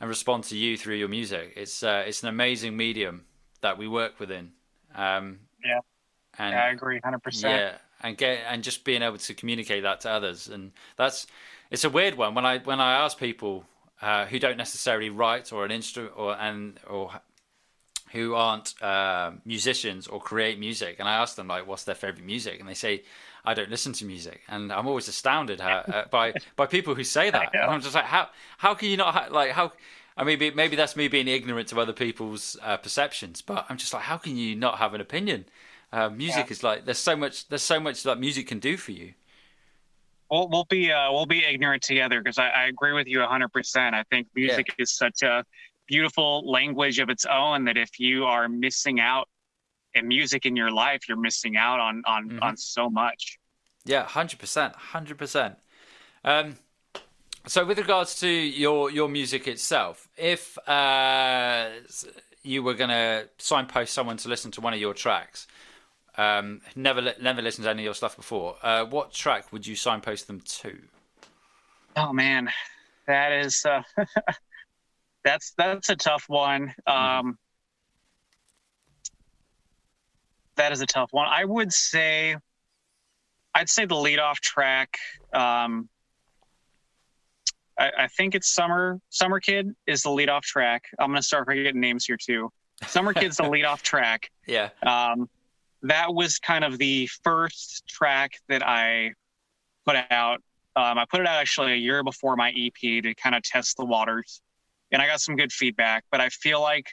and 0.00 0.08
respond 0.08 0.44
to 0.44 0.56
you 0.56 0.76
through 0.76 0.94
your 0.94 1.08
music. 1.08 1.54
It's 1.56 1.82
uh, 1.82 2.04
it's 2.06 2.22
an 2.22 2.28
amazing 2.28 2.76
medium 2.76 3.24
that 3.62 3.78
we 3.78 3.88
work 3.88 4.20
within. 4.20 4.52
Um, 4.94 5.38
yeah, 5.64 5.80
and, 6.38 6.52
yeah, 6.52 6.64
I 6.64 6.68
agree, 6.70 7.00
hundred 7.02 7.22
percent. 7.22 7.54
Yeah, 7.54 7.72
and 8.02 8.16
get 8.16 8.40
and 8.48 8.62
just 8.62 8.84
being 8.84 9.02
able 9.02 9.18
to 9.18 9.34
communicate 9.34 9.82
that 9.82 10.00
to 10.02 10.10
others, 10.10 10.48
and 10.48 10.72
that's 10.96 11.26
it's 11.70 11.84
a 11.84 11.90
weird 11.90 12.16
one 12.16 12.34
when 12.34 12.46
I 12.46 12.58
when 12.58 12.80
I 12.80 13.04
ask 13.04 13.18
people 13.18 13.64
uh, 14.00 14.26
who 14.26 14.38
don't 14.38 14.56
necessarily 14.56 15.10
write 15.10 15.52
or 15.52 15.64
an 15.64 15.70
instrument 15.70 16.14
or 16.16 16.36
and 16.36 16.78
or 16.88 17.10
who 18.12 18.34
aren't 18.34 18.80
uh, 18.82 19.32
musicians 19.44 20.06
or 20.06 20.20
create 20.20 20.58
music, 20.58 20.96
and 20.98 21.08
I 21.08 21.16
ask 21.16 21.36
them 21.36 21.48
like, 21.48 21.66
"What's 21.66 21.84
their 21.84 21.94
favorite 21.94 22.24
music?" 22.24 22.60
and 22.60 22.68
they 22.68 22.74
say, 22.74 23.02
"I 23.44 23.54
don't 23.54 23.70
listen 23.70 23.92
to 23.94 24.04
music," 24.04 24.40
and 24.48 24.72
I'm 24.72 24.86
always 24.86 25.08
astounded 25.08 25.60
how, 25.60 25.78
uh, 25.78 26.04
by 26.10 26.34
by 26.56 26.66
people 26.66 26.94
who 26.94 27.04
say 27.04 27.30
that. 27.30 27.50
And 27.52 27.70
I'm 27.70 27.80
just 27.80 27.94
like, 27.94 28.04
"How 28.04 28.28
how 28.58 28.74
can 28.74 28.88
you 28.88 28.96
not 28.96 29.32
like 29.32 29.50
how?" 29.50 29.72
I 30.18 30.24
mean, 30.24 30.38
maybe, 30.40 30.54
maybe 30.56 30.76
that's 30.76 30.96
me 30.96 31.06
being 31.06 31.28
ignorant 31.28 31.68
to 31.68 31.80
other 31.80 31.92
people's 31.92 32.56
uh, 32.62 32.76
perceptions, 32.76 33.40
but 33.40 33.64
I'm 33.68 33.76
just 33.76 33.94
like, 33.94 34.02
how 34.02 34.16
can 34.16 34.36
you 34.36 34.56
not 34.56 34.78
have 34.78 34.92
an 34.92 35.00
opinion? 35.00 35.44
Uh, 35.92 36.10
music 36.10 36.46
yeah. 36.46 36.52
is 36.52 36.62
like 36.62 36.84
there's 36.84 36.98
so 36.98 37.16
much 37.16 37.48
there's 37.48 37.62
so 37.62 37.80
much 37.80 38.02
that 38.02 38.18
music 38.18 38.48
can 38.48 38.58
do 38.58 38.76
for 38.76 38.90
you. 38.90 39.14
We'll 40.30 40.48
we'll 40.48 40.66
be 40.68 40.92
uh, 40.92 41.10
we'll 41.12 41.24
be 41.24 41.44
ignorant 41.44 41.82
together 41.82 42.20
because 42.20 42.38
I, 42.38 42.48
I, 42.48 42.66
agree 42.66 42.92
with 42.92 43.06
you 43.06 43.20
100. 43.20 43.48
percent 43.48 43.94
I 43.94 44.02
think 44.10 44.26
music 44.34 44.66
yeah. 44.68 44.82
is 44.82 44.94
such 44.94 45.22
a 45.22 45.44
beautiful 45.86 46.42
language 46.50 46.98
of 46.98 47.08
its 47.08 47.24
own 47.24 47.64
that 47.64 47.78
if 47.78 47.98
you 47.98 48.24
are 48.24 48.48
missing 48.48 49.00
out 49.00 49.28
in 49.94 50.06
music 50.06 50.44
in 50.44 50.56
your 50.56 50.70
life, 50.70 51.08
you're 51.08 51.16
missing 51.16 51.56
out 51.56 51.80
on 51.80 52.02
on 52.06 52.28
mm-hmm. 52.28 52.42
on 52.42 52.56
so 52.58 52.90
much. 52.90 53.38
Yeah, 53.86 54.02
hundred 54.02 54.40
percent, 54.40 54.74
hundred 54.74 55.16
percent. 55.16 55.56
Um, 56.24 56.56
so, 57.48 57.64
with 57.64 57.78
regards 57.78 58.20
to 58.20 58.28
your 58.28 58.90
your 58.90 59.08
music 59.08 59.48
itself, 59.48 60.08
if 60.16 60.58
uh, 60.68 61.70
you 62.42 62.62
were 62.62 62.74
going 62.74 62.90
to 62.90 63.28
signpost 63.38 63.92
someone 63.92 64.16
to 64.18 64.28
listen 64.28 64.50
to 64.52 64.60
one 64.60 64.74
of 64.74 64.80
your 64.80 64.94
tracks, 64.94 65.46
um, 66.16 66.60
never 66.76 67.14
never 67.20 67.40
listened 67.42 67.64
to 67.64 67.70
any 67.70 67.82
of 67.82 67.84
your 67.84 67.94
stuff 67.94 68.16
before, 68.16 68.56
uh, 68.62 68.84
what 68.84 69.12
track 69.12 69.52
would 69.52 69.66
you 69.66 69.76
signpost 69.76 70.26
them 70.26 70.40
to? 70.40 70.78
Oh 71.96 72.12
man, 72.12 72.50
that 73.06 73.32
is 73.32 73.64
uh, 73.64 73.82
that's 75.24 75.52
that's 75.56 75.88
a 75.88 75.96
tough 75.96 76.24
one. 76.28 76.74
Mm-hmm. 76.88 77.26
Um, 77.28 77.38
that 80.56 80.72
is 80.72 80.80
a 80.80 80.86
tough 80.86 81.12
one. 81.12 81.26
I 81.28 81.44
would 81.44 81.72
say, 81.72 82.36
I'd 83.54 83.68
say 83.68 83.86
the 83.86 83.94
leadoff 83.94 84.40
track. 84.40 84.98
Um, 85.32 85.88
I, 87.78 87.90
I, 87.98 88.08
think 88.08 88.34
it's 88.34 88.52
Summer 88.52 89.00
Summer 89.08 89.40
Kid 89.40 89.74
is 89.86 90.02
the 90.02 90.10
leadoff 90.10 90.42
track. 90.42 90.84
I'm 90.98 91.10
gonna 91.10 91.22
start 91.22 91.46
forgetting 91.46 91.80
names 91.80 92.04
here 92.04 92.16
too. 92.16 92.50
Summer 92.86 93.12
Kid's 93.12 93.36
the 93.36 93.44
leadoff 93.44 93.82
track. 93.82 94.30
Yeah. 94.46 94.70
Um, 94.82 95.28
that 95.82 96.14
was 96.14 96.38
kind 96.38 96.64
of 96.64 96.78
the 96.78 97.06
first 97.22 97.86
track 97.86 98.32
that 98.48 98.66
I 98.66 99.12
put 99.84 99.96
out. 100.10 100.42
Um, 100.74 100.96
I 100.96 101.04
put 101.04 101.20
it 101.20 101.26
out 101.26 101.38
actually 101.38 101.72
a 101.72 101.76
year 101.76 102.02
before 102.02 102.34
my 102.34 102.50
EP 102.50 103.02
to 103.02 103.14
kind 103.14 103.34
of 103.34 103.42
test 103.42 103.76
the 103.76 103.84
waters, 103.84 104.40
and 104.90 105.02
I 105.02 105.06
got 105.06 105.20
some 105.20 105.36
good 105.36 105.52
feedback. 105.52 106.04
But 106.10 106.22
I 106.22 106.30
feel 106.30 106.62
like 106.62 106.86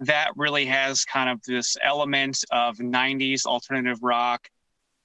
that 0.00 0.32
really 0.36 0.66
has 0.66 1.06
kind 1.06 1.30
of 1.30 1.40
this 1.46 1.76
element 1.82 2.44
of 2.50 2.76
90s 2.76 3.46
alternative 3.46 4.02
rock 4.02 4.48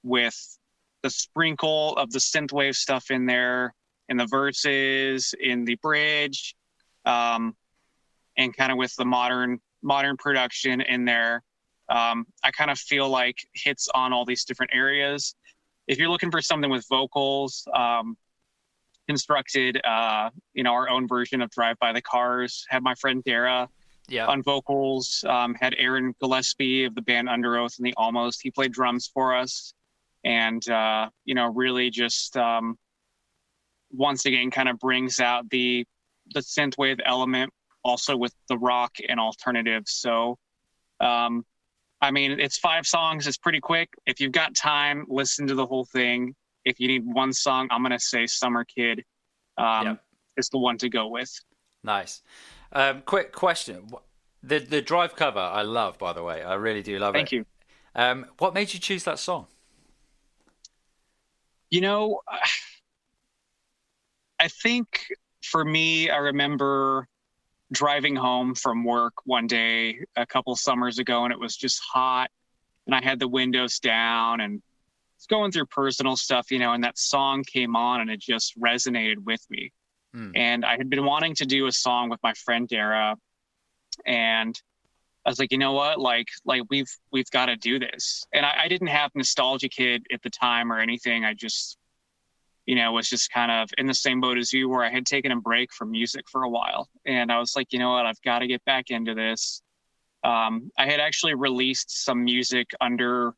with 0.02 0.58
the 1.02 1.10
sprinkle 1.10 1.96
of 1.96 2.10
the 2.10 2.18
synthwave 2.18 2.74
stuff 2.74 3.10
in 3.10 3.24
there 3.24 3.72
in 4.08 4.16
the 4.16 4.26
verses, 4.26 5.34
in 5.40 5.64
the 5.64 5.76
bridge, 5.76 6.54
um, 7.04 7.54
and 8.36 8.56
kind 8.56 8.72
of 8.72 8.78
with 8.78 8.94
the 8.96 9.04
modern 9.04 9.60
modern 9.82 10.16
production 10.16 10.80
in 10.80 11.04
there. 11.04 11.42
Um, 11.88 12.26
I 12.44 12.50
kind 12.50 12.70
of 12.70 12.78
feel 12.78 13.08
like 13.08 13.38
hits 13.54 13.88
on 13.94 14.12
all 14.12 14.24
these 14.24 14.44
different 14.44 14.72
areas. 14.74 15.34
If 15.86 15.98
you're 15.98 16.10
looking 16.10 16.30
for 16.30 16.42
something 16.42 16.70
with 16.70 16.84
vocals, 16.88 17.66
um, 17.74 18.16
constructed, 19.08 19.80
uh, 19.84 20.30
you 20.52 20.62
know, 20.62 20.72
our 20.72 20.88
own 20.88 21.08
version 21.08 21.40
of 21.40 21.50
Drive 21.50 21.78
by 21.78 21.92
the 21.92 22.02
Cars. 22.02 22.66
Had 22.68 22.82
my 22.82 22.94
friend 22.94 23.24
Dara 23.24 23.68
yeah. 24.08 24.26
on 24.26 24.42
vocals. 24.42 25.24
Um, 25.26 25.54
had 25.54 25.74
Aaron 25.78 26.14
Gillespie 26.20 26.84
of 26.84 26.94
the 26.94 27.02
band 27.02 27.28
Underoath 27.28 27.78
and 27.78 27.86
the 27.86 27.94
Almost. 27.96 28.40
He 28.42 28.50
played 28.50 28.72
drums 28.72 29.10
for 29.12 29.34
us, 29.34 29.72
and 30.24 30.68
uh, 30.68 31.08
you 31.24 31.34
know, 31.34 31.46
really 31.46 31.90
just 31.90 32.36
um, 32.36 32.78
once 33.90 34.26
again 34.26 34.50
kind 34.50 34.68
of 34.68 34.78
brings 34.78 35.20
out 35.20 35.48
the 35.50 35.84
the 36.34 36.40
synthwave 36.40 36.98
element 37.06 37.52
also 37.84 38.16
with 38.16 38.34
the 38.48 38.58
rock 38.58 38.96
and 39.08 39.18
alternatives. 39.18 39.92
So, 39.92 40.36
um, 41.00 41.44
I 42.00 42.10
mean, 42.10 42.38
it's 42.38 42.58
five 42.58 42.86
songs. 42.86 43.26
It's 43.26 43.38
pretty 43.38 43.60
quick. 43.60 43.88
If 44.06 44.20
you've 44.20 44.32
got 44.32 44.54
time, 44.54 45.06
listen 45.08 45.46
to 45.46 45.54
the 45.54 45.66
whole 45.66 45.86
thing. 45.86 46.34
If 46.64 46.78
you 46.78 46.88
need 46.88 47.02
one 47.04 47.32
song, 47.32 47.68
I'm 47.70 47.82
gonna 47.82 47.98
say 47.98 48.26
"Summer 48.26 48.64
Kid" 48.64 49.04
um, 49.56 49.86
yep. 49.86 50.04
is 50.36 50.48
the 50.50 50.58
one 50.58 50.76
to 50.78 50.88
go 50.88 51.08
with. 51.08 51.32
Nice. 51.82 52.22
Um, 52.72 53.02
quick 53.02 53.32
question: 53.32 53.88
the 54.42 54.58
the 54.58 54.82
drive 54.82 55.16
cover 55.16 55.40
I 55.40 55.62
love, 55.62 55.98
by 55.98 56.12
the 56.12 56.22
way. 56.22 56.42
I 56.42 56.54
really 56.54 56.82
do 56.82 56.98
love 56.98 57.14
Thank 57.14 57.32
it. 57.32 57.36
Thank 57.36 57.46
you. 57.96 58.02
Um, 58.02 58.26
what 58.38 58.54
made 58.54 58.74
you 58.74 58.80
choose 58.80 59.04
that 59.04 59.18
song? 59.18 59.46
You 61.70 61.80
know, 61.80 62.20
I 64.40 64.48
think 64.48 65.08
for 65.42 65.64
me, 65.64 66.10
I 66.10 66.16
remember 66.16 67.08
driving 67.72 68.16
home 68.16 68.54
from 68.54 68.84
work 68.84 69.14
one 69.24 69.46
day 69.46 70.00
a 70.16 70.26
couple 70.26 70.54
summers 70.56 70.98
ago, 70.98 71.24
and 71.24 71.32
it 71.32 71.38
was 71.38 71.56
just 71.56 71.80
hot, 71.80 72.30
and 72.86 72.94
I 72.94 73.02
had 73.02 73.18
the 73.18 73.28
windows 73.28 73.78
down 73.78 74.40
and 74.40 74.62
it's 75.18 75.26
going 75.26 75.50
through 75.50 75.66
personal 75.66 76.16
stuff, 76.16 76.48
you 76.52 76.60
know, 76.60 76.74
and 76.74 76.84
that 76.84 76.96
song 76.96 77.42
came 77.42 77.74
on, 77.74 78.00
and 78.00 78.08
it 78.08 78.20
just 78.20 78.56
resonated 78.56 79.16
with 79.24 79.44
me. 79.50 79.72
Mm. 80.14 80.30
And 80.36 80.64
I 80.64 80.76
had 80.76 80.88
been 80.88 81.04
wanting 81.04 81.34
to 81.36 81.44
do 81.44 81.66
a 81.66 81.72
song 81.72 82.08
with 82.08 82.20
my 82.22 82.32
friend 82.34 82.68
Dara, 82.68 83.16
and 84.06 84.54
I 85.26 85.30
was 85.30 85.40
like, 85.40 85.50
you 85.50 85.58
know 85.58 85.72
what, 85.72 85.98
like, 85.98 86.28
like 86.44 86.62
we've 86.70 86.90
we've 87.10 87.28
got 87.32 87.46
to 87.46 87.56
do 87.56 87.80
this. 87.80 88.24
And 88.32 88.46
I, 88.46 88.62
I 88.62 88.68
didn't 88.68 88.86
have 88.86 89.10
Nostalgia 89.16 89.68
Kid 89.68 90.06
at 90.12 90.22
the 90.22 90.30
time 90.30 90.72
or 90.72 90.78
anything. 90.78 91.24
I 91.24 91.34
just 91.34 91.76
you 92.68 92.74
know, 92.74 92.92
was 92.92 93.08
just 93.08 93.32
kind 93.32 93.50
of 93.50 93.70
in 93.78 93.86
the 93.86 93.94
same 93.94 94.20
boat 94.20 94.36
as 94.36 94.52
you, 94.52 94.68
where 94.68 94.84
I 94.84 94.90
had 94.90 95.06
taken 95.06 95.32
a 95.32 95.40
break 95.40 95.72
from 95.72 95.90
music 95.90 96.28
for 96.28 96.42
a 96.42 96.50
while. 96.50 96.86
And 97.06 97.32
I 97.32 97.38
was 97.38 97.56
like, 97.56 97.72
you 97.72 97.78
know 97.78 97.92
what, 97.92 98.04
I've 98.04 98.20
got 98.20 98.40
to 98.40 98.46
get 98.46 98.62
back 98.66 98.90
into 98.90 99.14
this. 99.14 99.62
Um, 100.22 100.70
I 100.76 100.84
had 100.84 101.00
actually 101.00 101.34
released 101.34 102.04
some 102.04 102.22
music 102.22 102.66
under 102.78 103.32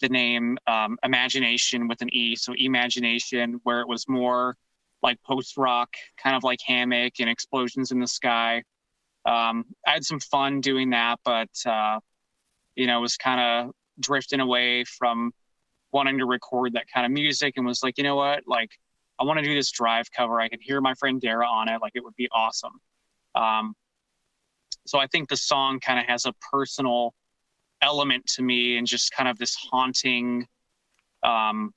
the 0.00 0.08
name 0.08 0.56
um, 0.66 0.96
Imagination 1.02 1.86
with 1.86 2.00
an 2.00 2.08
E. 2.14 2.34
So, 2.34 2.54
Imagination, 2.56 3.60
where 3.64 3.82
it 3.82 3.88
was 3.88 4.08
more 4.08 4.56
like 5.02 5.22
post 5.22 5.58
rock, 5.58 5.90
kind 6.16 6.34
of 6.34 6.42
like 6.42 6.60
Hammock 6.66 7.20
and 7.20 7.28
Explosions 7.28 7.90
in 7.90 8.00
the 8.00 8.08
Sky. 8.08 8.62
Um, 9.26 9.66
I 9.86 9.90
had 9.90 10.04
some 10.04 10.18
fun 10.18 10.62
doing 10.62 10.88
that, 10.90 11.20
but, 11.26 11.50
uh, 11.66 12.00
you 12.74 12.86
know, 12.86 13.02
was 13.02 13.18
kind 13.18 13.38
of 13.38 13.74
drifting 14.00 14.40
away 14.40 14.84
from 14.84 15.32
wanting 15.92 16.18
to 16.18 16.26
record 16.26 16.72
that 16.74 16.86
kind 16.92 17.06
of 17.06 17.12
music 17.12 17.54
and 17.56 17.66
was 17.66 17.82
like, 17.82 17.98
you 17.98 18.04
know 18.04 18.16
what, 18.16 18.42
like 18.46 18.70
I 19.18 19.24
want 19.24 19.38
to 19.38 19.44
do 19.44 19.54
this 19.54 19.70
drive 19.70 20.10
cover. 20.10 20.40
I 20.40 20.48
can 20.48 20.60
hear 20.60 20.80
my 20.80 20.94
friend 20.94 21.20
Dara 21.20 21.46
on 21.46 21.68
it. 21.68 21.80
Like 21.80 21.92
it 21.94 22.02
would 22.02 22.16
be 22.16 22.28
awesome. 22.32 22.80
Um, 23.34 23.74
so 24.86 24.98
I 24.98 25.06
think 25.06 25.28
the 25.28 25.36
song 25.36 25.80
kind 25.80 26.00
of 26.00 26.06
has 26.06 26.26
a 26.26 26.32
personal 26.50 27.14
element 27.82 28.26
to 28.26 28.42
me 28.42 28.76
and 28.76 28.86
just 28.86 29.12
kind 29.12 29.28
of 29.28 29.38
this 29.38 29.54
haunting, 29.54 30.46
um, 31.22 31.72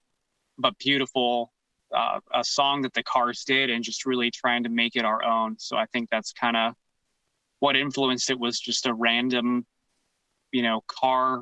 but 0.57 0.78
beautiful 0.78 1.51
uh, 1.93 2.20
a 2.34 2.43
song 2.43 2.82
that 2.82 2.93
the 2.93 3.03
Cars 3.03 3.43
did 3.45 3.70
and 3.70 3.84
just 3.84 4.05
really 4.05 4.32
trying 4.32 4.63
to 4.63 4.70
make 4.70 4.95
it 4.95 5.05
our 5.05 5.24
own. 5.24 5.57
So 5.59 5.78
I 5.78 5.86
think 5.88 6.09
that's 6.09 6.34
kind 6.34 6.57
of 6.57 6.74
what 7.59 7.76
influenced 7.76 8.30
it 8.30 8.39
was 8.39 8.59
just 8.59 8.86
a 8.86 8.93
random, 8.93 9.66
you 10.51 10.61
know, 10.61 10.84
car 10.88 11.41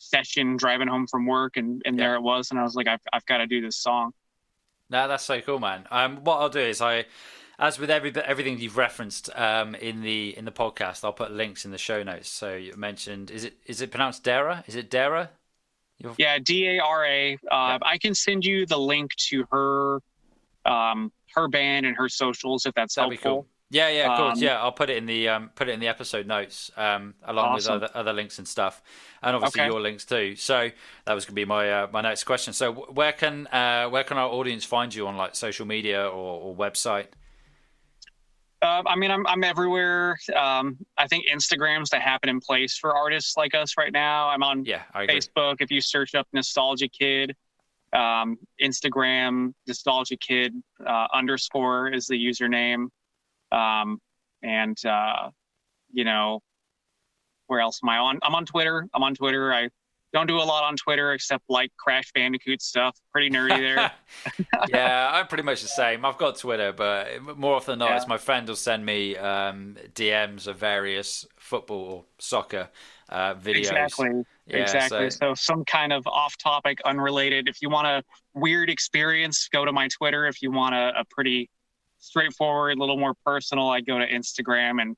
session 0.00 0.56
driving 0.56 0.88
home 0.88 1.06
from 1.06 1.26
work, 1.26 1.56
and 1.56 1.82
and 1.84 1.96
yeah. 1.96 2.06
there 2.06 2.14
it 2.16 2.22
was, 2.22 2.50
and 2.50 2.58
I 2.58 2.64
was 2.64 2.74
like, 2.74 2.88
I've 2.88 3.00
I've 3.12 3.26
got 3.26 3.38
to 3.38 3.46
do 3.46 3.60
this 3.60 3.76
song. 3.76 4.12
No, 4.88 5.06
that's 5.06 5.24
so 5.24 5.40
cool, 5.40 5.60
man. 5.60 5.86
Um, 5.90 6.24
what 6.24 6.38
I'll 6.38 6.48
do 6.48 6.58
is 6.58 6.80
I, 6.80 7.04
as 7.60 7.78
with 7.78 7.90
every 7.90 8.12
everything 8.24 8.58
you've 8.58 8.76
referenced 8.76 9.30
um, 9.36 9.76
in 9.76 10.02
the 10.02 10.36
in 10.36 10.44
the 10.44 10.50
podcast, 10.52 11.04
I'll 11.04 11.12
put 11.12 11.30
links 11.30 11.64
in 11.64 11.70
the 11.70 11.78
show 11.78 12.02
notes. 12.02 12.28
So 12.28 12.56
you 12.56 12.74
mentioned, 12.76 13.30
is 13.30 13.44
it 13.44 13.54
is 13.66 13.80
it 13.80 13.92
pronounced 13.92 14.24
Dara? 14.24 14.64
Is 14.66 14.74
it 14.74 14.90
Dara? 14.90 15.30
You're... 15.98 16.14
Yeah, 16.18 16.38
D 16.38 16.66
A 16.66 16.80
R 16.80 17.04
A. 17.04 17.38
Uh. 17.50 17.78
I 17.82 17.98
can 17.98 18.14
send 18.14 18.44
you 18.44 18.66
the 18.66 18.78
link 18.78 19.14
to 19.28 19.44
her, 19.52 20.00
um, 20.64 21.12
her 21.34 21.46
band 21.46 21.86
and 21.86 21.94
her 21.96 22.08
socials 22.08 22.66
if 22.66 22.74
that's 22.74 22.94
That'd 22.94 23.12
helpful. 23.12 23.42
Cool. 23.42 23.46
Yeah, 23.72 23.88
yeah, 23.88 24.12
of 24.12 24.18
course. 24.18 24.38
Um, 24.38 24.42
yeah, 24.42 24.60
I'll 24.60 24.72
put 24.72 24.90
it 24.90 24.96
in 24.96 25.06
the 25.06 25.28
um, 25.28 25.50
put 25.54 25.68
it 25.68 25.72
in 25.72 25.80
the 25.80 25.86
episode 25.86 26.26
notes 26.26 26.72
um, 26.76 27.14
along 27.22 27.54
awesome. 27.54 27.74
with 27.74 27.84
other 27.84 27.96
other 27.96 28.12
links 28.12 28.38
and 28.38 28.46
stuff, 28.46 28.82
and 29.22 29.36
obviously 29.36 29.60
okay. 29.62 29.70
your 29.70 29.80
links 29.80 30.04
too. 30.04 30.34
So 30.34 30.70
that 31.06 31.12
was 31.12 31.24
going 31.24 31.32
to 31.32 31.40
be 31.40 31.44
my 31.44 31.70
uh, 31.70 31.86
my 31.92 32.00
next 32.00 32.24
question. 32.24 32.52
So 32.52 32.72
where 32.72 33.12
can 33.12 33.46
uh, 33.46 33.88
where 33.88 34.02
can 34.02 34.18
our 34.18 34.28
audience 34.28 34.64
find 34.64 34.92
you 34.92 35.06
on 35.06 35.16
like 35.16 35.36
social 35.36 35.66
media 35.66 36.04
or, 36.04 36.40
or 36.40 36.54
website? 36.56 37.06
Uh, 38.60 38.82
I 38.84 38.96
mean, 38.96 39.12
I'm 39.12 39.24
I'm 39.28 39.44
everywhere. 39.44 40.18
Um, 40.36 40.76
I 40.98 41.06
think 41.06 41.26
Instagram's 41.32 41.90
the 41.90 42.00
happen 42.00 42.28
in 42.28 42.40
place 42.40 42.76
for 42.76 42.96
artists 42.96 43.36
like 43.36 43.54
us 43.54 43.78
right 43.78 43.92
now. 43.92 44.30
I'm 44.30 44.42
on 44.42 44.64
yeah, 44.64 44.82
Facebook. 44.94 45.56
If 45.60 45.70
you 45.70 45.80
search 45.80 46.16
up 46.16 46.26
Nostalgia 46.32 46.88
Kid, 46.88 47.36
um, 47.92 48.36
Instagram 48.60 49.54
Nostalgia 49.68 50.16
Kid 50.16 50.60
uh, 50.84 51.06
underscore 51.14 51.88
is 51.88 52.08
the 52.08 52.16
username. 52.16 52.88
Um, 53.52 53.98
and 54.42 54.76
uh, 54.84 55.30
you 55.92 56.04
know, 56.04 56.40
where 57.46 57.60
else 57.60 57.80
am 57.82 57.88
I 57.88 57.98
on? 57.98 58.18
I'm 58.22 58.34
on 58.34 58.46
Twitter. 58.46 58.86
I'm 58.94 59.02
on 59.02 59.14
Twitter. 59.14 59.52
I 59.52 59.68
don't 60.12 60.26
do 60.26 60.38
a 60.38 60.42
lot 60.42 60.64
on 60.64 60.76
Twitter 60.76 61.12
except 61.12 61.44
like 61.48 61.70
Crash 61.76 62.10
Bandicoot 62.12 62.62
stuff. 62.62 62.98
Pretty 63.12 63.30
nerdy 63.30 63.58
there. 63.58 63.92
yeah, 64.68 65.10
I'm 65.12 65.26
pretty 65.26 65.44
much 65.44 65.62
the 65.62 65.68
same. 65.68 66.04
I've 66.04 66.18
got 66.18 66.36
Twitter, 66.36 66.72
but 66.72 67.36
more 67.36 67.54
often 67.54 67.72
than 67.72 67.78
not, 67.80 67.90
yeah. 67.90 67.96
it's 67.96 68.08
my 68.08 68.18
friend 68.18 68.48
will 68.48 68.56
send 68.56 68.84
me 68.84 69.16
um, 69.16 69.76
DMs 69.94 70.46
of 70.46 70.56
various 70.56 71.26
football 71.38 71.90
or 71.90 72.04
soccer 72.18 72.68
uh, 73.08 73.34
videos. 73.34 73.58
Exactly. 73.58 74.10
Yeah, 74.46 74.56
exactly. 74.58 75.10
So. 75.10 75.18
so. 75.18 75.34
some 75.34 75.64
kind 75.64 75.92
of 75.92 76.06
off-topic, 76.06 76.80
unrelated. 76.84 77.48
If 77.48 77.62
you 77.62 77.70
want 77.70 77.86
a 77.86 78.02
weird 78.34 78.68
experience, 78.68 79.48
go 79.52 79.64
to 79.64 79.72
my 79.72 79.88
Twitter. 79.88 80.26
If 80.26 80.42
you 80.42 80.50
want 80.50 80.74
a, 80.74 80.92
a 81.00 81.04
pretty 81.10 81.50
straightforward, 82.00 82.76
a 82.76 82.80
little 82.80 82.98
more 82.98 83.14
personal, 83.24 83.68
I 83.68 83.80
go 83.80 83.98
to 83.98 84.06
Instagram. 84.06 84.82
And 84.82 84.96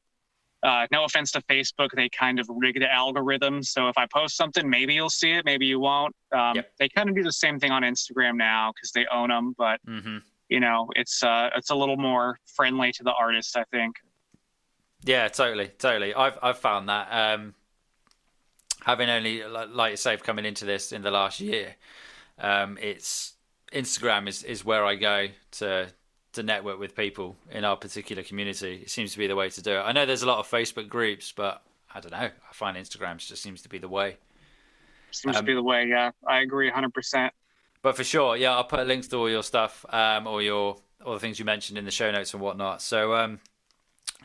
uh, 0.62 0.86
no 0.92 1.04
offense 1.04 1.32
to 1.32 1.40
Facebook, 1.42 1.88
they 1.94 2.08
kind 2.08 2.38
of 2.38 2.48
rig 2.48 2.78
the 2.78 2.90
algorithm. 2.90 3.62
So 3.62 3.88
if 3.88 3.98
I 3.98 4.06
post 4.06 4.36
something, 4.36 4.68
maybe 4.68 4.94
you'll 4.94 5.10
see 5.10 5.32
it, 5.32 5.44
maybe 5.44 5.66
you 5.66 5.80
won't. 5.80 6.14
Um, 6.32 6.56
yep. 6.56 6.72
They 6.78 6.88
kind 6.88 7.08
of 7.08 7.16
do 7.16 7.22
the 7.22 7.32
same 7.32 7.58
thing 7.58 7.72
on 7.72 7.82
Instagram 7.82 8.36
now 8.36 8.72
because 8.74 8.92
they 8.92 9.06
own 9.12 9.28
them, 9.28 9.54
but 9.58 9.80
mm-hmm. 9.86 10.18
you 10.48 10.60
know, 10.60 10.88
it's 10.94 11.22
uh, 11.22 11.50
it's 11.56 11.70
a 11.70 11.74
little 11.74 11.96
more 11.96 12.38
friendly 12.46 12.92
to 12.92 13.02
the 13.02 13.12
artist, 13.12 13.56
I 13.56 13.64
think. 13.72 13.96
Yeah, 15.04 15.26
totally, 15.28 15.68
totally. 15.78 16.14
I've 16.14 16.38
I've 16.40 16.58
found 16.58 16.88
that 16.88 17.08
um, 17.10 17.54
having 18.84 19.10
only 19.10 19.42
like 19.44 19.90
you 19.92 19.96
say 19.96 20.16
coming 20.16 20.44
into 20.44 20.64
this 20.64 20.92
in 20.92 21.02
the 21.02 21.10
last 21.10 21.40
year, 21.40 21.74
um, 22.38 22.78
it's 22.80 23.34
Instagram 23.72 24.28
is 24.28 24.44
is 24.44 24.64
where 24.64 24.84
I 24.84 24.94
go 24.94 25.26
to 25.52 25.88
to 26.32 26.42
network 26.42 26.78
with 26.78 26.96
people 26.96 27.36
in 27.50 27.64
our 27.64 27.76
particular 27.76 28.22
community. 28.22 28.80
It 28.82 28.90
seems 28.90 29.12
to 29.12 29.18
be 29.18 29.26
the 29.26 29.36
way 29.36 29.50
to 29.50 29.62
do 29.62 29.72
it. 29.72 29.80
I 29.80 29.92
know 29.92 30.06
there's 30.06 30.22
a 30.22 30.26
lot 30.26 30.38
of 30.38 30.50
Facebook 30.50 30.88
groups, 30.88 31.32
but 31.32 31.62
I 31.94 32.00
don't 32.00 32.12
know. 32.12 32.18
I 32.18 32.52
find 32.52 32.76
Instagram 32.76 33.18
just 33.18 33.42
seems 33.42 33.62
to 33.62 33.68
be 33.68 33.78
the 33.78 33.88
way. 33.88 34.16
Seems 35.10 35.36
um, 35.36 35.42
to 35.42 35.46
be 35.46 35.54
the 35.54 35.62
way. 35.62 35.86
Yeah, 35.86 36.12
I 36.26 36.40
agree 36.40 36.66
100. 36.68 36.94
percent 36.94 37.34
But 37.82 37.96
for 37.96 38.04
sure, 38.04 38.36
yeah, 38.36 38.54
I'll 38.54 38.64
put 38.64 38.86
links 38.86 39.08
to 39.08 39.16
all 39.16 39.30
your 39.30 39.42
stuff, 39.42 39.84
um, 39.90 40.26
or 40.26 40.42
your 40.42 40.78
all 41.04 41.14
the 41.14 41.20
things 41.20 41.38
you 41.38 41.44
mentioned 41.44 41.78
in 41.78 41.84
the 41.84 41.90
show 41.90 42.10
notes 42.10 42.32
and 42.32 42.42
whatnot. 42.42 42.80
So, 42.80 43.14
um, 43.14 43.40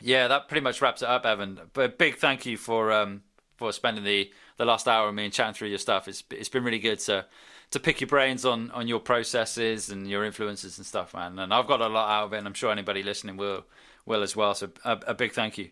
yeah, 0.00 0.28
that 0.28 0.48
pretty 0.48 0.62
much 0.62 0.80
wraps 0.80 1.02
it 1.02 1.08
up, 1.08 1.26
Evan. 1.26 1.60
But 1.72 1.98
big 1.98 2.16
thank 2.16 2.46
you 2.46 2.56
for 2.56 2.92
um, 2.92 3.22
for 3.56 3.72
spending 3.72 4.04
the 4.04 4.30
the 4.56 4.64
last 4.64 4.88
hour 4.88 5.06
with 5.06 5.14
me 5.14 5.24
and 5.24 5.32
chatting 5.32 5.54
through 5.54 5.68
your 5.68 5.78
stuff. 5.78 6.08
It's 6.08 6.24
it's 6.30 6.48
been 6.48 6.64
really 6.64 6.78
good 6.78 7.00
to 7.00 7.26
to 7.70 7.80
pick 7.80 8.00
your 8.00 8.08
brains 8.08 8.44
on 8.44 8.70
on 8.70 8.88
your 8.88 9.00
processes 9.00 9.90
and 9.90 10.08
your 10.08 10.24
influences 10.24 10.78
and 10.78 10.86
stuff, 10.86 11.14
man. 11.14 11.38
And 11.38 11.52
I've 11.52 11.66
got 11.66 11.80
a 11.80 11.88
lot 11.88 12.10
out 12.10 12.24
of 12.26 12.32
it, 12.32 12.38
and 12.38 12.46
I'm 12.46 12.54
sure 12.54 12.70
anybody 12.72 13.02
listening 13.02 13.36
will 13.36 13.64
will 14.06 14.22
as 14.22 14.34
well. 14.34 14.54
So 14.54 14.70
a, 14.84 14.98
a 15.08 15.14
big 15.14 15.32
thank 15.32 15.58
you. 15.58 15.70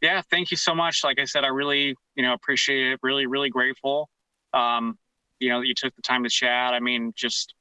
Yeah, 0.00 0.20
thank 0.30 0.50
you 0.50 0.56
so 0.56 0.74
much. 0.74 1.04
Like 1.04 1.20
I 1.20 1.24
said, 1.24 1.44
I 1.44 1.48
really 1.48 1.94
you 2.16 2.22
know 2.22 2.32
appreciate 2.32 2.92
it. 2.92 3.00
Really, 3.02 3.26
really 3.26 3.50
grateful. 3.50 4.08
Um, 4.52 4.98
you 5.38 5.48
know 5.48 5.60
that 5.60 5.66
you 5.66 5.74
took 5.74 5.94
the 5.94 6.02
time 6.02 6.24
to 6.24 6.30
chat. 6.30 6.74
I 6.74 6.80
mean, 6.80 7.12
just 7.16 7.54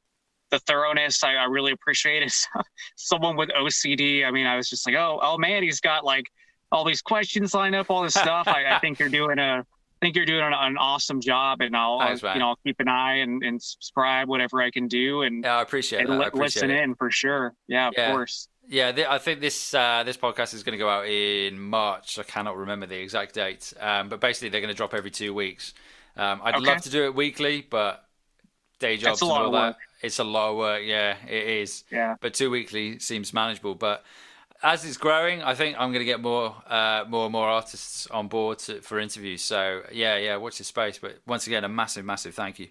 the 0.50 0.60
thoroughness 0.60 1.24
I, 1.24 1.36
I 1.36 1.46
really 1.46 1.72
appreciate 1.72 2.24
it. 2.24 2.34
Someone 2.96 3.38
with 3.38 3.50
OCD. 3.50 4.26
I 4.26 4.32
mean, 4.32 4.46
I 4.46 4.58
was 4.58 4.70
just 4.70 4.86
like, 4.86 4.96
oh, 4.96 5.20
oh 5.22 5.38
man, 5.38 5.64
he's 5.64 5.80
got 5.80 6.04
like 6.04 6.26
all 6.72 6.86
these 6.86 7.02
questions 7.02 7.54
lined 7.54 7.76
up, 7.76 7.90
all 7.90 8.04
this 8.04 8.14
stuff. 8.14 8.48
I, 8.48 8.66
I 8.66 8.80
think 8.80 9.00
you're 9.00 9.10
doing 9.10 9.40
a 9.40 9.66
think 10.02 10.16
you're 10.16 10.26
doing 10.26 10.44
an, 10.44 10.54
an 10.54 10.78
awesome 10.78 11.22
job, 11.22 11.62
and 11.62 11.76
I'll, 11.76 12.00
Thanks, 12.00 12.22
you 12.22 12.40
know 12.40 12.50
I'll 12.50 12.60
keep 12.66 12.80
an 12.80 12.88
eye 12.88 13.18
and, 13.18 13.44
and 13.44 13.62
subscribe 13.62 14.28
whatever 14.28 14.62
I 14.62 14.72
can 14.72 14.88
do, 14.88 15.22
and 15.22 15.44
yeah, 15.44 15.58
I 15.58 15.62
appreciate 15.62 16.02
and 16.02 16.18
li- 16.18 16.26
I 16.26 16.28
appreciate 16.28 16.64
listen 16.64 16.72
it. 16.72 16.84
in 16.84 16.96
for 16.96 17.12
sure. 17.12 17.54
Yeah, 17.68 17.88
of 17.88 17.94
yeah. 17.98 18.12
course. 18.12 18.48
Yeah, 18.68 18.92
th- 18.92 19.08
I 19.08 19.18
think 19.18 19.42
this 19.42 19.74
uh, 19.74 20.04
this 20.06 20.18
podcast 20.18 20.54
is 20.54 20.64
going 20.64 20.74
to 20.74 20.78
go 20.78 20.90
out 20.90 21.08
in 21.08 21.60
March. 21.60 22.20
I 22.20 22.24
cannot 22.24 22.58
remember 22.58 22.86
the 22.86 23.00
exact 23.00 23.36
date, 23.36 23.74
um, 23.80 24.10
but 24.10 24.20
basically 24.20 24.50
they're 24.50 24.62
going 24.62 24.74
to 24.74 24.78
drop 24.78 24.94
every 24.94 25.12
two 25.12 25.34
weeks. 25.34 25.74
Um, 26.18 26.42
I'd 26.44 26.56
okay. 26.56 26.66
love 26.66 26.82
to 26.82 26.90
do 26.90 27.06
it 27.06 27.16
weekly, 27.16 27.66
but 27.70 28.04
day 28.80 28.98
jobs 28.98 29.22
and 29.22 29.32
all 29.32 29.52
that. 29.52 29.78
It's 30.02 30.20
a 30.20 30.24
lot 30.24 30.52
of 30.52 30.58
work. 30.58 30.82
Yeah, 30.84 31.16
it 31.28 31.48
is. 31.48 31.84
Yeah. 31.92 32.16
But 32.20 32.34
two 32.34 32.50
weekly 32.50 33.00
seems 33.00 33.34
manageable. 33.34 33.76
But 33.76 34.04
as 34.64 34.86
it's 34.86 34.98
growing, 34.98 35.42
I 35.42 35.56
think 35.56 35.76
I'm 35.80 35.90
going 35.92 36.00
to 36.02 36.06
get 36.06 36.22
more, 36.22 36.56
uh, 36.68 37.06
more 37.08 37.26
and 37.26 37.32
more 37.32 37.48
artists 37.48 38.08
on 38.08 38.28
board 38.28 38.60
to, 38.60 38.82
for 38.82 39.00
interviews. 39.00 39.42
So 39.42 39.84
yeah, 39.92 40.18
yeah, 40.18 40.36
watch 40.38 40.58
this 40.58 40.68
space. 40.68 41.00
But 41.00 41.20
once 41.26 41.48
again, 41.48 41.64
a 41.64 41.70
massive, 41.70 42.06
massive 42.06 42.36
thank 42.36 42.60
you. 42.60 42.68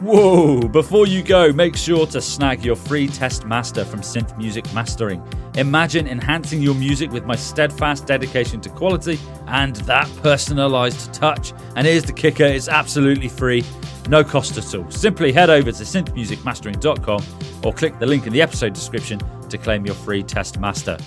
Whoa! 0.00 0.60
Before 0.68 1.06
you 1.06 1.22
go, 1.22 1.50
make 1.50 1.76
sure 1.76 2.06
to 2.08 2.20
snag 2.20 2.62
your 2.62 2.76
free 2.76 3.08
test 3.08 3.46
master 3.46 3.86
from 3.86 4.02
Synth 4.02 4.36
Music 4.36 4.70
Mastering. 4.74 5.26
Imagine 5.54 6.06
enhancing 6.06 6.60
your 6.60 6.74
music 6.74 7.10
with 7.10 7.24
my 7.24 7.34
steadfast 7.34 8.06
dedication 8.06 8.60
to 8.60 8.68
quality 8.68 9.18
and 9.46 9.76
that 9.76 10.06
personalized 10.22 11.14
touch. 11.14 11.54
And 11.74 11.86
here's 11.86 12.04
the 12.04 12.12
kicker 12.12 12.44
it's 12.44 12.68
absolutely 12.68 13.28
free, 13.28 13.64
no 14.06 14.22
cost 14.22 14.58
at 14.58 14.74
all. 14.74 14.90
Simply 14.90 15.32
head 15.32 15.48
over 15.48 15.72
to 15.72 15.84
synthmusicmastering.com 15.84 17.24
or 17.64 17.72
click 17.72 17.98
the 17.98 18.04
link 18.04 18.26
in 18.26 18.34
the 18.34 18.42
episode 18.42 18.74
description 18.74 19.22
to 19.48 19.56
claim 19.56 19.86
your 19.86 19.94
free 19.94 20.22
test 20.22 20.60
master. 20.60 20.98